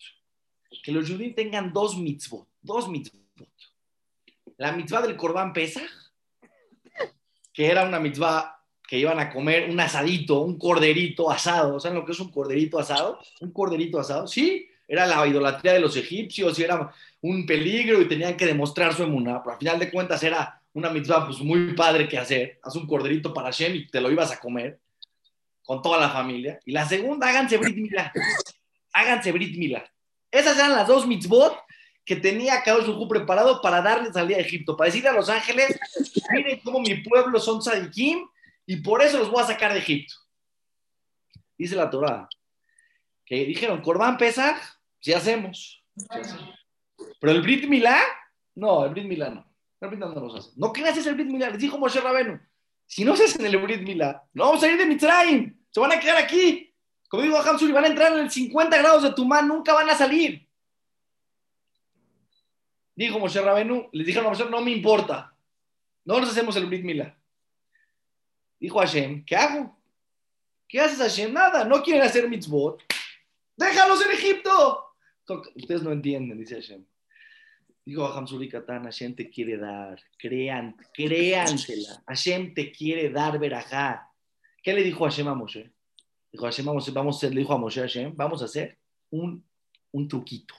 Que 0.82 0.92
los 0.92 1.08
Yudim 1.08 1.34
tengan 1.34 1.72
dos 1.72 1.96
mitzvot. 1.96 2.46
Dos 2.60 2.90
mitzvot. 2.90 3.22
La 4.58 4.72
mitzvah 4.72 5.00
del 5.00 5.16
Corbán 5.16 5.54
Pesach, 5.54 5.90
que 7.54 7.66
era 7.66 7.86
una 7.86 7.98
mitzvah 7.98 8.55
que 8.86 8.98
iban 8.98 9.18
a 9.18 9.30
comer 9.30 9.68
un 9.70 9.80
asadito, 9.80 10.40
un 10.40 10.58
corderito 10.58 11.30
asado. 11.30 11.80
¿Saben 11.80 11.98
lo 11.98 12.04
que 12.04 12.12
es 12.12 12.20
un 12.20 12.30
corderito 12.30 12.78
asado? 12.78 13.18
Un 13.40 13.50
corderito 13.50 13.98
asado, 13.98 14.26
sí, 14.26 14.68
era 14.86 15.06
la 15.06 15.26
idolatría 15.26 15.72
de 15.72 15.80
los 15.80 15.96
egipcios 15.96 16.58
y 16.58 16.64
era 16.64 16.92
un 17.20 17.44
peligro 17.44 18.00
y 18.00 18.08
tenían 18.08 18.36
que 18.36 18.46
demostrar 18.46 18.94
su 18.94 19.02
emuná, 19.02 19.42
pero 19.42 19.54
al 19.54 19.58
final 19.58 19.78
de 19.78 19.90
cuentas 19.90 20.22
era 20.22 20.60
una 20.72 20.90
mitzvah 20.90 21.26
pues 21.26 21.40
muy 21.40 21.74
padre 21.74 22.06
que 22.06 22.18
hacer. 22.18 22.60
Haz 22.62 22.76
un 22.76 22.86
corderito 22.86 23.32
para 23.32 23.50
Shem 23.50 23.74
y 23.74 23.86
te 23.88 24.00
lo 24.00 24.10
ibas 24.10 24.30
a 24.30 24.38
comer 24.38 24.78
con 25.64 25.82
toda 25.82 25.98
la 25.98 26.10
familia. 26.10 26.60
Y 26.64 26.72
la 26.72 26.86
segunda, 26.86 27.28
háganse 27.28 27.56
Brit 27.56 27.76
Milá. 27.76 28.12
Háganse 28.92 29.32
Brit 29.32 29.58
Milá. 29.58 29.84
Esas 30.30 30.56
eran 30.56 30.72
las 30.72 30.86
dos 30.86 31.06
mitzvot 31.06 31.56
que 32.04 32.14
tenía 32.14 32.62
Kadosh 32.62 32.88
Hu 32.88 33.08
preparado 33.08 33.60
para 33.60 33.82
darle 33.82 34.12
salida 34.12 34.36
a 34.36 34.40
Egipto, 34.40 34.76
para 34.76 34.86
decirle 34.86 35.08
a 35.08 35.14
los 35.14 35.28
ángeles, 35.28 35.76
miren 36.30 36.60
cómo 36.62 36.78
mi 36.78 36.94
pueblo 37.02 37.40
son 37.40 37.60
sadikim 37.60 38.28
y 38.66 38.76
por 38.76 39.00
eso 39.00 39.18
los 39.18 39.30
voy 39.30 39.42
a 39.42 39.46
sacar 39.46 39.72
de 39.72 39.78
Egipto. 39.78 40.14
Dice 41.56 41.76
la 41.76 41.88
Torah. 41.88 42.28
Que 43.24 43.44
dijeron, 43.44 43.80
Corbán 43.80 44.18
Pesach, 44.18 44.60
si 45.00 45.12
hacemos. 45.12 45.82
Pero 47.20 47.32
el 47.32 47.42
Brit 47.42 47.66
Milá, 47.68 47.98
no, 48.54 48.84
el 48.84 48.90
Brit 48.90 49.06
Milá 49.06 49.30
no. 49.30 49.46
El 49.80 49.88
Brit 49.88 50.00
no 50.00 50.08
nos 50.12 50.34
hace. 50.34 50.50
No 50.56 50.72
creas 50.72 50.96
es 50.96 51.06
el 51.06 51.14
Brit 51.14 51.28
Milá. 51.28 51.50
Les 51.50 51.58
dijo 51.58 51.78
Moshe 51.78 52.00
Rabenu, 52.00 52.40
si 52.86 53.04
no 53.04 53.16
se 53.16 53.24
hacen 53.24 53.46
el 53.46 53.56
Brit 53.58 53.82
Milá, 53.82 54.24
no 54.32 54.46
vamos 54.46 54.62
a 54.62 54.68
ir 54.68 54.76
de 54.76 54.86
Mitzrayim. 54.86 55.56
Se 55.70 55.80
van 55.80 55.92
a 55.92 56.00
quedar 56.00 56.18
aquí. 56.18 56.72
Como 57.08 57.22
digo 57.22 57.38
Hamsuri, 57.38 57.72
van 57.72 57.84
a 57.84 57.88
entrar 57.88 58.12
en 58.12 58.18
el 58.18 58.30
50 58.30 58.78
grados 58.78 59.02
de 59.04 59.12
Tumán, 59.12 59.46
nunca 59.46 59.72
van 59.72 59.88
a 59.88 59.94
salir. 59.94 60.48
Dijo 62.96 63.18
Moshe 63.18 63.40
Rabenu, 63.40 63.88
les 63.92 64.06
dijeron 64.06 64.26
a 64.26 64.30
Moshe, 64.30 64.50
no 64.50 64.60
me 64.60 64.72
importa. 64.72 65.34
no 66.04 66.20
nos 66.20 66.30
hacemos 66.30 66.56
el 66.56 66.66
Brit 66.66 66.84
Mila. 66.84 67.16
Dijo 68.58 68.80
Hashem, 68.80 69.24
¿qué 69.24 69.36
hago? 69.36 69.76
¿Qué 70.68 70.80
haces 70.80 70.98
Hashem? 70.98 71.32
Nada, 71.32 71.64
no 71.64 71.82
quieren 71.82 72.02
hacer 72.02 72.28
mitzvot. 72.28 72.82
Déjalos 73.56 74.04
en 74.04 74.12
Egipto. 74.12 74.84
Ustedes 75.54 75.82
no 75.82 75.92
entienden, 75.92 76.38
dice 76.38 76.56
Hashem. 76.56 76.84
Dijo 77.84 78.04
a 78.04 78.16
Hamzuri 78.16 78.48
Katan, 78.48 78.84
Hashem 78.84 79.14
te 79.14 79.30
quiere 79.30 79.56
dar, 79.56 80.00
crean, 80.18 80.76
créansela. 80.92 82.02
Hashem 82.06 82.52
te 82.52 82.72
quiere 82.72 83.10
dar 83.10 83.38
verajá. 83.38 84.10
¿Qué 84.62 84.72
le 84.72 84.82
dijo 84.82 85.04
Hashem 85.04 85.28
a 85.28 85.34
Moshe? 85.34 85.72
Dijo 86.32 86.44
Hashem, 86.44 86.66
vamos, 86.66 86.92
vamos 86.92 87.16
a 87.16 87.18
hacer, 87.18 87.34
le 87.34 87.40
dijo 87.42 87.52
a 87.52 87.58
Moshe 87.58 87.80
Hashem, 87.80 88.12
vamos 88.16 88.42
a 88.42 88.46
hacer 88.46 88.78
un, 89.10 89.44
un 89.92 90.08
truquito. 90.08 90.54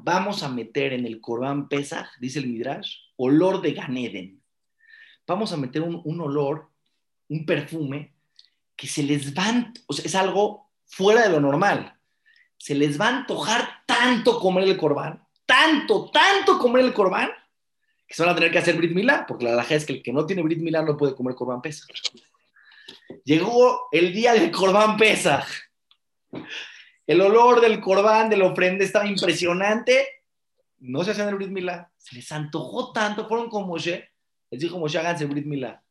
Vamos 0.00 0.42
a 0.42 0.48
meter 0.48 0.94
en 0.94 1.06
el 1.06 1.20
Corban 1.20 1.68
Pesach, 1.68 2.08
dice 2.18 2.40
el 2.40 2.48
Midrash, 2.48 2.96
olor 3.16 3.62
de 3.62 3.72
Ganeden. 3.72 4.42
Vamos 5.26 5.52
a 5.52 5.56
meter 5.56 5.82
un, 5.82 6.00
un 6.04 6.20
olor, 6.20 6.70
un 7.28 7.44
perfume 7.44 8.12
que 8.76 8.86
se 8.86 9.02
les 9.02 9.34
va, 9.34 9.72
o 9.86 9.92
sea, 9.92 10.04
es 10.04 10.14
algo 10.14 10.70
fuera 10.84 11.22
de 11.22 11.30
lo 11.30 11.40
normal. 11.40 11.98
Se 12.58 12.74
les 12.74 13.00
va 13.00 13.06
a 13.06 13.16
antojar 13.18 13.82
tanto 13.86 14.38
comer 14.38 14.64
el 14.64 14.76
corbán, 14.76 15.26
tanto, 15.44 16.10
tanto 16.10 16.58
comer 16.58 16.84
el 16.84 16.92
corbán, 16.92 17.30
que 18.06 18.14
se 18.14 18.22
van 18.22 18.32
a 18.32 18.34
tener 18.34 18.50
que 18.50 18.58
hacer 18.58 18.76
Brit 18.76 18.92
Milá, 18.92 19.24
porque 19.26 19.44
la 19.44 19.50
verdad 19.50 19.72
es 19.72 19.84
que 19.84 19.94
el 19.94 20.02
que 20.02 20.12
no 20.12 20.26
tiene 20.26 20.42
Brit 20.42 20.60
Milá 20.60 20.82
no 20.82 20.96
puede 20.96 21.14
comer 21.14 21.34
corbán 21.34 21.62
Pesach. 21.62 21.90
Llegó 23.24 23.88
el 23.90 24.12
día 24.12 24.32
del 24.34 24.50
corbán 24.50 24.96
Pesach. 24.96 25.46
El 27.06 27.20
olor 27.20 27.60
del 27.60 27.80
corbán, 27.80 28.28
de 28.28 28.36
la 28.36 28.46
ofrenda 28.46 28.84
estaba 28.84 29.06
impresionante. 29.06 30.06
No 30.78 31.02
se 31.02 31.12
hacían 31.12 31.28
el 31.28 31.36
Brit 31.36 31.50
Milá. 31.50 31.90
Se 31.96 32.14
les 32.14 32.30
antojó 32.30 32.92
tanto, 32.92 33.26
fueron 33.26 33.48
con 33.48 33.66
Moshe. 33.66 34.10
Les 34.50 34.60
dijo 34.60 34.78
Moshe, 34.78 34.98
háganse 34.98 35.24
el 35.24 35.30
Brit 35.30 35.46
Milá 35.46 35.82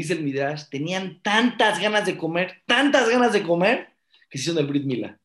dice 0.00 0.14
el 0.14 0.22
Midrash, 0.22 0.64
tenían 0.70 1.20
tantas 1.22 1.78
ganas 1.78 2.06
de 2.06 2.16
comer, 2.16 2.62
tantas 2.66 3.08
ganas 3.10 3.32
de 3.32 3.42
comer, 3.42 3.90
que 4.30 4.38
se 4.38 4.42
hicieron 4.42 4.64
el 4.64 4.70
Brit 4.70 4.84
Mila. 4.84 5.18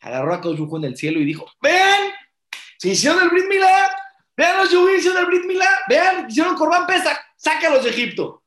Agarró 0.00 0.34
a 0.34 0.40
Kaush 0.40 0.58
en 0.58 0.84
el 0.84 0.96
cielo 0.96 1.20
y 1.20 1.24
dijo, 1.24 1.48
vean, 1.62 2.10
se 2.76 2.88
hicieron 2.88 3.22
el 3.22 3.28
Brit 3.28 3.46
Mila, 3.48 3.90
vean 4.36 4.58
los 4.58 4.72
Yubim, 4.72 4.96
hicieron 4.96 5.20
el 5.20 5.26
Brit 5.26 5.44
Mila, 5.46 5.68
vean, 5.88 6.28
hicieron 6.28 6.56
Corban 6.56 6.86
Pesa, 6.86 7.18
sácalos 7.36 7.84
de 7.84 7.90
Egipto. 7.90 8.42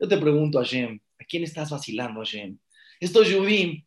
Yo 0.00 0.08
te 0.08 0.18
pregunto, 0.18 0.58
Hashem, 0.58 0.98
¿a 1.20 1.24
quién 1.24 1.44
estás 1.44 1.70
vacilando, 1.70 2.20
Hashem? 2.20 2.58
Estos 2.98 3.28
Yubim 3.28 3.84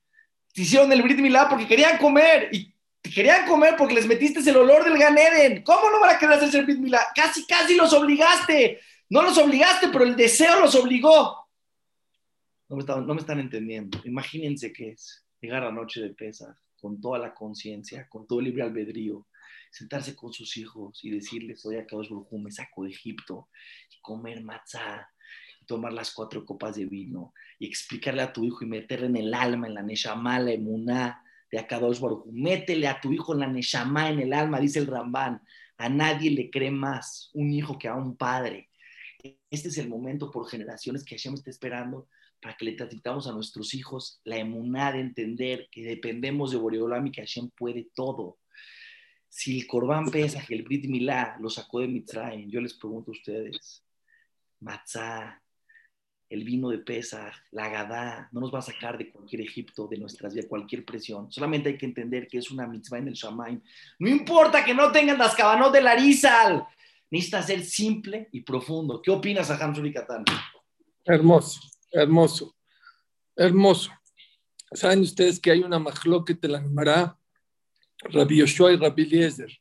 hicieron 0.54 0.92
el 0.94 1.02
Brit 1.02 1.20
Mila 1.20 1.50
porque 1.50 1.68
querían 1.68 1.98
comer 1.98 2.50
y 2.54 2.74
querían 3.02 3.46
comer 3.48 3.76
porque 3.78 3.96
les 3.96 4.08
metiste 4.08 4.40
el 4.50 4.56
olor 4.56 4.86
del 4.86 4.98
Ganeden. 4.98 5.62
¿Cómo 5.64 5.90
no 5.90 6.00
van 6.00 6.16
a 6.16 6.20
querer 6.20 6.36
hacer 6.36 6.62
el 6.62 6.66
Brit 6.66 6.80
Mila? 6.80 7.06
Casi, 7.14 7.46
casi 7.46 7.76
los 7.76 7.92
obligaste. 7.92 8.80
No 9.12 9.22
los 9.24 9.38
obligaste, 9.38 9.90
pero 9.90 10.06
el 10.06 10.16
deseo 10.16 10.62
los 10.62 10.74
obligó. 10.74 11.46
No 12.70 12.78
me, 12.78 13.20
están, 13.20 13.42
entendiendo. 13.42 14.00
Imagínense 14.06 14.72
qué 14.72 14.92
es 14.92 15.26
llegar 15.42 15.64
a 15.64 15.66
la 15.66 15.74
noche 15.74 16.00
de 16.00 16.14
pesa 16.14 16.58
con 16.80 17.02
toda 17.02 17.20
la 17.20 17.34
conciencia, 17.34 18.08
con 18.08 18.26
todo 18.26 18.40
el 18.40 18.46
libre 18.46 18.64
albedrío, 18.64 19.28
sentarse 19.70 20.16
con 20.16 20.32
sus 20.32 20.56
hijos 20.56 21.04
y 21.04 21.10
decirles, 21.10 21.66
oye, 21.66 21.86
Kadosh 21.86 22.08
Baruj 22.08 22.32
me 22.42 22.52
saco 22.52 22.86
de 22.86 22.92
Egipto, 22.92 23.50
y 23.94 24.00
comer 24.00 24.42
matzá, 24.46 25.10
tomar 25.68 25.92
las 25.92 26.14
cuatro 26.14 26.46
copas 26.46 26.78
de 26.78 26.86
vino, 26.86 27.34
y 27.60 27.68
explicarle 27.68 28.22
a 28.22 28.32
tu 28.32 28.46
hijo 28.46 28.64
y 28.64 28.68
meterle 28.68 29.08
en 29.08 29.18
el 29.18 29.34
alma, 29.34 29.68
en 29.68 29.74
la 29.74 29.84
neshama, 29.84 30.40
la 30.40 30.54
emuná 30.54 31.22
de 31.52 31.60
Akadosh 31.60 32.00
Baruj 32.00 32.28
Métele 32.32 32.88
a 32.88 33.02
tu 33.02 33.12
hijo 33.12 33.34
en 33.34 33.42
la 33.42 33.48
neshama, 33.48 34.10
en 34.10 34.22
el 34.22 34.32
alma, 34.32 34.62
dice 34.62 34.80
el 34.80 34.88
Rambán. 34.88 35.42
A 35.78 35.90
nadie 35.90 36.32
le 36.32 36.50
cree 36.50 36.72
más 36.72 37.30
un 37.34 37.52
hijo 37.52 37.78
que 37.78 37.90
a 37.90 37.96
un 37.96 38.16
padre. 38.16 38.71
Este 39.50 39.70
es 39.70 39.78
el 39.78 39.90
momento 39.90 40.32
por 40.32 40.50
generaciones 40.50 41.04
que 41.04 41.16
Hashem 41.16 41.34
está 41.34 41.50
esperando 41.50 42.08
para 42.42 42.56
que 42.58 42.66
le 42.66 42.74
transmitamos 42.74 43.28
a 43.28 43.34
nuestros 43.34 43.74
hijos 43.74 44.20
la 44.24 44.38
emuná 44.38 44.92
de 44.92 45.02
entender 45.02 45.68
que 45.72 45.84
dependemos 45.84 46.52
de 46.52 46.58
Boreolam 46.58 47.08
y 47.08 47.12
que 47.12 47.22
Hashem 47.22 47.50
puede 47.52 47.90
todo. 47.94 48.40
Si 49.30 49.60
el 49.60 49.68
Corban 49.68 50.10
Pesach, 50.10 50.50
el 50.50 50.64
Brit 50.64 50.86
Milá, 50.88 51.38
lo 51.40 51.50
sacó 51.50 51.80
de 51.80 51.88
Mitzrayim, 51.88 52.50
yo 52.50 52.60
les 52.60 52.74
pregunto 52.74 53.12
a 53.12 53.14
ustedes, 53.14 53.86
Matzah, 54.60 55.42
el 56.30 56.44
vino 56.44 56.70
de 56.70 56.80
Pesach, 56.80 57.34
la 57.52 57.70
Gadá, 57.70 58.30
no 58.32 58.42
nos 58.42 58.54
va 58.54 58.60
a 58.60 58.64
sacar 58.64 58.98
de 58.98 59.12
cualquier 59.12 59.42
Egipto, 59.42 59.88
de 59.88 59.98
nuestras 59.98 60.34
vidas, 60.34 60.50
cualquier 60.50 60.86
presión. 60.86 61.32
Solamente 61.32 61.70
hay 61.70 61.78
que 61.78 61.86
entender 61.86 62.28
que 62.28 62.38
es 62.38 62.50
una 62.52 62.66
mitzvah 62.68 63.00
en 63.00 63.10
el 63.10 63.14
Shamaim. 63.14 63.62
No 64.00 64.10
importa 64.10 64.64
que 64.64 64.74
no 64.74 64.92
tengan 64.92 65.18
las 65.18 65.36
cabanos 65.36 65.74
de 65.74 65.82
Larizal, 65.82 66.66
necesita 67.12 67.44
ser 67.44 67.64
simple 67.64 68.30
y 68.32 68.42
profundo. 68.42 69.02
¿Qué 69.02 69.12
opinas, 69.12 69.52
a 69.52 69.74
y 69.86 69.94
Katán? 69.94 70.24
Hermoso, 71.06 71.60
hermoso, 71.92 72.56
hermoso. 73.36 73.92
Saben 74.74 75.02
ustedes 75.02 75.40
que 75.40 75.52
hay 75.52 75.60
una 75.60 75.84
que 76.26 76.48
la 76.48 76.62
llamará 76.62 77.18
Rabbi 78.04 78.38
Yoshua 78.38 78.72
y 78.72 78.78
Rabbi 78.78 79.04
Eliezer. 79.04 79.52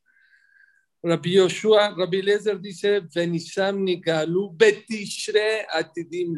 Rabbi 1.03 1.33
Yoshua, 1.33 1.95
Rabbi 1.97 2.19
Eliezer 2.21 2.61
dice, 2.61 3.01
Venisam 3.01 3.85
Betishre 4.53 5.67
Atidim. 5.73 6.37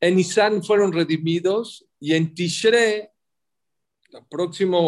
En 0.00 0.16
Nisan 0.16 0.62
fueron 0.62 0.92
redimidos 0.92 1.86
y 2.00 2.14
en 2.14 2.34
Tishre, 2.34 3.12
la 4.08 4.26
próxima 4.28 4.78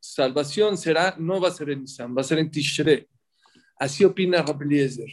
salvación 0.00 0.76
será, 0.76 1.14
no 1.18 1.40
va 1.40 1.48
a 1.48 1.52
ser 1.52 1.70
en 1.70 1.82
Nisan, 1.82 2.14
va 2.16 2.22
a 2.22 2.24
ser 2.24 2.40
en 2.40 2.50
Tishre. 2.50 3.08
Así 3.80 4.04
opina 4.04 4.44
Eliezer. 4.60 5.08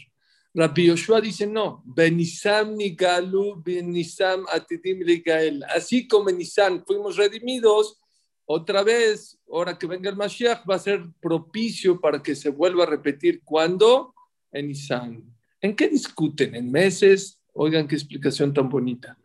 Rabbi 0.53 0.88
Yoshua 0.88 1.22
dice 1.22 1.47
no, 1.47 1.84
Benisam 1.86 2.76
Nigalu, 2.76 3.63
Benisam 3.63 4.45
Atidim 4.51 5.03
Ligael. 5.03 5.63
Así 5.74 6.05
como 6.05 6.30
en 6.30 6.38
Nisan 6.38 6.84
fuimos 6.86 7.15
redimidos, 7.15 8.01
otra 8.43 8.84
vez, 8.84 9.39
ahora 9.49 9.78
que 9.78 9.88
venga 9.88 10.09
el 10.09 10.18
Mashiach, 10.18 10.70
va 10.70 10.76
a 10.76 10.80
ser 10.80 11.05
propicio 11.22 12.01
para 12.01 12.22
que 12.22 12.36
se 12.36 12.49
vuelva 12.49 12.84
a 12.84 12.88
repetir. 12.88 13.41
¿Cuándo? 13.41 14.13
En 14.51 14.68
Nisan. 14.68 15.24
¿En 15.61 15.74
qué 15.74 15.88
discuten? 15.88 16.53
¿En 16.55 16.70
meses? 16.70 17.41
Oigan 17.53 17.88
qué 17.88 17.95
explicación 17.95 18.53
tan 18.53 18.68
bonita. 18.68 19.18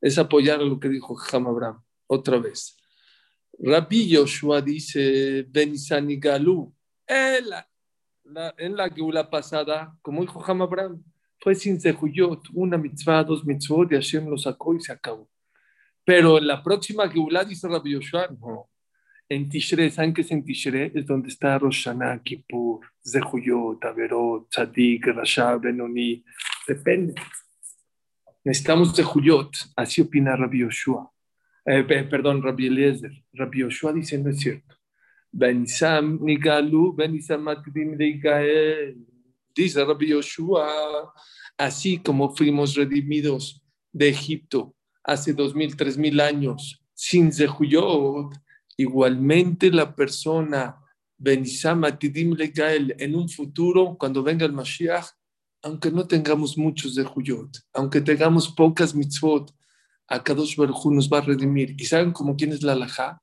Es 0.00 0.16
apoyar 0.16 0.60
lo 0.60 0.78
que 0.78 0.88
dijo 0.88 1.16
Ham 1.32 1.48
Abraham. 1.48 1.82
Otra 2.06 2.38
vez. 2.38 2.76
Rabbi 3.58 4.08
Yoshua 4.10 4.60
dice, 4.60 5.44
Benisan 5.48 6.06
Nigalu. 6.06 6.72
El 7.04 7.52
en 8.58 8.76
la 8.76 8.90
Geula 8.90 9.30
pasada, 9.30 9.96
como 10.02 10.22
dijo 10.22 10.44
Ham 10.46 10.62
Abraham, 10.62 11.02
fue 11.40 11.54
sin 11.54 11.80
Zehuyot, 11.80 12.48
una 12.54 12.76
mitzvah, 12.76 13.22
dos 13.24 13.44
mitzvot, 13.44 13.92
y 13.92 13.94
Hashem 13.94 14.28
lo 14.28 14.36
sacó 14.36 14.74
y 14.74 14.80
se 14.80 14.92
acabó. 14.92 15.28
Pero 16.04 16.38
en 16.38 16.46
la 16.46 16.62
próxima 16.62 17.08
Geula, 17.08 17.44
dice 17.44 17.68
Rabbi 17.68 17.92
Yoshua, 17.92 18.28
no. 18.40 18.70
En 19.28 19.48
Tishre, 19.48 19.90
¿saben 19.90 20.14
qué 20.14 20.20
es 20.20 20.30
en 20.30 20.44
Tishre? 20.44 20.92
Es 20.94 21.04
donde 21.04 21.28
está 21.28 21.58
Rosh 21.58 21.84
Hashanah, 21.84 22.22
Kippur, 22.22 22.80
Zehuyot, 23.04 23.84
Averot, 23.84 24.48
Tzadik, 24.48 25.06
Rasha, 25.08 25.56
Benoni. 25.56 26.24
Depende. 26.66 27.14
Necesitamos 28.44 28.94
Zehuyot, 28.94 29.50
así 29.74 30.00
opina 30.00 30.36
Rabbi 30.36 30.60
Yoshua. 30.60 31.10
Eh, 31.64 31.82
perdón, 31.82 32.40
Rabbi 32.40 32.68
Eliezer. 32.68 33.10
Rabbi 33.32 33.62
Yoshua 33.62 33.92
dice, 33.92 34.16
no 34.16 34.30
es 34.30 34.38
cierto. 34.38 34.75
Benisam 35.36 36.18
Nigalu, 36.22 36.96
Matrim 37.38 37.98
Dice 39.54 39.84
Rabbi 39.84 40.08
Yoshua, 40.08 41.12
así 41.58 41.98
como 41.98 42.34
fuimos 42.34 42.74
redimidos 42.74 43.62
de 43.92 44.08
Egipto 44.08 44.74
hace 45.04 45.32
dos 45.34 45.54
mil, 45.54 45.76
tres 45.76 45.96
mil 45.96 46.20
años 46.20 46.82
sin 46.94 47.32
Zehuyot, 47.32 48.34
igualmente 48.76 49.70
la 49.70 49.94
persona 49.94 50.76
Benisam 51.18 51.84
Atidim 51.84 52.34
en 52.98 53.14
un 53.14 53.28
futuro, 53.28 53.96
cuando 53.98 54.22
venga 54.22 54.46
el 54.46 54.52
Mashiach, 54.52 55.06
aunque 55.62 55.90
no 55.90 56.06
tengamos 56.06 56.56
muchos 56.56 56.94
Zehuyot, 56.94 57.58
aunque 57.74 58.00
tengamos 58.00 58.48
pocas 58.48 58.94
mitzvot, 58.94 59.54
a 60.08 60.22
Kadosh 60.22 60.56
Baruj 60.56 60.86
nos 60.92 61.10
va 61.10 61.18
a 61.18 61.22
redimir. 61.22 61.74
¿Y 61.78 61.84
saben 61.84 62.12
cómo 62.12 62.36
quién 62.36 62.52
es 62.52 62.62
la 62.62 62.72
alajá? 62.72 63.20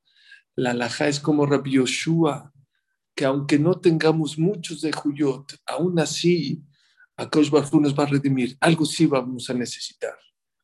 La 0.55 0.71
alhaja 0.71 1.07
es 1.07 1.19
como 1.19 1.45
Rabbi 1.45 1.71
Yoshua, 1.71 2.53
que 3.15 3.25
aunque 3.25 3.59
no 3.59 3.79
tengamos 3.79 4.37
muchos 4.37 4.81
de 4.81 4.91
Juyot, 4.91 5.59
aún 5.65 5.99
así, 5.99 6.63
a 7.17 7.25
Baruj 7.25 7.73
nos 7.81 7.97
va 7.97 8.03
a 8.03 8.07
redimir. 8.07 8.57
Algo 8.59 8.85
sí 8.85 9.05
vamos 9.05 9.49
a 9.49 9.53
necesitar. 9.53 10.15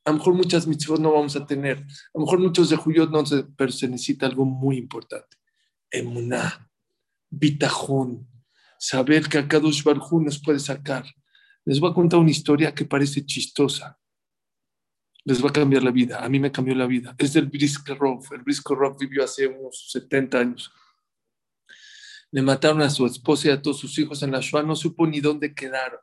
A 0.05 0.11
lo 0.11 0.17
mejor 0.17 0.33
muchas 0.33 0.65
mitzvot 0.65 0.99
no 0.99 1.13
vamos 1.13 1.35
a 1.35 1.45
tener, 1.45 1.77
a 1.77 2.17
lo 2.17 2.21
mejor 2.21 2.39
muchos 2.39 2.69
de 2.69 2.75
Juyot 2.75 3.11
no, 3.11 3.23
pero 3.55 3.71
se 3.71 3.87
necesita 3.87 4.25
algo 4.25 4.45
muy 4.45 4.77
importante. 4.77 5.37
Emuná, 5.91 6.69
bitajón, 7.29 8.27
saber 8.79 9.27
que 9.27 9.37
a 9.37 9.47
Kadosh 9.47 9.83
Baruj 9.83 10.21
nos 10.23 10.39
puede 10.39 10.59
sacar. 10.59 11.05
Les 11.65 11.79
voy 11.79 11.91
a 11.91 11.93
contar 11.93 12.19
una 12.19 12.31
historia 12.31 12.73
que 12.73 12.85
parece 12.85 13.25
chistosa, 13.25 13.99
les 15.25 15.43
va 15.43 15.49
a 15.49 15.53
cambiar 15.53 15.83
la 15.83 15.91
vida. 15.91 16.23
A 16.23 16.29
mí 16.29 16.39
me 16.39 16.51
cambió 16.51 16.75
la 16.75 16.87
vida. 16.87 17.15
Es 17.17 17.33
del 17.33 17.47
Briskerov. 17.47 18.23
El 18.31 18.41
Briskerov 18.41 18.97
vivió 18.97 19.23
hace 19.23 19.47
unos 19.47 19.89
70 19.91 20.39
años. 20.39 20.71
Le 22.31 22.41
mataron 22.41 22.81
a 22.81 22.89
su 22.89 23.05
esposa 23.05 23.47
y 23.47 23.51
a 23.51 23.61
todos 23.61 23.79
sus 23.79 23.97
hijos 23.99 24.21
en 24.23 24.31
la 24.31 24.39
Shoah. 24.39 24.63
No 24.63 24.75
supo 24.75 25.05
ni 25.07 25.19
dónde 25.19 25.53
quedaron. 25.53 25.99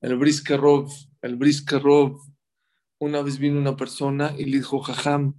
El 0.00 0.16
Briskerov, 0.16 0.90
el 1.20 1.36
Briskerov, 1.36 2.18
una 2.98 3.22
vez 3.22 3.38
vino 3.38 3.58
una 3.58 3.76
persona 3.76 4.34
y 4.36 4.44
le 4.44 4.58
dijo, 4.58 4.80
Jajam, 4.80 5.34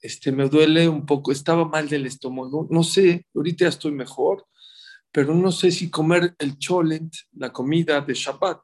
este, 0.00 0.32
me 0.32 0.48
duele 0.50 0.86
un 0.86 1.06
poco, 1.06 1.32
estaba 1.32 1.64
mal 1.64 1.88
del 1.88 2.04
estómago, 2.04 2.68
no 2.70 2.82
sé, 2.82 3.26
ahorita 3.34 3.66
estoy 3.66 3.92
mejor, 3.92 4.46
pero 5.10 5.34
no 5.34 5.50
sé 5.50 5.70
si 5.70 5.88
comer 5.88 6.34
el 6.38 6.58
cholent, 6.58 7.14
la 7.32 7.50
comida 7.52 8.02
de 8.02 8.12
Shabbat, 8.12 8.60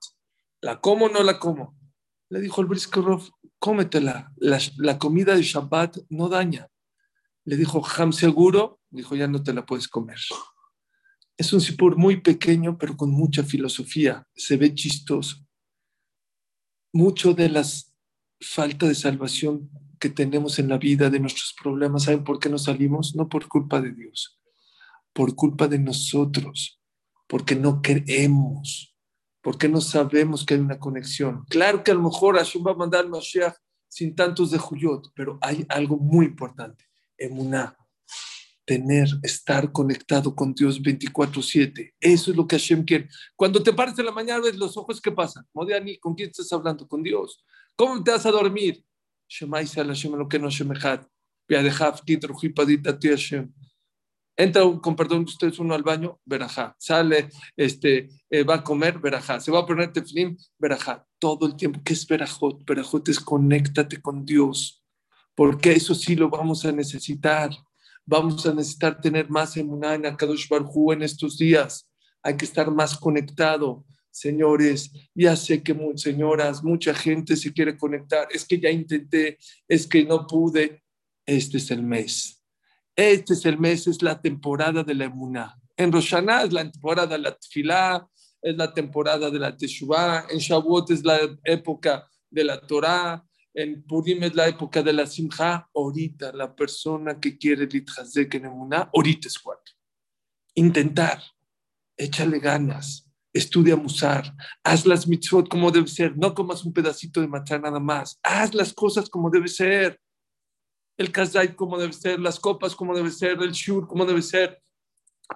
¿la 0.60 0.80
como 0.80 1.06
o 1.06 1.08
no 1.08 1.22
la 1.22 1.38
como? 1.38 1.79
Le 2.30 2.40
dijo 2.40 2.60
el 2.60 2.66
Briskerov, 2.66 3.30
cómetela, 3.58 4.32
la, 4.36 4.58
la 4.78 4.98
comida 4.98 5.34
de 5.34 5.42
Shabbat 5.42 5.98
no 6.08 6.28
daña. 6.28 6.68
Le 7.44 7.56
dijo, 7.56 7.82
Jajam, 7.82 8.12
seguro, 8.12 8.80
dijo, 8.90 9.16
ya 9.16 9.28
no 9.28 9.42
te 9.42 9.52
la 9.52 9.66
puedes 9.66 9.88
comer. 9.88 10.18
Es 11.36 11.52
un 11.52 11.60
sipur 11.60 11.96
muy 11.96 12.20
pequeño, 12.20 12.78
pero 12.78 12.96
con 12.96 13.10
mucha 13.10 13.42
filosofía. 13.42 14.26
Se 14.34 14.56
ve 14.56 14.74
chistoso. 14.74 15.36
Mucho 16.92 17.34
de 17.34 17.48
las 17.48 17.90
falta 18.40 18.86
de 18.86 18.94
salvación 18.94 19.70
que 19.98 20.08
tenemos 20.08 20.58
en 20.58 20.68
la 20.68 20.78
vida, 20.78 21.10
de 21.10 21.20
nuestros 21.20 21.54
problemas, 21.60 22.04
¿saben 22.04 22.24
por 22.24 22.38
qué 22.38 22.48
no 22.48 22.58
salimos? 22.58 23.14
No 23.14 23.28
por 23.28 23.48
culpa 23.48 23.80
de 23.80 23.92
Dios, 23.92 24.40
por 25.12 25.34
culpa 25.34 25.68
de 25.68 25.78
nosotros, 25.78 26.80
porque 27.26 27.54
no 27.54 27.82
creemos, 27.82 28.89
porque 29.42 29.68
no 29.68 29.80
sabemos 29.80 30.44
que 30.44 30.54
hay 30.54 30.60
una 30.60 30.78
conexión. 30.78 31.44
Claro 31.48 31.82
que 31.82 31.90
a 31.90 31.94
lo 31.94 32.02
mejor 32.02 32.36
Hashem 32.36 32.64
va 32.66 32.72
a 32.72 32.76
mandar 32.76 33.08
Mashiach 33.08 33.54
sin 33.88 34.14
tantos 34.14 34.50
de 34.50 34.58
Juyot, 34.58 35.12
pero 35.14 35.38
hay 35.40 35.64
algo 35.68 35.96
muy 35.96 36.26
importante, 36.26 36.84
emuná 37.18 37.76
tener, 38.70 39.08
estar 39.24 39.72
conectado 39.72 40.32
con 40.32 40.54
Dios 40.54 40.80
24/7. 40.80 41.92
Eso 41.98 42.30
es 42.30 42.36
lo 42.36 42.46
que 42.46 42.56
Hashem 42.56 42.84
quiere. 42.84 43.08
Cuando 43.34 43.60
te 43.60 43.72
pares 43.72 43.98
en 43.98 44.06
la 44.06 44.12
mañana, 44.12 44.44
ves 44.44 44.56
los 44.56 44.76
ojos, 44.76 45.00
¿qué 45.00 45.10
pasa? 45.10 45.44
Modiani, 45.52 45.98
¿con 45.98 46.14
quién 46.14 46.30
estás 46.30 46.52
hablando? 46.52 46.86
Con 46.86 47.02
Dios. 47.02 47.44
¿Cómo 47.74 48.00
te 48.04 48.12
vas 48.12 48.24
a 48.26 48.30
dormir? 48.30 48.84
lo 50.16 50.28
que 50.28 50.38
no 50.38 50.50
Entra, 54.40 54.62
con 54.80 54.96
perdón 54.96 55.24
de 55.24 55.30
ustedes, 55.30 55.58
uno 55.58 55.74
al 55.74 55.82
baño, 55.82 56.18
verajá. 56.24 56.74
Sale, 56.78 57.28
este, 57.56 58.08
eh, 58.30 58.42
va 58.42 58.56
a 58.56 58.64
comer, 58.64 58.98
verajá. 58.98 59.40
Se 59.40 59.50
va 59.50 59.60
a 59.60 59.66
poner 59.66 59.92
teflim, 59.92 60.36
verajá. 60.58 61.04
Todo 61.18 61.46
el 61.46 61.56
tiempo. 61.56 61.80
¿Qué 61.84 61.92
es 61.92 62.06
verajot? 62.06 62.64
Verajot 62.64 63.08
es 63.08 63.20
conéctate 63.20 64.00
con 64.00 64.24
Dios. 64.24 64.82
Porque 65.34 65.72
eso 65.72 65.94
sí 65.94 66.16
lo 66.16 66.28
vamos 66.28 66.64
a 66.64 66.72
necesitar 66.72 67.50
vamos 68.10 68.44
a 68.44 68.52
necesitar 68.52 69.00
tener 69.00 69.30
más 69.30 69.56
emuná 69.56 69.94
en 69.94 70.04
Akadosh 70.04 70.48
Barhu 70.48 70.92
en 70.92 71.02
estos 71.02 71.38
días. 71.38 71.88
Hay 72.22 72.36
que 72.36 72.44
estar 72.44 72.68
más 72.70 72.96
conectado. 72.96 73.84
Señores, 74.10 74.90
ya 75.14 75.36
sé 75.36 75.62
que, 75.62 75.76
señoras, 75.94 76.64
mucha 76.64 76.92
gente 76.92 77.36
se 77.36 77.52
quiere 77.52 77.78
conectar. 77.78 78.26
Es 78.32 78.44
que 78.44 78.58
ya 78.58 78.68
intenté, 78.68 79.38
es 79.68 79.86
que 79.86 80.04
no 80.04 80.26
pude. 80.26 80.82
Este 81.24 81.58
es 81.58 81.70
el 81.70 81.84
mes. 81.84 82.39
Este 83.00 83.32
es 83.32 83.46
el 83.46 83.58
mes, 83.58 83.86
es 83.86 84.02
la 84.02 84.20
temporada 84.20 84.82
de 84.82 84.94
la 84.94 85.06
emuná. 85.06 85.56
En 85.76 85.90
Roshaná 85.90 86.42
es 86.42 86.52
la 86.52 86.70
temporada 86.70 87.16
de 87.16 87.18
la 87.18 87.34
tefilá, 87.34 88.06
es 88.42 88.56
la 88.56 88.74
temporada 88.74 89.30
de 89.30 89.38
la 89.38 89.56
teshuvah. 89.56 90.26
En 90.28 90.38
Shavuot 90.38 90.90
es 90.90 91.02
la 91.02 91.18
época 91.44 92.06
de 92.30 92.44
la 92.44 92.60
Torah 92.60 93.24
en 93.54 93.82
Purim 93.82 94.22
es 94.22 94.34
la 94.34 94.48
época 94.48 94.82
de 94.82 94.92
la 94.92 95.06
Simcha, 95.06 95.68
ahorita 95.74 96.32
la 96.32 96.54
persona 96.54 97.18
que 97.18 97.36
quiere 97.36 97.66
Litchazek 97.66 98.34
en 98.34 98.46
Emuná, 98.46 98.90
ahorita 98.94 99.28
es 99.28 99.38
cuatro. 99.38 99.74
Intentar, 100.54 101.20
échale 101.96 102.38
ganas, 102.38 103.08
estudia 103.32 103.76
Musar, 103.76 104.34
haz 104.62 104.86
las 104.86 105.06
mitzvot 105.06 105.48
como 105.48 105.70
debe 105.70 105.88
ser, 105.88 106.16
no 106.16 106.34
comas 106.34 106.64
un 106.64 106.72
pedacito 106.72 107.20
de 107.20 107.28
matzá 107.28 107.58
nada 107.58 107.80
más, 107.80 108.18
haz 108.22 108.54
las 108.54 108.72
cosas 108.72 109.08
como 109.08 109.30
debe 109.30 109.48
ser, 109.48 110.00
el 111.00 111.10
kazait 111.10 111.56
como 111.56 111.78
debe 111.78 111.94
ser, 111.94 112.20
las 112.20 112.38
copas 112.38 112.76
como 112.76 112.94
debe 112.94 113.10
ser, 113.10 113.42
el 113.42 113.52
shur 113.52 113.88
como 113.88 114.04
debe 114.04 114.20
ser. 114.20 114.62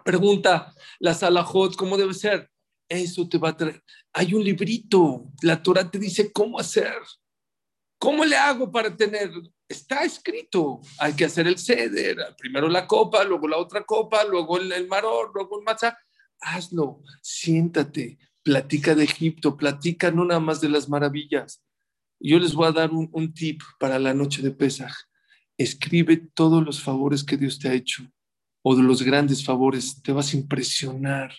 Pregunta, 0.05 0.75
las 0.99 1.23
alajot 1.23 1.75
como 1.75 1.97
debe 1.97 2.13
ser. 2.13 2.51
Eso 2.87 3.27
te 3.27 3.39
va 3.39 3.49
a 3.49 3.57
traer. 3.57 3.83
Hay 4.13 4.35
un 4.35 4.45
librito, 4.45 5.25
la 5.43 5.63
Torah 5.63 5.91
te 5.91 5.99
dice 5.99 6.31
cómo 6.31 6.59
hacer. 6.59 6.95
¿Cómo 7.99 8.27
le 8.27 8.37
hago 8.37 8.71
para 8.71 8.95
tener? 8.95 9.31
Está 9.67 10.05
escrito, 10.05 10.83
hay 10.99 11.15
que 11.15 11.25
hacer 11.25 11.47
el 11.47 11.59
ceder, 11.59 12.19
primero 12.37 12.69
la 12.69 12.87
copa, 12.87 13.25
luego 13.25 13.49
la 13.49 13.57
otra 13.57 13.83
copa, 13.85 14.23
luego 14.25 14.59
el, 14.59 14.87
maror, 14.87 15.31
luego 15.35 15.59
el 15.59 15.65
matzah. 15.65 15.97
Hazlo, 16.41 17.01
siéntate, 17.23 18.19
platica 18.43 18.95
de 18.95 19.05
Egipto, 19.05 19.57
platica 19.57 20.11
no 20.11 20.27
nada 20.27 20.41
más 20.41 20.61
de 20.61 20.69
las 20.69 20.91
maravillas. 20.91 21.65
Yo 22.21 22.39
les 22.39 22.53
voy 22.53 22.67
a 22.67 22.73
dar 22.73 22.91
un, 22.91 23.09
un 23.13 23.33
tip 23.33 23.63
para 23.79 23.99
la 23.99 24.13
noche 24.13 24.43
de 24.43 24.51
Pesaj. 24.51 24.93
Escribe 25.57 26.17
todos 26.17 26.65
los 26.65 26.83
favores 26.83 27.23
que 27.23 27.37
Dios 27.37 27.59
te 27.59 27.69
ha 27.69 27.75
hecho 27.75 28.11
o 28.63 28.75
de 28.75 28.83
los 28.83 29.03
grandes 29.03 29.45
favores. 29.45 30.03
Te 30.03 30.13
vas 30.13 30.33
a 30.33 30.37
impresionar 30.37 31.33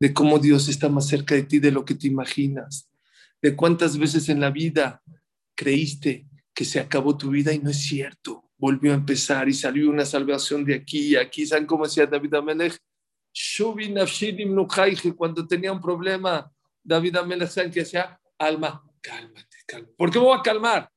de 0.00 0.12
cómo 0.12 0.38
Dios 0.38 0.68
está 0.68 0.88
más 0.88 1.08
cerca 1.08 1.34
de 1.34 1.44
ti 1.44 1.58
de 1.58 1.72
lo 1.72 1.84
que 1.84 1.94
te 1.94 2.06
imaginas, 2.06 2.90
de 3.42 3.56
cuántas 3.56 3.98
veces 3.98 4.28
en 4.28 4.40
la 4.40 4.50
vida 4.50 5.02
creíste 5.54 6.26
que 6.54 6.64
se 6.64 6.80
acabó 6.80 7.16
tu 7.16 7.30
vida 7.30 7.52
y 7.52 7.58
no 7.58 7.70
es 7.70 7.82
cierto. 7.82 8.50
Volvió 8.56 8.92
a 8.92 8.96
empezar 8.96 9.48
y 9.48 9.54
salió 9.54 9.88
una 9.90 10.04
salvación 10.04 10.64
de 10.64 10.74
aquí 10.74 11.10
y 11.10 11.16
aquí. 11.16 11.46
¿Saben 11.46 11.66
cómo 11.66 11.84
decía 11.84 12.06
David 12.06 12.34
Amelech? 12.34 12.76
Cuando 15.16 15.46
tenía 15.46 15.72
un 15.72 15.80
problema, 15.80 16.50
David 16.82 17.16
Amelech, 17.16 17.48
¿saben 17.48 17.70
qué 17.70 17.80
decía? 17.80 18.20
Alma, 18.38 18.82
cálmate, 19.00 19.56
cálmate. 19.66 19.94
¿Por 19.96 20.10
qué 20.10 20.18
me 20.18 20.24
voy 20.24 20.38
a 20.38 20.42
calmar? 20.42 20.90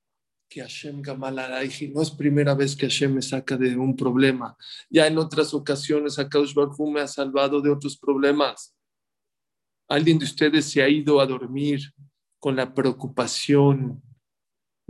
Que 0.51 0.59
Hashem 0.59 1.01
Gamalaraiji 1.01 1.87
no 1.93 2.01
es 2.01 2.11
primera 2.11 2.53
vez 2.53 2.75
que 2.75 2.87
Hashem 2.87 3.13
me 3.13 3.21
saca 3.21 3.55
de 3.55 3.77
un 3.77 3.95
problema. 3.95 4.57
Ya 4.89 5.07
en 5.07 5.17
otras 5.17 5.53
ocasiones, 5.53 6.19
Akadosh 6.19 6.53
Baruj 6.53 6.91
me 6.91 6.99
ha 6.99 7.07
salvado 7.07 7.61
de 7.61 7.69
otros 7.69 7.97
problemas. 7.97 8.75
¿Alguien 9.87 10.19
de 10.19 10.25
ustedes 10.25 10.65
se 10.65 10.83
ha 10.83 10.89
ido 10.89 11.21
a 11.21 11.25
dormir 11.25 11.79
con 12.37 12.57
la 12.57 12.73
preocupación 12.73 14.01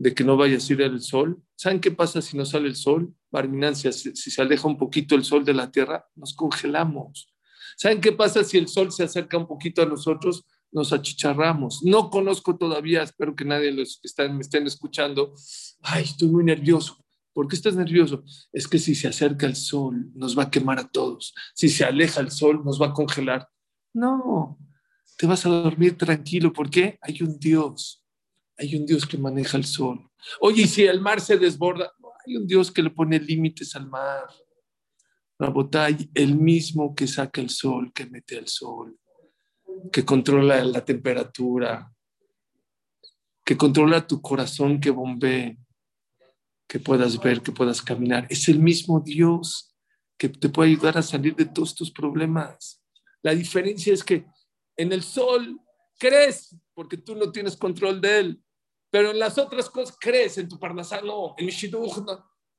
de 0.01 0.15
que 0.15 0.23
no 0.23 0.35
vaya 0.35 0.57
a 0.57 0.59
salir 0.59 0.81
el 0.81 1.01
sol. 1.01 1.39
¿Saben 1.55 1.79
qué 1.79 1.91
pasa 1.91 2.23
si 2.23 2.35
no 2.35 2.43
sale 2.43 2.67
el 2.67 2.75
sol? 2.75 3.13
Barminancia, 3.29 3.91
si, 3.91 4.15
se 4.15 4.41
aleja 4.41 4.67
un 4.67 4.77
poquito 4.77 5.13
el 5.13 5.23
sol 5.23 5.45
de 5.45 5.53
la 5.53 5.69
tierra, 5.69 6.07
nos 6.15 6.33
congelamos. 6.33 7.31
¿Saben 7.77 8.01
qué 8.01 8.11
pasa 8.11 8.43
si 8.43 8.57
el 8.57 8.67
sol 8.67 8.91
se 8.91 9.03
acerca 9.03 9.37
un 9.37 9.45
poquito 9.45 9.83
a 9.83 9.85
nosotros? 9.85 10.43
Nos 10.71 10.93
achicharramos. 10.93 11.83
No 11.83 12.09
conozco 12.09 12.57
todavía, 12.57 13.03
espero 13.03 13.35
que 13.35 13.45
nadie 13.45 13.71
me 13.73 13.83
estén 14.41 14.67
escuchando. 14.67 15.33
Ay, 15.81 16.03
estoy 16.03 16.29
muy 16.29 16.43
nervioso. 16.43 16.97
¿Por 17.33 17.47
qué 17.47 17.55
estás 17.55 17.75
nervioso? 17.75 18.23
Es 18.51 18.67
que 18.67 18.77
si 18.77 18.95
se 18.95 19.07
acerca 19.07 19.45
el 19.45 19.55
sol, 19.55 20.11
nos 20.15 20.37
va 20.37 20.43
a 20.43 20.51
quemar 20.51 20.79
a 20.79 20.89
todos. 20.89 21.33
Si 21.53 21.69
se 21.69 21.85
aleja 21.85 22.21
el 22.21 22.31
sol, 22.31 22.61
nos 22.63 22.81
va 22.81 22.87
a 22.87 22.93
congelar. 22.93 23.47
No, 23.93 24.57
te 25.17 25.27
vas 25.27 25.45
a 25.45 25.49
dormir 25.49 25.97
tranquilo. 25.97 26.51
¿Por 26.51 26.69
qué? 26.69 26.97
Hay 27.01 27.21
un 27.21 27.37
Dios 27.37 28.01
hay 28.61 28.75
un 28.75 28.85
Dios 28.85 29.05
que 29.05 29.17
maneja 29.17 29.57
el 29.57 29.65
sol. 29.65 30.07
Oye, 30.39 30.63
y 30.63 30.67
si 30.67 30.83
el 30.83 31.01
mar 31.01 31.19
se 31.19 31.37
desborda, 31.37 31.91
hay 32.25 32.37
un 32.37 32.45
Dios 32.45 32.71
que 32.71 32.83
le 32.83 32.91
pone 32.91 33.19
límites 33.19 33.75
al 33.75 33.89
mar. 33.89 34.27
Rabotay, 35.39 36.11
el 36.13 36.35
mismo 36.35 36.93
que 36.93 37.07
saca 37.07 37.41
el 37.41 37.49
sol, 37.49 37.91
que 37.91 38.05
mete 38.05 38.37
el 38.37 38.47
sol, 38.47 38.95
que 39.91 40.03
controla 40.03 40.63
la 40.63 40.83
temperatura, 40.83 41.91
que 43.43 43.57
controla 43.57 44.05
tu 44.05 44.21
corazón, 44.21 44.79
que 44.79 44.89
bombee, 44.89 45.57
que 46.67 46.79
puedas 46.79 47.19
ver, 47.19 47.41
que 47.41 47.51
puedas 47.51 47.81
caminar. 47.81 48.27
Es 48.29 48.47
el 48.47 48.59
mismo 48.59 48.99
Dios 48.99 49.75
que 50.17 50.29
te 50.29 50.49
puede 50.49 50.71
ayudar 50.71 50.97
a 50.97 51.01
salir 51.01 51.35
de 51.35 51.45
todos 51.45 51.75
tus 51.75 51.91
problemas. 51.91 52.81
La 53.21 53.33
diferencia 53.33 53.93
es 53.93 54.03
que 54.03 54.25
en 54.77 54.91
el 54.91 55.03
sol 55.03 55.59
crees 55.99 56.55
porque 56.73 56.97
tú 56.97 57.15
no 57.15 57.31
tienes 57.31 57.55
control 57.57 58.01
de 58.01 58.19
él. 58.19 58.43
Pero 58.89 59.11
en 59.11 59.19
las 59.19 59.37
otras 59.37 59.69
cosas 59.69 59.95
crees, 59.99 60.37
en 60.37 60.49
tu 60.49 60.59
parnasá 60.59 61.01
no, 61.01 61.33
en 61.37 61.45
mi 61.45 61.51
shidduch. 61.51 62.03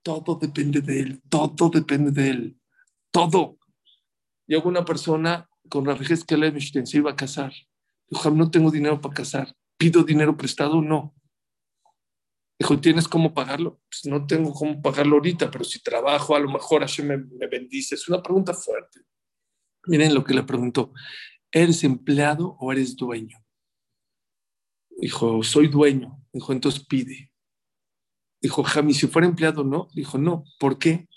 Todo 0.02 0.34
depende 0.40 0.80
de 0.80 1.00
él, 1.00 1.22
todo 1.28 1.68
depende 1.68 2.10
de 2.10 2.30
él, 2.30 2.60
todo. 3.10 3.58
Llegó 4.46 4.68
una 4.68 4.84
persona 4.84 5.48
con 5.68 5.84
que 6.26 6.36
le 6.36 6.60
se 6.60 6.96
iba 6.96 7.10
a 7.10 7.16
casar. 7.16 7.52
Dijo, 8.08 8.30
no 8.30 8.50
tengo 8.50 8.70
dinero 8.70 9.00
para 9.00 9.14
casar. 9.14 9.54
¿Pido 9.78 10.02
dinero 10.02 10.36
prestado? 10.36 10.82
No. 10.82 11.14
Dijo, 12.58 12.78
¿tienes 12.78 13.08
cómo 13.08 13.34
pagarlo? 13.34 13.80
Pues 13.88 14.04
no 14.04 14.26
tengo 14.26 14.52
cómo 14.52 14.80
pagarlo 14.80 15.16
ahorita, 15.16 15.50
pero 15.50 15.64
si 15.64 15.82
trabajo, 15.82 16.36
a 16.36 16.40
lo 16.40 16.50
mejor 16.50 16.84
así 16.84 17.02
me, 17.02 17.16
me 17.16 17.46
bendice. 17.46 17.94
Es 17.94 18.08
una 18.08 18.22
pregunta 18.22 18.54
fuerte. 18.54 19.00
Miren 19.86 20.14
lo 20.14 20.22
que 20.22 20.34
le 20.34 20.42
preguntó. 20.42 20.92
¿Eres 21.50 21.82
empleado 21.84 22.56
o 22.60 22.70
eres 22.70 22.94
dueño? 22.94 23.38
Dijo, 24.90 25.42
soy 25.42 25.68
dueño. 25.68 26.22
Dijo, 26.32 26.52
entonces 26.52 26.84
pide. 26.86 27.32
Dijo, 28.40 28.62
Jami, 28.62 28.94
si 28.94 29.06
fuera 29.06 29.26
empleado, 29.26 29.64
no. 29.64 29.88
Dijo, 29.94 30.18
no. 30.18 30.44
¿Por 30.58 30.78
qué? 30.78 31.08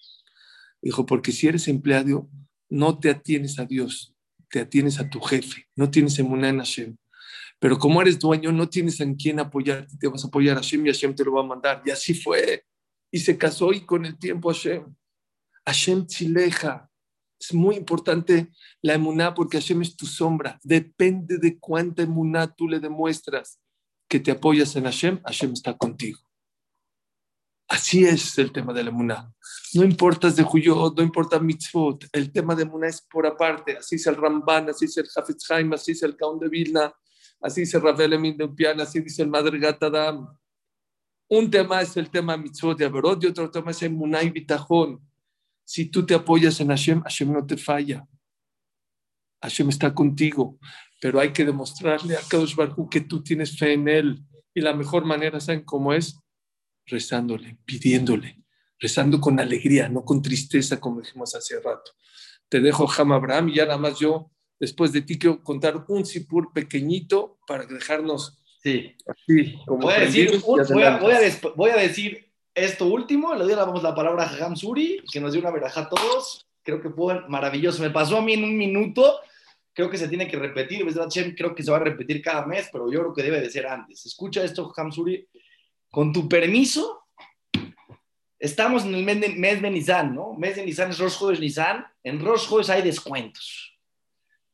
Dijo, 0.81 1.05
porque 1.05 1.31
si 1.31 1.47
eres 1.47 1.67
empleado, 1.67 2.29
no 2.69 2.99
te 2.99 3.09
atienes 3.09 3.59
a 3.59 3.65
Dios, 3.65 4.14
te 4.56 4.62
atienes 4.62 5.01
a 5.01 5.10
tu 5.10 5.20
jefe, 5.20 5.68
no 5.76 5.91
tienes 5.91 6.18
emuná 6.18 6.47
en 6.47 6.60
Hashem. 6.60 6.95
Pero 7.60 7.78
como 7.78 8.01
eres 8.01 8.18
dueño, 8.18 8.53
no 8.53 8.70
tienes 8.70 9.01
en 9.01 9.16
quién 9.16 9.38
apoyarte, 9.41 9.97
te 9.99 10.08
vas 10.08 10.24
a 10.24 10.28
apoyar 10.28 10.56
a 10.56 10.62
Hashem 10.62 10.86
y 10.86 10.89
Hashem 10.91 11.14
te 11.14 11.26
lo 11.26 11.34
va 11.34 11.41
a 11.41 11.45
mandar. 11.45 11.84
Y 11.86 11.91
así 11.91 12.14
fue. 12.14 12.64
Y 13.12 13.20
se 13.20 13.38
casó 13.38 13.74
y 13.74 13.82
con 13.82 14.06
el 14.06 14.18
tiempo 14.18 14.49
Hashem. 14.49 14.95
Hashem 15.66 16.06
chileja. 16.06 16.89
Es 17.38 17.53
muy 17.53 17.76
importante 17.76 18.47
la 18.82 18.93
emuná 18.93 19.34
porque 19.34 19.58
Hashem 19.58 19.82
es 19.82 19.97
tu 19.97 20.06
sombra. 20.06 20.58
Depende 20.64 21.38
de 21.38 21.60
cuánta 21.60 22.03
emuná 22.03 22.47
tú 22.47 22.70
le 22.70 22.80
demuestras 22.80 23.60
que 24.08 24.22
te 24.22 24.32
apoyas 24.32 24.74
en 24.78 24.86
Hashem, 24.86 25.22
Hashem 25.26 25.51
está 25.51 25.76
contigo. 25.76 26.24
Así 27.68 28.05
es 28.05 28.38
el 28.38 28.51
tema 28.51 28.74
de 28.74 28.84
la 28.84 28.89
emuná. 28.89 29.34
No 29.74 29.84
importa 29.84 30.30
de 30.30 30.43
Huyot, 30.43 30.95
no 30.95 31.03
importa 31.03 31.39
mitzvot, 31.39 32.05
el 32.11 32.32
tema 32.32 32.53
de 32.53 32.63
emuná 32.63 32.88
es 32.88 33.01
por 33.01 33.26
aparte. 33.26 33.78
Así 33.78 33.95
es 33.95 34.05
el 34.07 34.16
Ramban, 34.16 34.70
así 34.70 34.86
es 34.86 34.97
el 34.97 35.07
Hafetz 35.16 35.49
Haim, 35.51 35.74
así 35.74 35.93
es 35.93 36.03
el 36.03 36.16
Kaun 36.16 36.39
de 36.39 36.47
Vilna, 36.47 36.93
así 37.41 37.61
dice 37.61 37.80
Rafael 37.80 38.13
Emin 38.13 38.38
de 38.38 38.43
Upiana, 38.43 38.84
así 38.84 38.99
dice 38.99 39.24
el 39.24 39.30
Madre 39.30 39.57
Gatadam. 39.57 40.28
Un 41.28 41.49
tema 41.49 41.82
es 41.82 41.97
el 41.97 42.11
tema 42.11 42.38
mitzvot 42.38 42.78
de 42.78 42.86
Averot 42.86 43.24
y 43.24 43.28
otro 43.28 43.49
tema 43.49 43.72
es 43.72 43.82
emuná 43.82 44.22
y 44.22 44.30
bitajón. 44.30 45.01
Si 45.63 45.86
tú 45.86 46.05
te 46.05 46.13
apoyas 46.13 46.59
en 46.61 46.68
Hashem, 46.68 47.01
Hashem 47.01 47.34
no 47.34 47.45
te 47.45 47.57
falla. 47.57 48.07
Hashem 49.41 49.70
está 49.70 49.93
contigo, 49.93 50.59
pero 51.01 51.20
hay 51.20 51.34
que 51.34 51.43
demostrarle 51.43 52.16
a 52.16 52.22
Kadosh 52.22 52.55
Baruj 52.55 52.89
que 52.89 53.01
tú 53.01 53.24
tienes 53.24 53.57
fe 53.57 53.74
en 53.74 53.88
él. 53.88 54.24
Y 54.53 54.61
la 54.61 54.74
mejor 54.74 55.03
manera, 55.03 55.39
¿saben 55.39 55.63
cómo 55.63 55.91
es? 55.91 56.20
Rezándole, 56.88 57.57
pidiéndole, 57.65 58.43
rezando 58.79 59.19
con 59.19 59.39
alegría, 59.39 59.89
no 59.89 60.03
con 60.05 60.21
tristeza, 60.21 60.79
como 60.79 61.01
dijimos 61.01 61.33
hace 61.36 61.59
rato. 61.59 61.91
Te 62.49 62.59
dejo, 62.59 62.88
Ham 62.97 63.11
Abraham, 63.13 63.49
y 63.49 63.55
ya 63.55 63.65
nada 63.65 63.77
más 63.77 63.99
yo, 63.99 64.31
después 64.59 64.91
de 64.91 65.01
ti, 65.01 65.17
quiero 65.17 65.41
contar 65.43 65.83
un 65.88 66.05
sipur 66.05 66.53
pequeñito 66.53 67.39
para 67.47 67.65
dejarnos 67.65 68.38
Sí. 68.61 68.95
así. 69.07 69.55
Como 69.65 69.81
Voy 69.83 69.93
a, 69.93 69.99
decir, 69.99 70.31
y 70.33 70.38
voy, 70.39 70.83
a, 70.83 70.97
voy 70.97 71.11
a 71.13 71.19
des- 71.19 71.41
voy 71.55 71.69
a 71.71 71.75
decir 71.77 72.31
esto 72.53 72.86
último, 72.88 73.33
le 73.36 73.43
doy 73.43 73.53
la, 73.55 73.65
la 73.65 73.93
palabra 73.95 74.23
a 74.23 74.27
Jajam 74.29 74.55
Suri, 74.55 75.03
que 75.11 75.19
nos 75.19 75.33
dio 75.33 75.41
una 75.41 75.51
verajá 75.51 75.81
a 75.81 75.89
todos. 75.89 76.47
Creo 76.63 76.81
que 76.81 76.89
fue 76.89 77.27
maravilloso. 77.29 77.81
Me 77.83 77.91
pasó 77.91 78.17
a 78.17 78.21
mí 78.23 78.33
en 78.33 78.43
un 78.43 78.57
minuto. 78.57 79.19
Creo 79.73 79.89
que 79.89 79.97
se 79.99 80.07
tiene 80.07 80.27
que 80.27 80.38
repetir. 80.39 80.83
Creo 81.36 81.53
que 81.53 81.61
se 81.63 81.69
va 81.69 81.77
a 81.77 81.81
repetir 81.81 82.21
cada 82.23 82.45
mes, 82.47 82.69
pero 82.71 82.91
yo 82.91 83.01
creo 83.01 83.13
que 83.13 83.21
debe 83.23 83.39
de 83.41 83.51
ser 83.51 83.67
antes. 83.67 84.03
Escucha 84.07 84.43
esto, 84.43 84.67
Jajam 84.69 84.91
Suri. 84.91 85.27
Con 85.95 86.11
tu 86.11 86.27
permiso, 86.27 87.05
estamos 88.37 88.83
en 88.83 88.95
el 88.95 89.03
mes 89.05 89.21
de, 89.21 89.29
mes 89.29 89.61
de 89.61 90.03
¿no? 90.03 90.33
Mes 90.33 90.57
de 90.57 90.65
Nisan 90.65 90.89
es 90.89 90.99
Rosh 90.99 91.17
Chodesh 91.17 91.39
Nisan. 91.39 91.87
En 92.03 92.19
Rosh 92.19 92.49
Chodesh 92.49 92.69
hay 92.69 92.81
descuentos. 92.81 93.79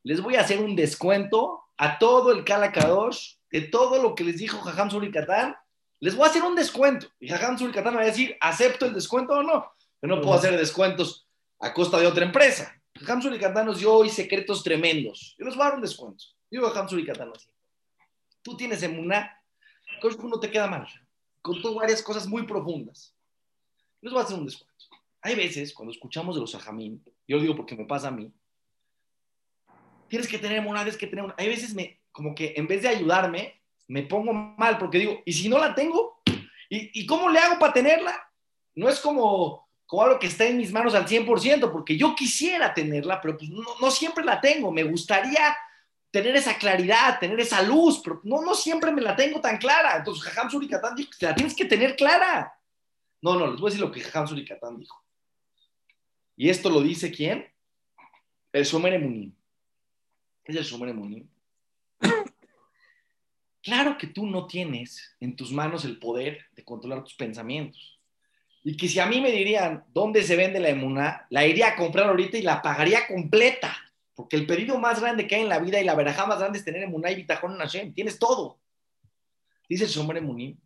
Les 0.04 0.22
voy 0.22 0.36
a 0.36 0.42
hacer 0.42 0.62
un 0.62 0.76
descuento 0.76 1.64
a 1.78 1.98
todo 1.98 2.32
el 2.32 2.44
Kala 2.44 2.72
Kadosh 2.72 3.38
de 3.50 3.62
todo 3.62 4.04
lo 4.04 4.14
que 4.14 4.24
les 4.24 4.38
dijo 4.38 4.60
Jajam 4.60 4.92
Suri 4.92 5.10
Katán. 5.10 5.56
Les 6.00 6.16
voy 6.16 6.28
a 6.28 6.30
hacer 6.30 6.44
un 6.44 6.54
descuento. 6.54 7.08
Y 7.20 7.28
Jajam 7.28 7.58
Suri 7.58 7.74
Katán 7.74 7.94
me 7.94 8.02
va 8.02 8.04
a 8.04 8.12
decir, 8.12 8.38
¿acepto 8.40 8.86
el 8.86 8.94
descuento 8.94 9.34
o 9.34 9.42
no? 9.42 9.74
Yo 10.00 10.08
no 10.08 10.22
puedo 10.22 10.36
hacer 10.36 10.56
descuentos 10.56 11.28
a 11.60 11.74
costa 11.74 11.98
de 11.98 12.06
otra 12.06 12.24
empresa. 12.24 12.80
Jajam 13.00 13.20
Suri 13.20 13.40
Katán 13.40 13.66
nos 13.66 13.80
dio 13.80 13.92
hoy 13.92 14.10
secretos 14.10 14.64
tremendos. 14.64 15.36
Yo 15.40 15.46
les 15.46 15.56
voy 15.56 15.64
a 15.64 15.70
dar 15.70 15.76
un 15.78 15.82
descuento. 15.82 16.24
Digo 16.52 16.70
Jajam 16.70 16.88
Suri 16.88 17.04
Katán 17.04 17.32
así. 17.36 17.50
Tú 18.44 18.56
tienes 18.56 18.84
emuná, 18.84 19.44
Kosh 20.04 20.18
no 20.18 20.40
te 20.40 20.52
queda 20.52 20.68
mal. 20.68 20.88
Contó 21.42 21.74
varias 21.74 22.02
cosas 22.02 22.28
muy 22.28 22.44
profundas. 22.44 23.16
Les 24.02 24.12
voy 24.12 24.22
a 24.22 24.26
hacer 24.26 24.38
un 24.38 24.46
descuento. 24.46 24.86
Hay 25.22 25.36
veces, 25.36 25.74
cuando 25.74 25.92
escuchamos 25.92 26.36
de 26.36 26.42
los 26.42 26.56
ajamín, 26.56 27.04
yo 27.28 27.38
lo 27.38 27.44
digo 27.44 27.56
porque 27.56 27.76
me 27.76 27.86
pasa 27.86 28.08
a 28.08 28.12
mí, 28.12 28.32
tienes 30.08 30.28
que 30.28 30.40
tener 30.40 30.58
emuná, 30.58 30.82
tienes 30.82 30.98
que 30.98 31.08
tener 31.08 31.24
una... 31.26 31.36
Hay 31.38 31.48
veces, 31.48 31.74
me, 31.74 32.02
como 32.12 32.34
que 32.36 32.54
en 32.58 32.68
vez 32.68 32.82
de 32.82 32.90
ayudarme, 32.90 33.62
me 33.88 34.04
pongo 34.04 34.34
mal 34.34 34.78
porque 34.78 34.98
digo, 34.98 35.22
¿y 35.26 35.34
si 35.34 35.48
no 35.48 35.58
la 35.58 35.76
tengo? 35.76 36.22
¿Y, 36.70 37.02
y 37.02 37.06
cómo 37.06 37.30
le 37.30 37.40
hago 37.40 37.60
para 37.60 37.74
tenerla? 37.74 38.30
No 38.76 38.90
es 38.90 39.00
como, 39.00 39.70
como 39.86 40.04
algo 40.04 40.20
que 40.20 40.28
está 40.28 40.46
en 40.46 40.58
mis 40.58 40.72
manos 40.72 40.96
al 40.96 41.06
100%, 41.06 41.72
porque 41.72 41.98
yo 41.98 42.16
quisiera 42.16 42.74
tenerla, 42.74 43.22
pero 43.22 43.38
pues 43.38 43.50
no, 43.50 43.64
no 43.80 43.92
siempre 43.92 44.24
la 44.24 44.40
tengo. 44.40 44.72
Me 44.72 44.84
gustaría 44.84 45.56
tener 46.12 46.36
esa 46.36 46.58
claridad, 46.58 47.20
tener 47.20 47.40
esa 47.40 47.62
luz, 47.62 48.02
pero 48.04 48.22
no, 48.24 48.42
no 48.42 48.54
siempre 48.54 48.92
me 48.92 49.02
la 49.02 49.16
tengo 49.16 49.40
tan 49.40 49.58
clara. 49.58 49.98
Entonces, 49.98 50.24
Jajam 50.26 50.52
Surikatán 50.52 50.96
dijo 50.96 51.10
que 51.18 51.26
la 51.26 51.34
tienes 51.34 51.56
que 51.56 51.66
tener 51.66 51.96
clara. 51.96 52.54
No, 53.22 53.36
no, 53.36 53.48
les 53.48 53.60
voy 53.60 53.70
a 53.70 53.72
decir 53.72 53.86
lo 53.86 53.92
que 53.92 54.02
Jajam 54.02 54.28
Surikatán 54.28 54.78
dijo. 54.78 55.02
Y 56.36 56.50
esto 56.50 56.70
lo 56.70 56.82
dice 56.82 57.12
quién? 57.12 57.48
El 58.52 58.66
Shomer 58.66 58.94
Emunim. 58.94 59.34
¿Qué 60.44 60.52
es 60.52 60.58
el 60.58 60.66
Shomer 60.66 60.90
Emunim? 60.90 61.28
Claro 63.64 63.96
que 63.96 64.08
tú 64.08 64.26
no 64.26 64.48
tienes 64.48 65.16
en 65.20 65.36
tus 65.36 65.52
manos 65.52 65.86
el 65.86 66.00
poder 66.00 66.48
de 66.54 66.64
controlar 66.64 67.04
tus 67.04 67.14
pensamientos. 67.14 68.00
Y 68.64 68.76
que 68.76 68.88
si 68.88 69.00
a 69.00 69.06
mí 69.06 69.22
me 69.22 69.32
dirían 69.32 69.86
dónde 69.94 70.24
se 70.24 70.36
vende 70.36 70.60
la 70.60 70.70
emuná, 70.70 71.28
la 71.30 71.46
iría 71.46 71.68
a 71.68 71.76
comprar 71.76 72.10
ahorita 72.10 72.40
y 72.40 72.42
la 72.42 72.60
pagaría 72.60 73.06
completa. 73.06 73.78
Porque 74.16 74.36
el 74.36 74.46
pedido 74.46 74.78
más 74.78 75.00
grande 75.00 75.28
que 75.28 75.36
hay 75.36 75.42
en 75.42 75.50
la 75.50 75.60
vida 75.60 75.80
y 75.80 75.86
la 75.86 75.96
verajá 75.96 76.26
más 76.26 76.40
grande 76.40 76.60
es 76.60 76.66
tener 76.66 76.84
emuná 76.84 77.12
y 77.12 77.16
bitajón 77.16 77.54
en 77.54 77.60
Hashem. 77.60 77.94
Tienes 77.94 78.20
todo. 78.20 78.60
Dice 79.70 79.86
el 79.86 79.90
Shomer 79.90 80.18
Emunim. 80.18 80.58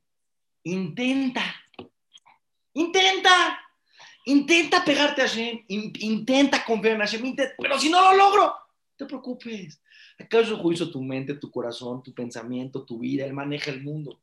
Intenta. 0.64 1.44
Intenta. 2.74 3.60
Intenta 4.26 4.84
pegarte 4.84 5.22
a 5.22 5.28
Hashem. 5.28 5.64
In- 5.68 5.94
intenta 6.00 6.66
confiar 6.66 6.96
en 6.96 7.02
Hashem. 7.02 7.36
Pero 7.58 7.80
si 7.80 7.90
no 7.90 8.02
lo 8.02 8.18
logro, 8.18 8.46
no 8.46 8.56
te 8.98 9.06
preocupes. 9.06 9.82
¿Acaso 10.18 10.72
hizo 10.72 10.90
tu 10.90 11.04
mente, 11.04 11.36
tu 11.36 11.52
corazón, 11.52 12.02
tu 12.02 12.14
pensamiento, 12.14 12.84
tu 12.84 13.00
vida? 13.00 13.26
Él 13.26 13.34
maneja 13.34 13.70
el 13.70 13.84
mundo. 13.84 14.22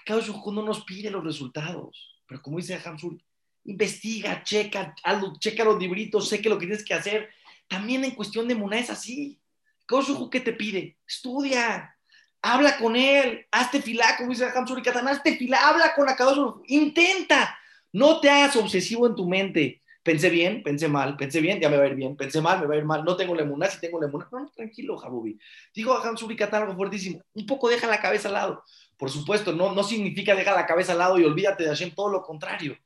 ¿Acaso 0.00 0.42
no 0.52 0.62
nos 0.62 0.84
pide 0.84 1.10
los 1.10 1.24
resultados? 1.24 2.22
Pero 2.26 2.40
como 2.40 2.58
dice 2.58 2.80
Hamsur, 2.82 3.20
investiga, 3.64 4.42
checa, 4.42 4.94
hazlo, 5.02 5.34
checa 5.38 5.64
los 5.64 5.78
libritos, 5.78 6.28
sé 6.28 6.40
que 6.40 6.48
lo 6.48 6.58
que 6.58 6.66
tienes 6.66 6.84
que 6.84 6.94
hacer. 6.94 7.28
También 7.68 8.04
en 8.04 8.12
cuestión 8.12 8.48
de 8.48 8.54
Muná 8.54 8.78
es 8.78 8.90
así. 8.90 9.40
¿Acaso 9.84 10.28
qué 10.30 10.40
te 10.40 10.52
pide? 10.52 10.98
Estudia, 11.06 11.96
habla 12.42 12.76
con 12.78 12.96
él, 12.96 13.46
hazte 13.50 13.80
filá, 13.80 14.16
como 14.16 14.30
dice 14.30 14.46
Hamsur 14.54 14.78
y 14.78 14.82
Katán, 14.82 15.08
hazte 15.08 15.36
filá, 15.36 15.68
habla 15.68 15.94
con 15.94 16.08
Akadosh, 16.08 16.62
intenta. 16.66 17.58
No 17.92 18.20
te 18.20 18.28
hagas 18.28 18.56
obsesivo 18.56 19.06
en 19.06 19.14
tu 19.14 19.28
mente 19.28 19.82
pensé 20.08 20.30
bien, 20.30 20.62
pensé 20.62 20.88
mal, 20.88 21.18
pensé 21.18 21.38
bien, 21.38 21.60
ya 21.60 21.68
me 21.68 21.76
va 21.76 21.84
a 21.84 21.86
ir 21.88 21.94
bien, 21.94 22.16
pensé 22.16 22.40
mal, 22.40 22.58
me 22.58 22.66
va 22.66 22.74
a 22.74 22.78
ir 22.78 22.84
mal, 22.86 23.04
no 23.04 23.14
tengo 23.14 23.34
lemuná, 23.34 23.68
si 23.68 23.78
tengo 23.78 24.00
lemuná. 24.00 24.26
No, 24.32 24.40
no, 24.40 24.50
tranquilo, 24.50 24.96
Jabubi. 24.96 25.38
Digo 25.74 25.92
a 25.92 26.02
Hans 26.02 26.22
Uricatán 26.22 26.62
algo 26.62 26.76
fuertísimo, 26.76 27.20
un 27.34 27.44
poco 27.44 27.68
deja 27.68 27.86
la 27.86 28.00
cabeza 28.00 28.28
al 28.28 28.34
lado. 28.34 28.64
Por 28.96 29.10
supuesto, 29.10 29.52
no, 29.52 29.74
no 29.74 29.82
significa 29.82 30.34
deja 30.34 30.54
la 30.54 30.64
cabeza 30.64 30.92
al 30.92 30.98
lado 30.98 31.18
y 31.18 31.24
olvídate 31.24 31.64
de 31.64 31.68
Hashem, 31.68 31.94
todo 31.94 32.08
lo 32.08 32.22
contrario. 32.22 32.78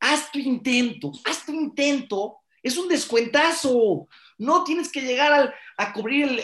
Haz 0.00 0.32
tu 0.32 0.38
intento, 0.38 1.12
haz 1.26 1.44
tu 1.44 1.52
intento, 1.52 2.38
es 2.64 2.76
un 2.76 2.88
descuentazo. 2.88 4.08
No 4.38 4.64
tienes 4.64 4.90
que 4.90 5.02
llegar 5.02 5.54
a 5.76 5.92
cubrir 5.92 6.42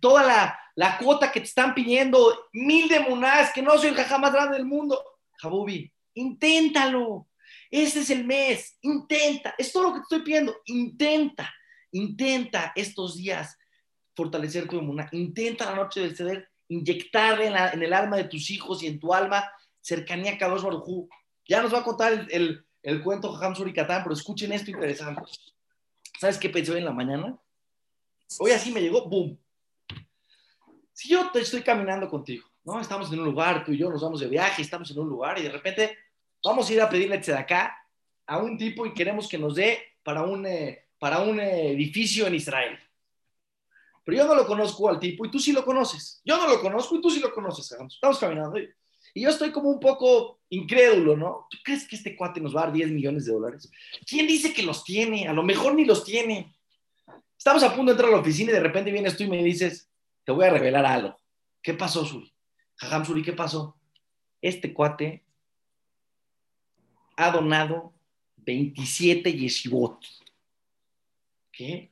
toda 0.00 0.22
la, 0.22 0.58
la, 0.74 0.96
cuota 0.96 1.30
que 1.30 1.40
te 1.40 1.46
están 1.46 1.74
pidiendo, 1.74 2.46
mil 2.52 2.88
de 2.88 3.04
que 3.54 3.62
no 3.62 3.76
soy 3.76 3.88
el 3.88 3.96
jajá 3.96 4.16
más 4.16 4.32
grande 4.32 4.56
del 4.56 4.66
mundo. 4.66 5.02
Jabubi, 5.36 5.92
inténtalo. 6.14 7.28
Ese 7.70 8.00
es 8.00 8.10
el 8.10 8.24
mes. 8.24 8.78
Intenta. 8.80 9.54
Es 9.58 9.72
todo 9.72 9.82
lo 9.82 9.92
que 9.92 9.98
te 9.98 10.02
estoy 10.04 10.20
pidiendo. 10.20 10.56
Intenta. 10.66 11.52
Intenta 11.92 12.72
estos 12.74 13.16
días 13.16 13.58
fortalecer 14.14 14.68
tu 14.68 14.76
inmunidad. 14.76 15.12
Intenta 15.12 15.66
la 15.66 15.76
noche 15.76 16.00
del 16.00 16.16
ceder 16.16 16.48
inyectarle 16.68 17.46
en, 17.46 17.82
el 17.82 17.92
alma 17.92 18.16
de 18.16 18.24
tus 18.24 18.50
hijos 18.50 18.82
y 18.82 18.86
en 18.86 19.00
tu 19.00 19.12
alma 19.12 19.50
cercanía 19.80 20.34
a 20.34 20.38
Kadosh 20.38 20.62
Barujú. 20.62 21.08
Ya 21.46 21.62
nos 21.62 21.72
va 21.72 21.78
a 21.78 21.84
contar 21.84 22.26
el, 22.30 22.66
el 22.82 23.02
cuento 23.02 23.32
Jajam 23.32 23.54
Surikatán, 23.54 24.02
pero 24.02 24.14
escuchen 24.14 24.52
esto 24.52 24.70
interesante. 24.70 25.22
¿Sabes 26.18 26.38
qué 26.38 26.48
pensé 26.48 26.72
hoy 26.72 26.78
en 26.78 26.84
la 26.84 26.92
mañana? 26.92 27.38
Hoy 28.38 28.50
así 28.50 28.70
me 28.70 28.80
llegó, 28.80 29.08
¡boom! 29.08 29.38
Si 30.92 31.08
yo 31.08 31.30
te 31.30 31.40
estoy 31.40 31.62
caminando 31.62 32.08
contigo, 32.08 32.48
¿no? 32.64 32.80
Estamos 32.80 33.12
en 33.12 33.20
un 33.20 33.26
lugar, 33.26 33.64
tú 33.64 33.72
y 33.72 33.78
yo 33.78 33.90
nos 33.90 34.02
vamos 34.02 34.20
de 34.20 34.26
viaje, 34.26 34.62
estamos 34.62 34.90
en 34.90 34.98
un 34.98 35.08
lugar 35.08 35.38
y 35.38 35.42
de 35.42 35.50
repente 35.50 35.96
vamos 36.42 36.68
a 36.68 36.72
ir 36.72 36.80
a 36.80 36.90
pedirle 36.90 37.22
acá 37.34 37.76
a 38.26 38.38
un 38.38 38.58
tipo 38.58 38.84
y 38.84 38.94
queremos 38.94 39.28
que 39.28 39.38
nos 39.38 39.54
dé 39.54 39.78
para 40.02 40.22
un, 40.22 40.44
eh, 40.46 40.86
para 40.98 41.20
un 41.20 41.40
eh, 41.40 41.70
edificio 41.70 42.26
en 42.26 42.34
Israel. 42.34 42.78
Pero 44.04 44.18
yo 44.18 44.26
no 44.26 44.34
lo 44.34 44.46
conozco 44.46 44.88
al 44.88 44.98
tipo 44.98 45.24
y 45.24 45.30
tú 45.30 45.38
sí 45.38 45.52
lo 45.52 45.64
conoces. 45.64 46.20
Yo 46.24 46.36
no 46.36 46.48
lo 46.48 46.60
conozco 46.60 46.96
y 46.96 47.00
tú 47.00 47.10
sí 47.10 47.20
lo 47.20 47.32
conoces. 47.32 47.70
Estamos 47.70 48.18
caminando 48.18 48.58
y, 48.58 48.68
y 49.18 49.22
yo 49.22 49.30
estoy 49.30 49.50
como 49.50 49.68
un 49.68 49.80
poco 49.80 50.38
incrédulo, 50.48 51.16
¿no? 51.16 51.48
¿Tú 51.50 51.58
crees 51.64 51.88
que 51.88 51.96
este 51.96 52.14
cuate 52.14 52.40
nos 52.40 52.54
va 52.54 52.60
a 52.60 52.64
dar 52.66 52.72
10 52.72 52.92
millones 52.92 53.24
de 53.24 53.32
dólares? 53.32 53.68
¿Quién 54.06 54.28
dice 54.28 54.52
que 54.52 54.62
los 54.62 54.84
tiene? 54.84 55.26
A 55.26 55.32
lo 55.32 55.42
mejor 55.42 55.74
ni 55.74 55.84
los 55.84 56.04
tiene. 56.04 56.54
Estamos 57.36 57.64
a 57.64 57.74
punto 57.74 57.86
de 57.86 57.90
entrar 57.92 58.10
a 58.10 58.12
la 58.12 58.20
oficina 58.20 58.52
y 58.52 58.54
de 58.54 58.60
repente 58.60 58.92
vienes 58.92 59.16
tú 59.16 59.24
y 59.24 59.28
me 59.28 59.42
dices, 59.42 59.90
te 60.24 60.30
voy 60.30 60.44
a 60.44 60.50
revelar 60.50 60.86
algo. 60.86 61.18
¿Qué 61.60 61.74
pasó, 61.74 62.04
Suri? 62.04 62.32
Jajam 62.76 63.04
Suri, 63.04 63.22
¿qué 63.24 63.32
pasó? 63.32 63.76
Este 64.40 64.72
cuate 64.72 65.24
ha 67.16 67.32
donado 67.32 67.92
27 68.36 69.32
yeshivot. 69.32 69.98
¿Qué? 71.50 71.90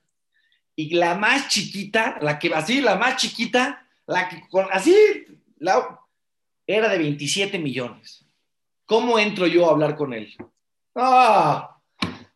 Y 0.76 0.94
la 0.94 1.16
más 1.16 1.48
chiquita, 1.48 2.18
la 2.20 2.38
que 2.38 2.54
así, 2.54 2.80
la 2.80 2.94
más 2.94 3.16
chiquita, 3.16 3.84
La 4.06 4.28
que 4.28 4.46
con, 4.48 4.68
así, 4.70 4.94
la, 5.58 6.05
era 6.66 6.88
de 6.88 6.98
27 6.98 7.58
millones. 7.58 8.24
¿Cómo 8.84 9.18
entro 9.18 9.46
yo 9.46 9.68
a 9.68 9.72
hablar 9.72 9.96
con 9.96 10.12
él? 10.12 10.34
Ah, 10.94 11.76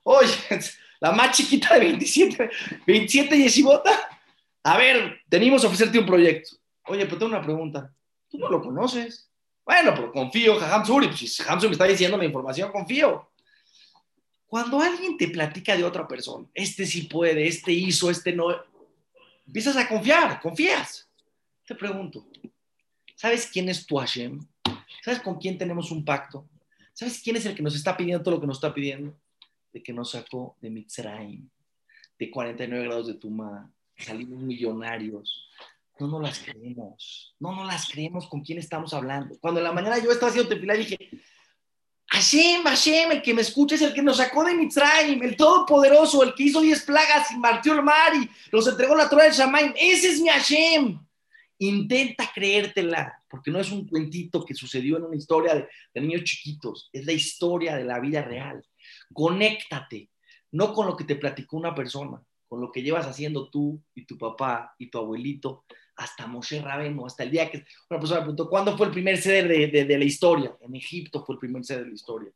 oye, 0.03 0.33
la 1.01 1.13
más 1.13 1.37
chiquita 1.37 1.75
de 1.75 1.81
27, 1.81 2.51
27 2.87 3.37
y 3.37 3.65
A 4.65 4.79
ver, 4.79 5.21
tenemos 5.29 5.61
que 5.61 5.67
ofrecerte 5.67 5.99
un 5.99 6.07
proyecto. 6.07 6.57
Oye, 6.87 7.05
pero 7.07 7.19
tengo 7.19 7.33
una 7.33 7.43
pregunta. 7.43 7.93
Tú 8.29 8.39
no 8.39 8.49
lo 8.49 8.61
conoces. 8.61 9.31
Bueno, 9.65 9.93
pero 9.95 10.13
confío, 10.13 10.59
Jajam 10.59 10.85
Suri. 10.85 11.09
Pues 11.09 11.35
si 11.35 11.43
Jajam 11.43 11.61
me 11.63 11.73
está 11.73 11.85
diciendo 11.85 12.17
la 12.17 12.25
información, 12.25 12.73
confío. 12.73 13.31
Cuando 14.47 14.81
alguien 14.81 15.17
te 15.17 15.29
platica 15.29 15.77
de 15.77 15.85
otra 15.85 16.09
persona, 16.09 16.49
este 16.53 16.85
sí 16.85 17.03
puede, 17.03 17.47
este 17.47 17.71
hizo, 17.71 18.11
este 18.11 18.33
no, 18.33 18.49
empiezas 19.47 19.77
a 19.77 19.89
confiar, 19.89 20.41
confías. 20.41 21.09
Te 21.65 21.77
pregunto, 21.77 22.27
¿sabes 23.21 23.51
quién 23.53 23.69
es 23.69 23.85
tu 23.85 23.99
Hashem? 23.99 24.41
¿Sabes 25.05 25.21
con 25.21 25.39
quién 25.39 25.59
tenemos 25.59 25.91
un 25.91 26.07
pacto? 26.07 26.49
¿Sabes 26.95 27.21
quién 27.23 27.37
es 27.37 27.45
el 27.45 27.55
que 27.55 27.63
nos 27.63 27.75
está 27.75 27.95
pidiendo 27.95 28.23
todo 28.23 28.37
lo 28.37 28.41
que 28.41 28.47
nos 28.47 28.57
está 28.57 28.73
pidiendo? 28.73 29.15
De 29.75 29.83
que 29.83 29.93
nos 29.93 30.13
sacó 30.13 30.57
de 30.63 30.71
Mitzrayim, 30.71 31.47
de 32.19 32.31
49 32.31 32.85
grados 32.87 33.09
de 33.09 33.15
Tuma, 33.15 33.71
salimos 33.99 34.41
millonarios. 34.41 35.47
No 35.99 36.09
nos 36.09 36.23
las 36.23 36.39
creemos, 36.39 37.35
no 37.39 37.55
nos 37.55 37.67
las 37.67 37.91
creemos 37.91 38.27
con 38.27 38.41
quién 38.41 38.59
estamos 38.59 38.95
hablando. 38.95 39.39
Cuando 39.39 39.61
en 39.61 39.65
la 39.65 39.73
mañana 39.73 39.99
yo 39.99 40.11
estaba 40.11 40.31
haciendo 40.31 40.49
tefilá 40.49 40.73
dije, 40.73 40.97
Hashem, 42.07 42.63
Hashem, 42.65 43.13
el 43.13 43.23
que 43.23 43.35
me 43.35 43.43
escucha 43.43 43.75
es 43.75 43.83
el 43.83 43.93
que 43.93 44.03
nos 44.03 44.17
sacó 44.17 44.45
de 44.45 44.55
Mitzrayim, 44.55 45.23
el 45.23 45.37
Todopoderoso, 45.37 46.23
el 46.23 46.33
que 46.35 46.45
hizo 46.45 46.63
10 46.63 46.85
plagas 46.85 47.31
y 47.33 47.37
martió 47.37 47.75
el 47.75 47.83
mar 47.83 48.15
y 48.15 48.31
nos 48.51 48.67
entregó 48.67 48.97
la 48.97 49.11
Torah 49.11 49.25
del 49.25 49.35
Shamaim. 49.35 49.75
Ese 49.77 50.09
es 50.09 50.21
mi 50.23 50.29
Hashem. 50.29 51.10
Intenta 51.63 52.31
creértela, 52.35 53.23
porque 53.29 53.51
no 53.51 53.61
es 53.61 53.71
un 53.71 53.87
cuentito 53.87 54.47
que 54.47 54.55
sucedió 54.55 54.97
en 54.97 55.05
una 55.05 55.17
historia 55.17 55.69
de, 55.93 56.01
niños 56.01 56.25
chiquitos, 56.25 56.89
es 56.91 57.05
la 57.05 57.13
historia 57.13 57.77
de 57.77 57.85
la 57.85 58.01
vida 58.01 58.23
real. 58.23 58.65
Conéctate, 59.13 60.09
no 60.53 60.73
con 60.73 60.87
lo 60.87 60.97
que 60.97 61.05
te 61.05 61.17
platicó 61.17 61.59
una 61.59 61.75
persona, 61.75 62.23
con 62.49 62.63
lo 62.63 62.73
que 62.73 62.83
llevas 62.83 63.07
haciendo 63.07 63.51
tú 63.51 63.79
y 63.95 64.07
tu 64.07 64.17
papá 64.17 64.75
y 64.79 64.87
tu 64.87 64.97
abuelito 64.97 65.67
hasta 65.97 66.27
Moshe 66.27 66.63
Rabenu, 66.63 67.05
hasta 67.05 67.25
el 67.25 67.31
día 67.31 67.51
que 67.51 67.67
una 67.91 68.01
persona 68.01 68.21
preguntó, 68.21 68.49
¿cuándo 68.49 68.75
fue 68.75 68.87
el 68.87 68.93
primer 68.93 69.19
ceder 69.19 69.71
de, 69.71 69.85
de, 69.85 69.99
la 69.99 70.05
historia? 70.05 70.57
En 70.63 70.75
Egipto 70.75 71.23
fue 71.27 71.35
el 71.35 71.41
primer 71.41 71.63
ceder 71.63 71.83
de 71.83 71.89
la 71.91 71.95
historia. 71.95 72.33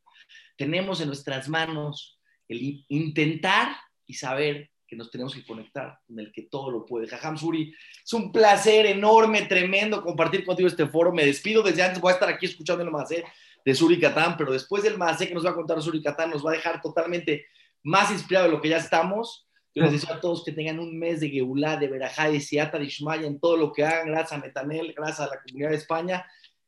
Tenemos 0.55 1.01
en 1.01 1.07
nuestras 1.07 1.49
manos 1.49 2.21
el 2.47 2.85
intentar 2.89 3.75
y 4.07 4.13
saber 4.13 4.71
que 4.87 4.97
nos 4.97 5.11
tenemos 5.11 5.35
que 5.35 5.45
conectar 5.45 5.99
con 6.07 6.19
el 6.19 6.33
que 6.33 6.43
todo 6.43 6.71
lo 6.71 6.85
puede. 6.85 7.07
Jajam 7.07 7.37
Suri, 7.37 7.75
es 8.05 8.13
un 8.13 8.31
placer 8.31 8.87
enorme, 8.87 9.43
tremendo 9.43 10.03
compartir 10.03 10.45
contigo 10.45 10.69
este 10.69 10.87
foro. 10.87 11.13
Me 11.13 11.25
despido 11.25 11.63
desde 11.63 11.83
antes, 11.83 12.01
voy 12.01 12.11
a 12.11 12.15
estar 12.15 12.29
aquí 12.29 12.47
escuchando 12.47 12.83
el 12.83 12.91
Macé 12.91 13.25
de 13.65 13.75
Suri 13.75 13.99
Catán, 13.99 14.37
pero 14.37 14.53
después 14.53 14.83
del 14.83 14.99
Macé 14.99 15.29
que 15.29 15.35
nos 15.35 15.45
va 15.45 15.51
a 15.51 15.55
contar 15.55 15.81
Suri 15.83 16.03
Catán, 16.03 16.31
nos 16.31 16.45
va 16.45 16.51
a 16.51 16.55
dejar 16.55 16.81
totalmente 16.81 17.47
más 17.83 18.11
inspirado 18.11 18.47
de 18.47 18.53
lo 18.53 18.61
que 18.61 18.69
ya 18.69 18.79
estamos. 18.79 19.47
Yo 19.75 19.83
les 19.83 19.93
deseo 19.93 20.15
a 20.15 20.21
todos 20.21 20.45
que 20.45 20.53
tengan 20.53 20.79
un 20.79 20.97
mes 20.97 21.19
de 21.19 21.29
Geulá, 21.29 21.77
de 21.77 21.89
Berajá, 21.89 22.31
de 22.31 22.41
Siata, 22.41 22.79
de 22.79 22.85
Ishmaya 22.85 23.27
en 23.27 23.41
todo 23.41 23.57
lo 23.57 23.73
que 23.73 23.85
hagan. 23.85 24.07
Gracias 24.07 24.33
a 24.33 24.39
Metanel, 24.39 24.93
gracias 24.95 25.21
a 25.21 25.35
la 25.35 25.43
comunidad 25.43 25.71
de 25.71 25.77
España. 25.77 26.25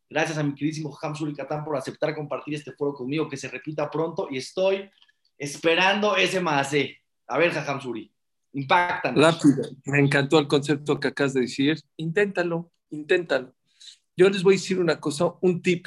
Gracias 0.09 0.39
a 0.39 0.43
mi 0.43 0.55
queridísimo 0.55 0.91
Jajam 0.91 1.14
Suri 1.14 1.35
Catán 1.35 1.64
por 1.64 1.77
aceptar 1.77 2.14
compartir 2.14 2.55
este 2.55 2.73
foro 2.73 2.95
conmigo, 2.95 3.29
que 3.29 3.37
se 3.37 3.49
repita 3.49 3.91
pronto 3.91 4.29
y 4.31 4.39
estoy 4.39 4.91
esperando 5.39 6.17
ese 6.17 6.41
Macé. 6.41 7.01
A 7.27 7.39
ver, 7.39 7.53
Jajam 7.53 7.81
Suri. 7.81 8.12
Impactan. 8.53 9.16
Rápido. 9.16 9.62
Me 9.85 10.01
encantó 10.01 10.39
el 10.39 10.47
concepto 10.47 10.99
que 10.99 11.09
acabas 11.09 11.35
de 11.35 11.43
decir. 11.43 11.79
Inténtalo, 11.97 12.72
inténtalo. 12.91 13.55
Yo 14.16 14.31
les 14.31 14.43
voy 14.43 14.55
a 14.55 14.57
decir 14.57 14.81
una 14.81 14.99
cosa, 14.99 15.35
un 15.43 15.61
tip. 15.61 15.87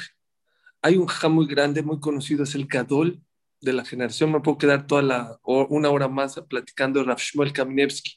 Hay 0.82 0.96
un 0.96 1.06
ja 1.06 1.28
muy 1.28 1.46
grande, 1.46 1.82
muy 1.82 1.98
conocido, 1.98 2.44
es 2.44 2.54
el 2.54 2.66
Gadol 2.66 3.20
de 3.60 3.72
la 3.72 3.84
generación. 3.84 4.30
Me 4.30 4.40
puedo 4.40 4.56
quedar 4.56 4.86
toda 4.86 5.02
la 5.02 5.40
una 5.42 5.90
hora 5.90 6.08
más 6.08 6.40
platicando 6.48 7.00
de 7.00 7.06
Rav 7.06 7.18
Shmuel 7.18 7.52
Kaminevsky. 7.52 8.12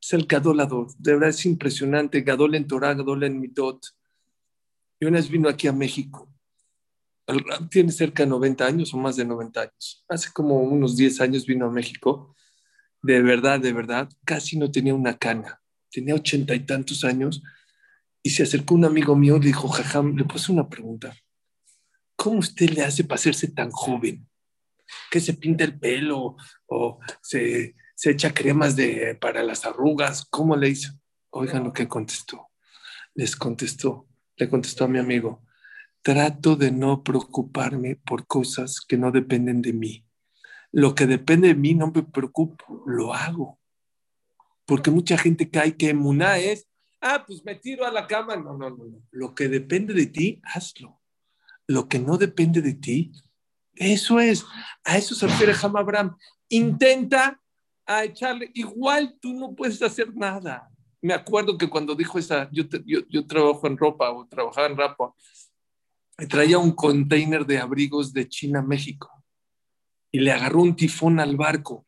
Es 0.00 0.12
el 0.14 0.26
Gadolador. 0.26 0.88
De 0.96 1.12
verdad 1.12 1.28
es 1.28 1.44
impresionante. 1.44 2.22
Gadol 2.22 2.54
en 2.54 2.66
Torah, 2.66 2.94
Gadol 2.94 3.24
en 3.24 3.38
Mitot. 3.38 3.84
Y 4.98 5.06
una 5.06 5.18
vez 5.18 5.28
vino 5.28 5.48
aquí 5.48 5.68
a 5.68 5.72
México. 5.72 6.32
El 7.26 7.44
tiene 7.70 7.92
cerca 7.92 8.22
de 8.22 8.30
90 8.30 8.66
años 8.66 8.94
o 8.94 8.96
más 8.96 9.16
de 9.16 9.24
90 9.24 9.60
años. 9.60 10.04
Hace 10.08 10.32
como 10.32 10.58
unos 10.60 10.96
10 10.96 11.20
años 11.20 11.46
vino 11.46 11.66
a 11.66 11.70
México 11.70 12.34
de 13.02 13.22
verdad, 13.22 13.60
de 13.60 13.72
verdad, 13.72 14.08
casi 14.24 14.58
no 14.58 14.70
tenía 14.70 14.94
una 14.94 15.16
cana. 15.16 15.60
Tenía 15.90 16.14
ochenta 16.14 16.54
y 16.54 16.60
tantos 16.60 17.04
años 17.04 17.42
y 18.22 18.30
se 18.30 18.42
acercó 18.42 18.74
un 18.74 18.84
amigo 18.84 19.16
mío 19.16 19.36
y 19.36 19.40
le 19.40 19.46
dijo, 19.46 19.68
Jajam, 19.68 20.16
le 20.16 20.24
puse 20.24 20.52
una 20.52 20.68
pregunta. 20.68 21.14
¿Cómo 22.16 22.38
usted 22.38 22.70
le 22.70 22.82
hace 22.82 23.04
para 23.04 23.16
hacerse 23.16 23.48
tan 23.48 23.70
joven? 23.70 24.28
¿Que 25.10 25.20
se 25.20 25.34
pinta 25.34 25.64
el 25.64 25.78
pelo 25.78 26.36
o 26.66 26.98
se, 27.22 27.74
se 27.94 28.10
echa 28.10 28.34
cremas 28.34 28.76
de, 28.76 29.16
para 29.20 29.42
las 29.42 29.64
arrugas? 29.64 30.26
¿Cómo 30.28 30.56
le 30.56 30.68
hizo? 30.68 30.92
Oigan 31.30 31.64
lo 31.64 31.72
que 31.72 31.88
contestó. 31.88 32.48
Les 33.14 33.34
contestó, 33.34 34.06
le 34.36 34.48
contestó 34.48 34.84
a 34.84 34.88
mi 34.88 34.98
amigo, 34.98 35.44
trato 36.02 36.56
de 36.56 36.70
no 36.70 37.02
preocuparme 37.02 37.96
por 37.96 38.26
cosas 38.26 38.80
que 38.80 38.96
no 38.96 39.10
dependen 39.10 39.62
de 39.62 39.72
mí 39.72 40.09
lo 40.72 40.94
que 40.94 41.06
depende 41.06 41.48
de 41.48 41.54
mí 41.54 41.74
no 41.74 41.90
me 41.90 42.02
preocupo, 42.02 42.82
lo 42.86 43.12
hago. 43.12 43.58
Porque 44.66 44.90
mucha 44.90 45.18
gente 45.18 45.50
cae 45.50 45.76
que 45.76 45.90
emuná 45.90 46.38
es, 46.38 46.68
ah, 47.00 47.24
pues 47.26 47.44
me 47.44 47.56
tiro 47.56 47.84
a 47.84 47.90
la 47.90 48.06
cama. 48.06 48.36
No, 48.36 48.56
no, 48.56 48.70
no. 48.70 48.84
Lo 49.10 49.34
que 49.34 49.48
depende 49.48 49.94
de 49.94 50.06
ti, 50.06 50.40
hazlo. 50.44 51.00
Lo 51.66 51.88
que 51.88 51.98
no 51.98 52.16
depende 52.16 52.62
de 52.62 52.74
ti, 52.74 53.12
eso 53.74 54.20
es. 54.20 54.44
A 54.84 54.96
eso 54.96 55.14
se 55.14 55.26
refiere 55.26 55.54
Ham 55.60 55.76
Abraham. 55.76 56.16
Intenta 56.48 57.40
a 57.86 58.04
echarle, 58.04 58.50
igual 58.54 59.16
tú 59.20 59.32
no 59.32 59.54
puedes 59.54 59.82
hacer 59.82 60.14
nada. 60.14 60.68
Me 61.02 61.14
acuerdo 61.14 61.58
que 61.58 61.68
cuando 61.68 61.94
dijo 61.94 62.18
esa, 62.18 62.48
yo, 62.52 62.64
yo, 62.84 63.00
yo 63.08 63.26
trabajo 63.26 63.66
en 63.66 63.76
ropa 63.76 64.10
o 64.10 64.28
trabajaba 64.28 64.66
en 64.68 64.76
ropa, 64.76 65.14
traía 66.28 66.58
un 66.58 66.72
container 66.72 67.44
de 67.46 67.58
abrigos 67.58 68.12
de 68.12 68.28
China, 68.28 68.62
México 68.62 69.19
y 70.12 70.20
le 70.20 70.32
agarró 70.32 70.62
un 70.62 70.76
tifón 70.76 71.20
al 71.20 71.36
barco. 71.36 71.86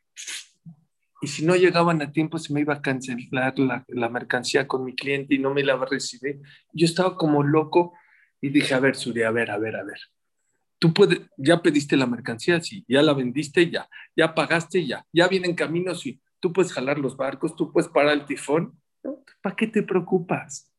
Y 1.21 1.29
si 1.29 1.45
no 1.45 1.55
llegaban 1.55 2.03
a 2.03 2.11
tiempo, 2.11 2.39
se 2.39 2.53
me 2.53 2.61
iba 2.61 2.75
a 2.75 2.83
cancelar 2.83 3.55
la, 3.59 4.09
mercancía 4.09 4.67
con 4.67 4.85
mi 4.85 4.95
cliente 4.95 5.37
y 5.37 5.39
no 5.39 5.55
me 5.55 5.63
la 5.63 5.77
va 5.77 5.85
a 5.85 5.89
recibir. 5.91 6.41
Yo 6.73 6.85
estaba 6.85 7.17
como 7.17 7.45
loco 7.45 7.95
y 8.41 8.49
dije, 8.49 8.75
a 8.75 8.81
ver, 8.81 8.97
Suri, 8.97 9.23
a 9.23 9.31
ver, 9.31 9.53
a 9.53 9.59
ver, 9.59 9.77
a 9.77 9.85
ver. 9.85 9.99
Tú 10.81 10.93
puedes, 10.93 11.21
ya 11.37 11.63
pediste 11.63 11.97
la 11.97 12.07
mercancía, 12.07 12.61
sí, 12.61 12.85
ya 12.89 13.03
la 13.03 13.13
vendiste, 13.13 13.71
ya, 13.71 13.89
ya 14.17 14.35
pagaste, 14.35 14.85
ya, 14.85 15.07
ya 15.13 15.29
vienen 15.29 15.55
caminos, 15.55 16.01
sí. 16.01 16.21
Tú 16.41 16.53
puedes 16.53 16.73
jalar 16.73 16.99
los 16.99 17.17
barcos, 17.17 17.55
tú 17.55 17.71
puedes 17.71 17.89
parar 17.89 18.15
el 18.15 18.27
tifón. 18.27 18.77
¿Para 19.41 19.55
qué 19.55 19.69
te 19.69 19.85
preocupas? 19.85 20.73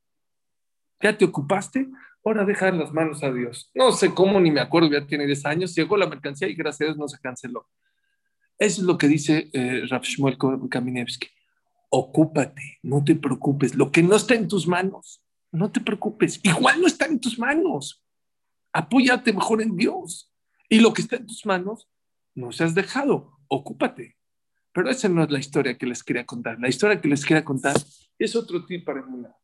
¿Ya 1.02 1.18
te 1.18 1.24
ocupaste? 1.24 1.88
Ahora 2.24 2.46
dejar 2.46 2.74
las 2.74 2.94
manos 2.94 3.24
a 3.24 3.32
Dios. 3.32 3.70
No 3.74 3.92
sé 3.92 4.14
cómo, 4.14 4.40
ni 4.40 4.52
me 4.52 4.62
acuerdo, 4.62 4.90
ya 4.90 5.06
tiene 5.06 5.26
10 5.26 5.46
años, 5.46 5.76
llegó 5.76 5.98
la 5.98 6.08
mercancía 6.08 6.48
y 6.48 6.54
gracias 6.54 6.82
a 6.82 6.86
Dios 6.86 6.98
no 6.98 7.08
se 7.08 7.20
canceló. 7.20 7.68
Eso 8.58 8.82
es 8.82 8.88
lo 8.88 8.98
que 8.98 9.08
dice 9.08 9.50
eh, 9.54 9.84
Rav 9.90 10.04
Shmuel 10.04 10.38
Kaminevsky. 10.70 11.28
Ocúpate, 11.90 12.80
no 12.82 13.04
te 13.04 13.16
preocupes. 13.16 13.76
Lo 13.76 13.92
que 13.92 14.02
no 14.04 14.16
está 14.16 14.36
en 14.36 14.48
tus 14.48 14.68
manos, 14.68 15.24
no 15.52 15.72
te 15.72 15.82
preocupes. 15.82 16.40
Igual 16.44 16.82
no 16.82 16.88
está 16.88 17.06
en 17.06 17.20
tus 17.20 17.38
manos. 17.38 18.04
Apóyate 18.72 19.34
mejor 19.34 19.62
en 19.62 19.76
Dios. 19.76 20.32
Y 20.70 20.80
lo 20.80 20.94
que 20.94 21.02
está 21.02 21.18
en 21.18 21.28
tus 21.28 21.46
manos, 21.46 21.88
no 22.34 22.52
se 22.52 22.64
has 22.64 22.74
dejado. 22.74 23.38
Ocúpate. 23.48 24.18
Pero 24.72 24.90
esa 24.90 25.08
no 25.08 25.24
es 25.24 25.30
la 25.30 25.40
historia 25.40 25.78
que 25.78 25.86
les 25.86 26.04
quería 26.04 26.26
contar. 26.26 26.60
La 26.60 26.70
historia 26.70 27.00
que 27.00 27.08
les 27.08 27.24
quería 27.24 27.46
contar 27.46 27.76
es 28.18 28.36
otro 28.36 28.66
tipo 28.66 28.86
para 28.86 29.02
emular. 29.02 29.36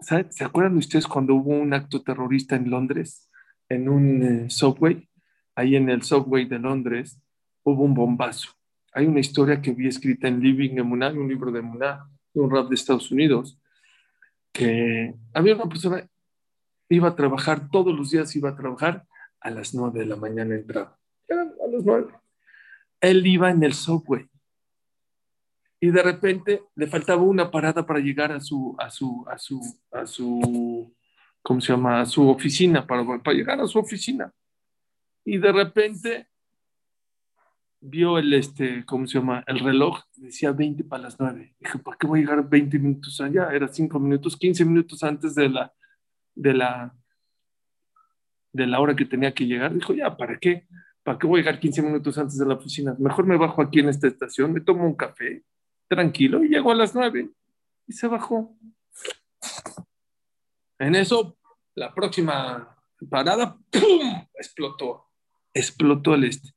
¿Se 0.00 0.44
acuerdan 0.44 0.76
ustedes 0.76 1.06
cuando 1.06 1.34
hubo 1.34 1.50
un 1.50 1.72
acto 1.72 2.02
terrorista 2.02 2.56
en 2.56 2.70
Londres, 2.70 3.30
en 3.68 3.88
un 3.88 4.22
eh, 4.22 4.50
subway? 4.50 5.08
Ahí 5.54 5.76
en 5.76 5.88
el 5.88 6.02
subway 6.02 6.46
de 6.46 6.58
Londres 6.58 7.20
hubo 7.62 7.84
un 7.84 7.94
bombazo. 7.94 8.50
Hay 8.92 9.06
una 9.06 9.20
historia 9.20 9.60
que 9.60 9.72
vi 9.72 9.88
escrita 9.88 10.28
en 10.28 10.40
Living 10.40 10.78
Emuná, 10.78 11.10
un 11.10 11.28
libro 11.28 11.50
de 11.50 11.60
Emuná, 11.60 12.08
un 12.34 12.50
rap 12.50 12.68
de 12.68 12.74
Estados 12.74 13.10
Unidos, 13.10 13.58
que 14.52 15.14
había 15.32 15.54
una 15.54 15.68
persona, 15.68 16.06
iba 16.88 17.08
a 17.08 17.16
trabajar 17.16 17.68
todos 17.70 17.96
los 17.96 18.10
días, 18.10 18.34
iba 18.36 18.50
a 18.50 18.56
trabajar 18.56 19.06
a 19.40 19.50
las 19.50 19.74
nueve 19.74 20.00
de 20.00 20.06
la 20.06 20.16
mañana 20.16 20.54
entraba. 20.54 20.98
a 21.30 21.68
las 21.70 21.84
nueve. 21.84 22.12
Él 23.00 23.26
iba 23.26 23.50
en 23.50 23.62
el 23.62 23.74
subway 23.74 24.28
y 25.84 25.90
de 25.90 26.02
repente 26.02 26.62
le 26.76 26.86
faltaba 26.86 27.20
una 27.20 27.50
parada 27.50 27.84
para 27.84 28.00
llegar 28.00 28.32
a 28.32 28.40
su, 28.40 28.74
a 28.78 28.88
su, 28.88 29.22
a 29.28 29.36
su, 29.36 29.60
a 29.92 30.06
su, 30.06 30.96
¿cómo 31.42 31.60
se 31.60 31.74
llama? 31.74 32.00
A 32.00 32.06
su 32.06 32.26
oficina, 32.26 32.86
para, 32.86 33.04
para 33.22 33.36
llegar 33.36 33.60
a 33.60 33.66
su 33.66 33.78
oficina. 33.78 34.32
Y 35.26 35.36
de 35.36 35.52
repente 35.52 36.28
vio 37.80 38.16
el, 38.16 38.32
este, 38.32 38.82
¿cómo 38.86 39.06
se 39.06 39.18
llama? 39.18 39.44
El 39.46 39.60
reloj, 39.60 40.00
decía 40.16 40.52
20 40.52 40.84
para 40.84 41.02
las 41.02 41.20
9. 41.20 41.54
Dije, 41.60 41.78
¿para 41.80 41.98
qué 41.98 42.06
voy 42.06 42.20
a 42.20 42.22
llegar 42.22 42.48
20 42.48 42.78
minutos 42.78 43.20
allá? 43.20 43.50
Era 43.52 43.68
5 43.68 44.00
minutos, 44.00 44.38
15 44.38 44.64
minutos 44.64 45.02
antes 45.02 45.34
de 45.34 45.50
la, 45.50 45.70
de 46.34 46.54
la, 46.54 46.96
de 48.54 48.66
la 48.66 48.80
hora 48.80 48.96
que 48.96 49.04
tenía 49.04 49.34
que 49.34 49.44
llegar. 49.44 49.74
Dijo, 49.74 49.92
ya, 49.92 50.16
¿para 50.16 50.38
qué? 50.38 50.66
¿Para 51.02 51.18
qué 51.18 51.26
voy 51.26 51.40
a 51.40 51.42
llegar 51.42 51.60
15 51.60 51.82
minutos 51.82 52.16
antes 52.16 52.38
de 52.38 52.46
la 52.46 52.54
oficina? 52.54 52.96
Mejor 52.98 53.26
me 53.26 53.36
bajo 53.36 53.60
aquí 53.60 53.80
en 53.80 53.90
esta 53.90 54.06
estación, 54.06 54.50
me 54.50 54.62
tomo 54.62 54.86
un 54.86 54.94
café, 54.94 55.44
tranquilo, 55.88 56.42
y 56.44 56.48
llego 56.48 56.70
a 56.70 56.74
las 56.74 56.94
9. 56.94 57.30
Y 57.86 57.92
se 57.92 58.06
bajó. 58.06 58.56
En 60.78 60.94
eso, 60.94 61.36
la 61.74 61.94
próxima 61.94 62.76
parada, 63.10 63.58
¡pum! 63.70 64.26
explotó. 64.34 65.10
Explotó 65.52 66.14
el 66.14 66.24
este 66.24 66.54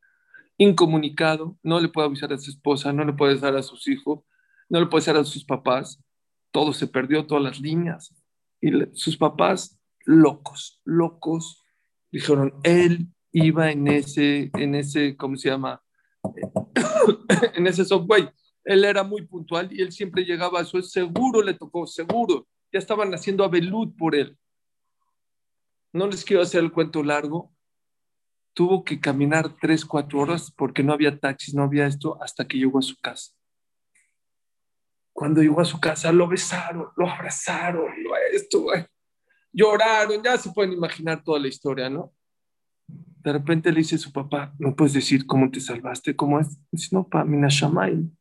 incomunicado, 0.58 1.58
no 1.64 1.80
le 1.80 1.88
puede 1.88 2.08
avisar 2.08 2.34
a 2.34 2.38
su 2.38 2.50
esposa, 2.50 2.92
no 2.92 3.06
le 3.06 3.14
puede 3.14 3.34
avisar 3.34 3.56
a 3.56 3.64
sus 3.64 3.88
hijos, 3.88 4.22
no 4.70 4.80
le 4.80 4.88
puede 4.88 5.02
avisar 5.02 5.18
a 5.18 5.24
sus 5.24 5.46
papás, 5.46 6.04
todo 6.52 6.74
se 6.74 6.88
perdió, 6.88 7.26
todas 7.26 7.44
las 7.44 7.60
líneas. 7.60 8.14
Y 8.60 8.72
sus 8.94 9.18
papás, 9.18 9.80
locos, 10.06 10.82
locos, 10.84 11.64
dijeron, 12.12 12.56
él 12.64 13.08
iba 13.32 13.72
en 13.72 13.88
ese, 13.88 14.50
en 14.56 14.74
ese, 14.74 15.16
¿cómo 15.16 15.38
se 15.38 15.50
llama? 15.50 15.82
en 17.54 17.68
ese 17.68 17.86
subway. 17.86 18.28
Él 18.68 18.84
era 18.84 19.02
muy 19.02 19.26
puntual 19.26 19.70
y 19.72 19.82
él 19.82 19.94
siempre 19.94 20.26
llegaba 20.26 20.60
eso, 20.60 20.82
seguro 20.82 21.42
le 21.42 21.54
tocó, 21.54 21.88
seguro. 21.88 22.46
Ya 22.70 22.80
estaban 22.80 23.14
haciendo 23.14 23.46
a 23.46 23.52
por 23.98 24.14
él. 24.14 24.38
No 25.94 26.06
les 26.08 26.26
quiero 26.26 26.42
hacer 26.42 26.62
el 26.62 26.74
cuento 26.74 27.02
largo, 27.02 27.50
tuvo 28.54 28.84
que 28.84 29.00
caminar 29.00 29.56
tres, 29.62 29.86
cuatro 29.86 30.20
horas 30.20 30.52
porque 30.52 30.84
no 30.84 30.92
había 30.92 31.18
taxis, 31.18 31.54
no 31.54 31.64
había 31.64 31.88
esto, 31.88 32.22
hasta 32.22 32.46
que 32.46 32.58
llegó 32.58 32.80
a 32.80 32.82
su 32.82 32.98
casa. 32.98 33.32
Cuando 35.14 35.42
llegó 35.42 35.62
a 35.62 35.66
su 35.66 35.80
casa, 35.80 36.12
lo 36.12 36.28
besaron, 36.28 36.90
lo 36.98 37.10
abrazaron, 37.10 38.04
lo 38.04 38.18
esto, 38.34 38.66
lloraron, 39.54 40.22
ya 40.22 40.38
se 40.38 40.52
pueden 40.52 40.74
imaginar 40.74 41.24
toda 41.24 41.40
la 41.40 41.48
historia, 41.48 41.90
¿no? 41.90 42.14
De 42.86 43.32
repente 43.32 43.72
le 43.72 43.78
dice 43.78 43.96
a 43.96 44.00
su 44.00 44.12
papá, 44.12 44.54
¿no 44.60 44.76
puedes 44.76 44.92
decir 44.94 45.26
cómo 45.26 45.50
te 45.50 45.62
salvaste? 45.62 46.18
¿Cómo 46.18 46.38
es? 46.38 46.60
Dice, 46.70 46.90
no, 46.92 47.08
pa, 47.08 47.24
Minashamay. 47.24 48.12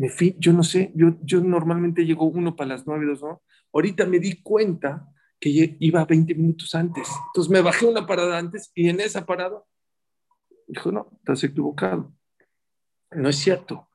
Me 0.00 0.08
fui, 0.08 0.34
yo 0.38 0.54
no 0.54 0.62
sé, 0.62 0.94
yo, 0.94 1.40
normalmente 1.42 2.06
llego 2.06 2.24
uno 2.24 2.56
para 2.56 2.68
las 2.68 2.86
nueve, 2.86 3.04
dos, 3.04 3.20
¿no? 3.20 3.42
Ahorita 3.70 4.06
me 4.06 4.18
di 4.18 4.40
cuenta 4.40 5.06
que 5.38 5.76
iba 5.78 6.02
20 6.06 6.34
minutos 6.34 6.74
antes. 6.74 7.06
Entonces 7.26 7.50
me 7.50 7.60
bajé 7.60 7.84
una 7.84 8.06
parada 8.06 8.38
antes 8.38 8.72
y 8.74 8.88
en 8.88 8.98
esa 9.00 9.26
parada 9.26 9.62
dijo, 10.66 10.90
no, 10.90 11.10
estás 11.18 11.44
equivocado. 11.44 12.14
No 13.10 13.28
es 13.28 13.36
cierto, 13.36 13.90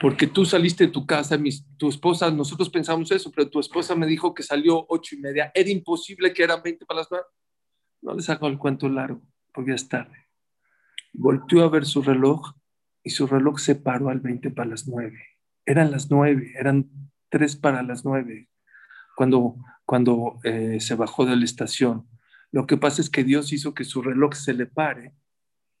porque 0.00 0.28
tú 0.28 0.44
saliste 0.44 0.86
de 0.86 0.92
tu 0.92 1.04
casa, 1.04 1.36
tu 1.76 1.88
esposa, 1.88 2.30
nosotros 2.30 2.70
pensamos 2.70 3.10
eso, 3.10 3.32
pero 3.34 3.50
tu 3.50 3.58
esposa 3.58 3.96
me 3.96 4.06
dijo 4.06 4.32
que 4.32 4.44
salió 4.44 4.86
ocho 4.88 5.16
y 5.16 5.18
media. 5.18 5.50
Era 5.52 5.68
imposible 5.68 6.32
que 6.32 6.44
eran 6.44 6.62
20 6.62 6.86
para 6.86 7.00
las 7.00 7.08
nueve. 7.10 7.26
No 8.02 8.14
les 8.14 8.30
hago 8.30 8.46
el 8.46 8.56
cuento 8.56 8.88
largo, 8.88 9.20
porque 9.52 9.70
ya 9.70 9.74
es 9.74 9.88
tarde. 9.88 10.28
Volteó 11.12 11.64
a 11.64 11.70
ver 11.70 11.86
su 11.86 12.02
reloj 12.02 12.52
y 13.02 13.10
su 13.10 13.26
reloj 13.26 13.58
se 13.58 13.74
paró 13.74 14.10
al 14.10 14.20
20 14.20 14.52
para 14.52 14.70
las 14.70 14.86
nueve. 14.86 15.29
Eran 15.66 15.90
las 15.90 16.10
nueve, 16.10 16.52
eran 16.58 16.90
tres 17.28 17.56
para 17.56 17.82
las 17.82 18.04
nueve. 18.04 18.48
Cuando 19.16 19.56
cuando 19.90 20.38
eh, 20.44 20.78
se 20.78 20.94
bajó 20.94 21.26
de 21.26 21.34
la 21.34 21.44
estación. 21.44 22.06
Lo 22.52 22.64
que 22.68 22.76
pasa 22.76 23.02
es 23.02 23.10
que 23.10 23.24
Dios 23.24 23.52
hizo 23.52 23.74
que 23.74 23.82
su 23.82 24.02
reloj 24.02 24.34
se 24.34 24.54
le 24.54 24.66
pare 24.66 25.16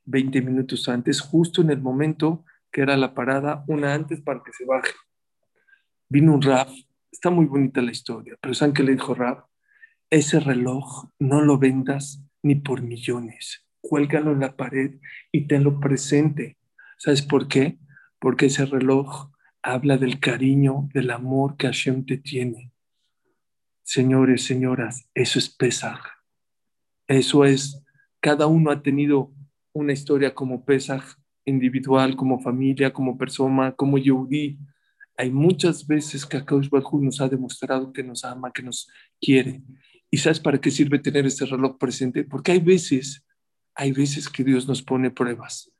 20 0.06 0.42
minutos 0.42 0.88
antes, 0.88 1.20
justo 1.20 1.62
en 1.62 1.70
el 1.70 1.80
momento 1.80 2.44
que 2.72 2.80
era 2.80 2.96
la 2.96 3.14
parada, 3.14 3.64
una 3.68 3.94
antes 3.94 4.20
para 4.20 4.42
que 4.44 4.52
se 4.52 4.64
baje. 4.64 4.94
Vino 6.08 6.34
un 6.34 6.42
Raf, 6.42 6.72
está 7.12 7.30
muy 7.30 7.46
bonita 7.46 7.82
la 7.82 7.92
historia, 7.92 8.34
pero 8.40 8.52
¿saben 8.52 8.74
qué 8.74 8.82
le 8.82 8.94
dijo 8.94 9.14
Raf? 9.14 9.44
Ese 10.10 10.40
reloj 10.40 11.08
no 11.20 11.40
lo 11.40 11.58
vendas 11.58 12.20
ni 12.42 12.56
por 12.56 12.82
millones, 12.82 13.64
cuélgalo 13.80 14.32
en 14.32 14.40
la 14.40 14.56
pared 14.56 14.98
y 15.30 15.46
tenlo 15.46 15.78
presente. 15.78 16.58
¿Sabes 16.98 17.22
por 17.22 17.46
qué? 17.46 17.78
Porque 18.18 18.46
ese 18.46 18.66
reloj 18.66 19.30
habla 19.62 19.98
del 19.98 20.20
cariño, 20.20 20.88
del 20.94 21.10
amor 21.10 21.56
que 21.56 21.66
Hashem 21.66 22.04
te 22.04 22.18
tiene. 22.18 22.72
Señores, 23.82 24.44
señoras, 24.44 25.08
eso 25.14 25.38
es 25.38 25.48
Pesaj. 25.48 26.00
Eso 27.06 27.44
es, 27.44 27.82
cada 28.20 28.46
uno 28.46 28.70
ha 28.70 28.82
tenido 28.82 29.32
una 29.72 29.92
historia 29.92 30.34
como 30.34 30.64
Pesaj, 30.64 31.16
individual, 31.44 32.16
como 32.16 32.40
familia, 32.40 32.92
como 32.92 33.18
persona, 33.18 33.72
como 33.72 33.98
Yehudi. 33.98 34.58
Hay 35.16 35.30
muchas 35.30 35.86
veces 35.86 36.24
que 36.24 36.36
Akadosh 36.36 36.68
Baruj 36.68 37.02
nos 37.02 37.20
ha 37.20 37.28
demostrado 37.28 37.92
que 37.92 38.02
nos 38.02 38.24
ama, 38.24 38.52
que 38.52 38.62
nos 38.62 38.88
quiere. 39.20 39.62
¿Y 40.10 40.18
sabes 40.18 40.40
para 40.40 40.60
qué 40.60 40.70
sirve 40.70 40.98
tener 40.98 41.26
este 41.26 41.46
reloj 41.46 41.78
presente? 41.78 42.24
Porque 42.24 42.52
hay 42.52 42.60
veces, 42.60 43.24
hay 43.74 43.92
veces 43.92 44.28
que 44.28 44.44
Dios 44.44 44.66
nos 44.66 44.82
pone 44.82 45.10
pruebas. 45.10 45.70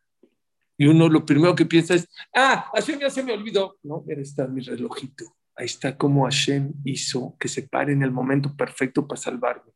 Y 0.81 0.87
uno 0.87 1.11
lo 1.11 1.26
primero 1.26 1.55
que 1.55 1.66
piensa 1.66 1.95
es, 1.95 2.09
ah, 2.35 2.70
así 2.72 2.99
ya 2.99 3.11
se 3.11 3.22
me 3.22 3.35
olvidó. 3.35 3.76
No, 3.83 4.03
mira, 4.07 4.22
está 4.22 4.47
mi 4.47 4.62
relojito. 4.62 5.26
Ahí 5.55 5.66
está 5.66 5.99
como 5.99 6.24
Hashem 6.24 6.72
hizo 6.87 7.37
que 7.39 7.49
se 7.49 7.64
pare 7.64 7.93
en 7.93 8.03
el 8.03 8.11
momento 8.11 8.57
perfecto 8.57 9.07
para 9.07 9.20
salvarme. 9.20 9.72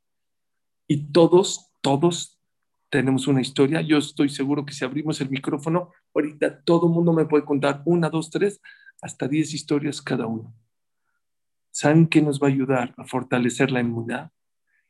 Y 0.88 1.12
todos, 1.12 1.70
todos 1.82 2.40
tenemos 2.88 3.26
una 3.26 3.42
historia. 3.42 3.82
Yo 3.82 3.98
estoy 3.98 4.30
seguro 4.30 4.64
que 4.64 4.72
si 4.72 4.82
abrimos 4.82 5.20
el 5.20 5.28
micrófono, 5.28 5.92
ahorita 6.14 6.62
todo 6.62 6.86
el 6.86 6.94
mundo 6.94 7.12
me 7.12 7.26
puede 7.26 7.44
contar 7.44 7.82
una, 7.84 8.08
dos, 8.08 8.30
tres, 8.30 8.62
hasta 9.02 9.28
diez 9.28 9.52
historias 9.52 10.00
cada 10.00 10.26
uno. 10.26 10.54
¿Saben 11.70 12.06
qué 12.06 12.22
nos 12.22 12.40
va 12.40 12.46
a 12.46 12.50
ayudar 12.50 12.94
a 12.96 13.04
fortalecer 13.04 13.70
la 13.70 13.80
inmunidad? 13.80 14.30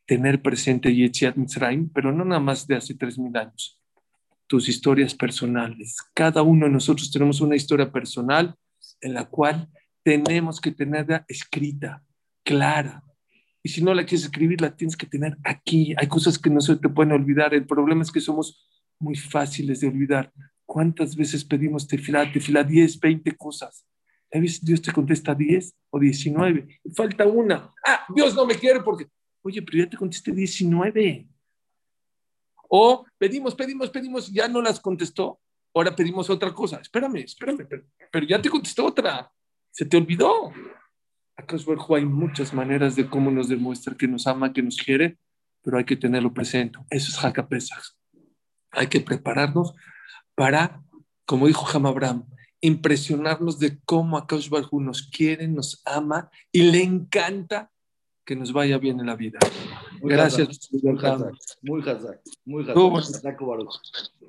Tener 0.06 0.40
presente 0.40 0.94
Yetziat 0.94 1.34
Mitzrayim, 1.34 1.88
pero 1.88 2.12
no 2.12 2.24
nada 2.24 2.40
más 2.40 2.68
de 2.68 2.76
hace 2.76 2.94
tres 2.94 3.18
mil 3.18 3.36
años. 3.36 3.80
Tus 4.46 4.68
historias 4.68 5.14
personales. 5.14 5.96
Cada 6.14 6.42
uno 6.42 6.66
de 6.66 6.72
nosotros 6.72 7.10
tenemos 7.10 7.40
una 7.40 7.56
historia 7.56 7.90
personal 7.90 8.54
en 9.00 9.14
la 9.14 9.24
cual 9.24 9.68
tenemos 10.02 10.60
que 10.60 10.70
tenerla 10.70 11.24
escrita, 11.28 12.04
clara. 12.44 13.02
Y 13.62 13.70
si 13.70 13.82
no 13.82 13.94
la 13.94 14.04
quieres 14.04 14.26
escribir, 14.26 14.60
la 14.60 14.76
tienes 14.76 14.96
que 14.96 15.06
tener 15.06 15.38
aquí. 15.42 15.94
Hay 15.96 16.06
cosas 16.06 16.38
que 16.38 16.50
no 16.50 16.60
se 16.60 16.76
te 16.76 16.88
pueden 16.90 17.12
olvidar. 17.12 17.54
El 17.54 17.66
problema 17.66 18.02
es 18.02 18.12
que 18.12 18.20
somos 18.20 18.68
muy 18.98 19.16
fáciles 19.16 19.80
de 19.80 19.88
olvidar. 19.88 20.32
¿Cuántas 20.66 21.16
veces 21.16 21.44
pedimos 21.44 21.88
tefilá, 21.88 22.30
tefilá, 22.30 22.62
10, 22.62 23.00
20 23.00 23.36
cosas? 23.36 23.86
A 24.32 24.38
veces 24.38 24.64
Dios 24.64 24.82
te 24.82 24.92
contesta 24.92 25.34
10 25.34 25.74
o 25.90 25.98
19. 25.98 26.80
falta 26.94 27.26
una. 27.26 27.72
Ah, 27.86 28.04
Dios 28.14 28.34
no 28.34 28.44
me 28.44 28.54
quiere 28.54 28.80
porque... 28.80 29.06
Oye, 29.42 29.62
pero 29.62 29.78
ya 29.78 29.88
te 29.88 29.96
contesté 29.96 30.32
19. 30.32 31.28
O 32.76 33.06
pedimos, 33.16 33.54
pedimos, 33.54 33.88
pedimos, 33.88 34.32
ya 34.32 34.48
no 34.48 34.60
las 34.60 34.80
contestó. 34.80 35.38
Ahora 35.72 35.94
pedimos 35.94 36.28
otra 36.28 36.52
cosa. 36.52 36.78
Espérame, 36.78 37.18
espérame, 37.18 37.68
pero, 38.10 38.26
ya 38.26 38.42
te 38.42 38.50
contestó 38.50 38.86
otra. 38.86 39.30
Se 39.70 39.84
te 39.84 39.96
olvidó. 39.96 40.52
Acá 41.36 41.56
hay 41.90 42.04
muchas 42.04 42.52
maneras 42.52 42.96
de 42.96 43.08
cómo 43.08 43.30
nos 43.30 43.48
demuestra 43.48 43.94
que 43.96 44.08
nos 44.08 44.26
ama, 44.26 44.52
que 44.52 44.60
nos 44.60 44.76
quiere, 44.76 45.18
pero 45.62 45.78
hay 45.78 45.84
que 45.84 45.94
tenerlo 45.94 46.34
presente. 46.34 46.80
Eso 46.90 47.10
es 47.12 47.24
Hakapesach. 47.24 47.94
Hay 48.72 48.88
que 48.88 49.00
prepararnos 49.00 49.72
para, 50.34 50.82
como 51.26 51.46
dijo 51.46 51.68
Ham 51.72 51.86
Abraham, 51.86 52.26
impresionarnos 52.60 53.60
de 53.60 53.78
cómo 53.84 54.18
Akash 54.18 54.48
Barhu 54.48 54.80
nos 54.80 55.02
quiere, 55.02 55.46
nos 55.46 55.80
ama 55.84 56.28
y 56.50 56.62
le 56.72 56.82
encanta 56.82 57.70
que 58.24 58.34
nos 58.34 58.52
vaya 58.52 58.78
bien 58.78 58.98
en 58.98 59.06
la 59.06 59.14
vida. 59.14 59.38
Gracias, 60.08 60.68
muy 60.72 60.92
Muy 61.62 61.82
hazak, 61.82 62.20
muy 62.44 62.64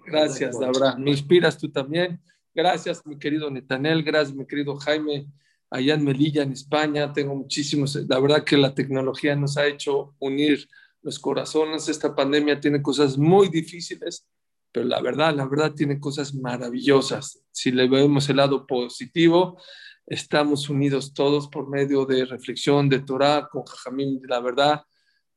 Gracias, 0.05 0.55
Abraham. 0.61 1.01
Me 1.01 1.11
inspiras 1.11 1.57
tú 1.57 1.69
también. 1.69 2.21
Gracias, 2.53 3.05
mi 3.05 3.19
querido 3.19 3.51
Netanel, 3.51 4.01
gracias, 4.03 4.35
mi 4.35 4.45
querido 4.45 4.77
Jaime, 4.77 5.27
allá 5.69 5.95
en 5.95 6.05
Melilla, 6.05 6.43
en 6.43 6.53
España. 6.53 7.11
Tengo 7.11 7.35
muchísimos, 7.35 7.95
la 8.07 8.19
verdad 8.19 8.43
que 8.45 8.55
la 8.55 8.73
tecnología 8.73 9.35
nos 9.35 9.57
ha 9.57 9.67
hecho 9.67 10.15
unir 10.19 10.67
los 11.01 11.19
corazones. 11.19 11.89
Esta 11.89 12.15
pandemia 12.15 12.59
tiene 12.59 12.81
cosas 12.81 13.17
muy 13.17 13.49
difíciles, 13.49 14.25
pero 14.71 14.85
la 14.85 15.01
verdad, 15.01 15.35
la 15.35 15.45
verdad 15.45 15.73
tiene 15.73 15.99
cosas 15.99 16.33
maravillosas. 16.33 17.43
Si 17.51 17.71
le 17.71 17.89
vemos 17.89 18.29
el 18.29 18.37
lado 18.37 18.65
positivo, 18.65 19.61
estamos 20.05 20.69
unidos 20.69 21.13
todos 21.13 21.49
por 21.49 21.69
medio 21.69 22.05
de 22.05 22.25
reflexión, 22.25 22.87
de 22.87 22.99
Torah, 22.99 23.49
con 23.51 23.63
Jajamín, 23.63 24.21
la 24.27 24.39
verdad. 24.39 24.81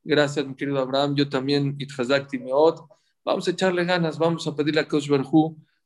Gracias, 0.03 0.45
mi 0.45 0.55
querido 0.55 0.79
Abraham. 0.79 1.15
Yo 1.15 1.27
también, 1.27 1.75
Itchazak 1.77 2.29
Timeot. 2.29 2.87
Vamos 3.23 3.47
a 3.47 3.51
echarle 3.51 3.83
ganas, 3.85 4.17
vamos 4.17 4.47
a 4.47 4.55
pedirle 4.55 4.81
a 4.81 4.87
Kosh 4.87 5.09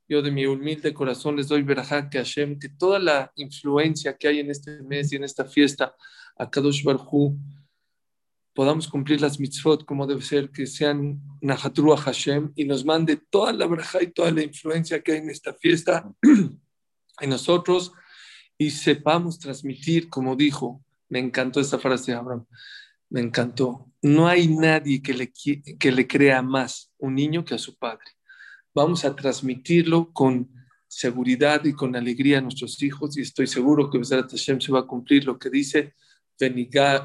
yo 0.07 0.21
de 0.21 0.31
mi 0.31 0.45
humilde 0.45 0.93
corazón 0.93 1.37
les 1.37 1.47
doy 1.47 1.63
verajá 1.63 2.09
que 2.09 2.17
Hashem, 2.17 2.59
que 2.59 2.69
toda 2.69 2.99
la 2.99 3.31
influencia 3.35 4.17
que 4.17 4.27
hay 4.27 4.39
en 4.39 4.51
este 4.51 4.81
mes 4.83 5.11
y 5.11 5.15
en 5.15 5.23
esta 5.23 5.45
fiesta, 5.45 5.95
a 6.37 6.49
Kadosh 6.49 6.83
Barhu 6.83 7.37
podamos 8.53 8.87
cumplir 8.87 9.21
las 9.21 9.39
mitzvot 9.39 9.85
como 9.85 10.05
debe 10.05 10.21
ser, 10.21 10.51
que 10.51 10.67
sean 10.67 11.21
Nahatrua 11.41 11.97
Hashem 11.97 12.51
y 12.55 12.65
nos 12.65 12.85
mande 12.85 13.17
toda 13.17 13.53
la 13.53 13.65
braja 13.65 14.03
y 14.03 14.07
toda 14.07 14.31
la 14.31 14.43
influencia 14.43 15.01
que 15.01 15.13
hay 15.13 15.17
en 15.19 15.29
esta 15.29 15.53
fiesta 15.53 16.11
en 16.21 17.29
nosotros 17.29 17.93
y 18.57 18.69
sepamos 18.69 19.39
transmitir, 19.39 20.09
como 20.09 20.35
dijo, 20.35 20.83
me 21.09 21.19
encantó 21.19 21.59
esta 21.59 21.79
frase 21.79 22.11
de 22.11 22.17
Abraham, 22.17 22.45
me 23.09 23.21
encantó. 23.21 23.89
No 24.03 24.27
hay 24.27 24.47
nadie 24.47 25.01
que 25.01 25.13
le, 25.13 25.31
que 25.79 25.91
le 25.91 26.07
crea 26.07 26.41
más 26.41 26.93
un 26.99 27.15
niño 27.15 27.43
que 27.43 27.55
a 27.55 27.57
su 27.57 27.75
padre. 27.77 28.05
Vamos 28.75 29.05
a 29.05 29.15
transmitirlo 29.15 30.11
con 30.13 30.49
seguridad 30.87 31.65
y 31.65 31.73
con 31.73 31.95
alegría 31.95 32.37
a 32.37 32.41
nuestros 32.41 32.81
hijos 32.83 33.17
y 33.17 33.21
estoy 33.21 33.47
seguro 33.47 33.89
que 33.89 33.97
Besrat 33.97 34.29
Hashem 34.29 34.61
se 34.61 34.71
va 34.71 34.81
a 34.81 34.87
cumplir 34.87 35.25
lo 35.25 35.39
que 35.39 35.49
dice 35.49 35.95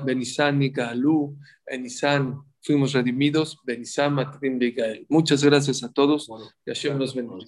Benisan 0.04 0.62
y 0.62 0.70
Galu, 0.70 1.38
Benisan 1.66 2.42
fuimos 2.60 2.92
redimidos, 2.92 3.58
Benisan 3.64 4.14
Matrim 4.14 4.58
Gael. 4.58 5.06
Muchas 5.08 5.42
gracias 5.44 5.82
a 5.82 5.92
todos 5.92 6.28
y 6.66 6.70
Hashem 6.70 6.98
nos 6.98 7.14
bendiga. 7.14 7.46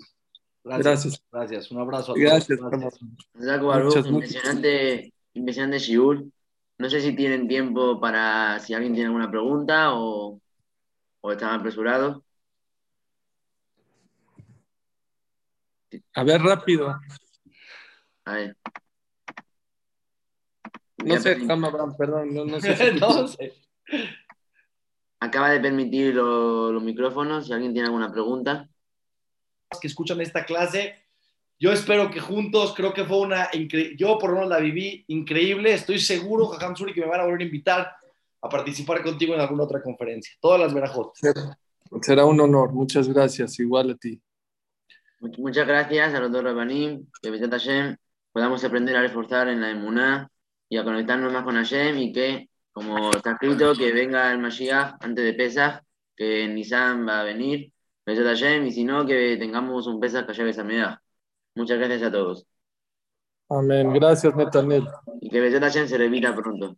Gracias. 0.63 1.23
Gracias. 1.31 1.71
Un 1.71 1.81
abrazo 1.81 2.13
a 2.13 2.15
todos. 2.15 2.19
Gracias. 2.19 2.59
Gracias. 3.35 4.07
Impresionante, 4.07 5.13
impresionante 5.35 5.79
Shiur. 5.79 6.25
No 6.81 6.89
sé 6.89 7.01
si 7.03 7.14
tienen 7.14 7.47
tiempo 7.47 8.01
para, 8.01 8.59
si 8.59 8.72
alguien 8.74 8.95
tiene 8.95 9.09
alguna 9.09 9.31
pregunta 9.31 9.93
o, 9.95 10.41
o 11.20 11.33
están 11.33 11.59
apresurados. 11.61 12.22
A 16.14 16.24
ver, 16.24 16.41
rápido. 16.41 16.99
A 18.24 18.33
ver. 18.35 18.57
No 21.05 21.18
sé, 21.18 21.37
Abraham, 21.49 21.97
perdón, 21.99 22.35
no, 22.35 22.45
no 22.45 22.61
sé. 22.61 22.93
no 23.01 23.26
sé. 23.28 23.53
Acaba 25.20 25.51
de 25.51 25.61
permitir 25.61 26.14
lo- 26.14 26.72
los 26.72 26.83
micrófonos, 26.83 27.47
si 27.47 27.53
alguien 27.53 27.72
tiene 27.72 27.89
alguna 27.89 28.11
pregunta. 28.11 28.68
que 29.81 29.87
escuchan 29.87 30.20
esta 30.20 30.45
clase. 30.45 31.00
Yo 31.63 31.73
espero 31.73 32.11
que 32.11 32.21
juntos, 32.21 32.73
creo 32.75 32.95
que 32.95 33.05
fue 33.05 33.21
una 33.21 33.51
increíble, 33.53 33.95
yo 33.99 34.17
por 34.19 34.31
lo 34.31 34.37
menos 34.37 34.49
la 34.49 34.59
viví 34.59 35.05
increíble. 35.09 35.75
Estoy 35.75 35.99
seguro, 35.99 36.47
Jajam 36.47 36.75
Suri, 36.75 36.95
que 36.95 37.03
me 37.03 37.07
van 37.07 37.21
a 37.21 37.25
volver 37.25 37.43
a 37.43 37.45
invitar 37.45 37.93
a 38.41 38.49
participar 38.49 39.03
contigo 39.03 39.35
en 39.35 39.41
alguna 39.41 39.65
otra 39.65 39.83
conferencia. 39.83 40.33
Todas 40.41 40.59
las 40.59 40.73
verajot. 40.73 41.13
Será 42.01 42.25
un 42.25 42.41
honor. 42.41 42.73
Muchas 42.73 43.07
gracias. 43.09 43.61
Igual 43.61 43.91
a 43.91 43.95
ti. 43.95 44.19
Much- 45.21 45.39
Muchas 45.39 45.67
gracias 45.67 46.15
a 46.15 46.21
los 46.21 46.33
dos 46.33 46.43
Rabanim, 46.43 47.07
que 47.21 47.31
Besat 47.31 47.51
Hashem 47.51 47.97
podamos 48.33 48.65
aprender 48.65 48.97
a 48.97 49.03
reforzar 49.03 49.49
en 49.49 49.61
la 49.61 49.71
emuná 49.71 50.31
y 50.67 50.79
a 50.79 50.85
conectarnos 50.85 51.31
más 51.31 51.45
con 51.45 51.57
Hashem 51.57 51.99
y 51.99 52.11
que, 52.11 52.49
como 52.73 53.11
está 53.11 53.33
escrito, 53.33 53.75
que 53.75 53.93
venga 53.93 54.33
el 54.33 54.39
Mashiach 54.39 54.95
antes 55.01 55.25
de 55.25 55.35
Pesach, 55.35 55.83
que 56.17 56.49
Nisan 56.49 57.07
va 57.07 57.21
a 57.21 57.25
venir, 57.25 57.71
Besat 58.07 58.25
Hashem, 58.25 58.67
y 58.67 58.73
si 58.73 58.85
no, 58.85 59.05
que 59.05 59.37
tengamos 59.37 59.87
un 59.87 60.01
Pesach 60.01 60.27
que 60.27 60.33
lleve 60.33 60.51
esa 60.51 60.65
Muchas 61.55 61.79
gracias 61.79 62.03
a 62.03 62.13
todos. 62.13 62.47
Amén. 63.49 63.93
Gracias, 63.93 64.35
Netanel. 64.37 64.87
Y 65.21 65.29
que 65.29 65.41
Hashem 65.61 65.89
se 65.89 65.99
repita 65.99 66.35
pronto. 66.35 66.77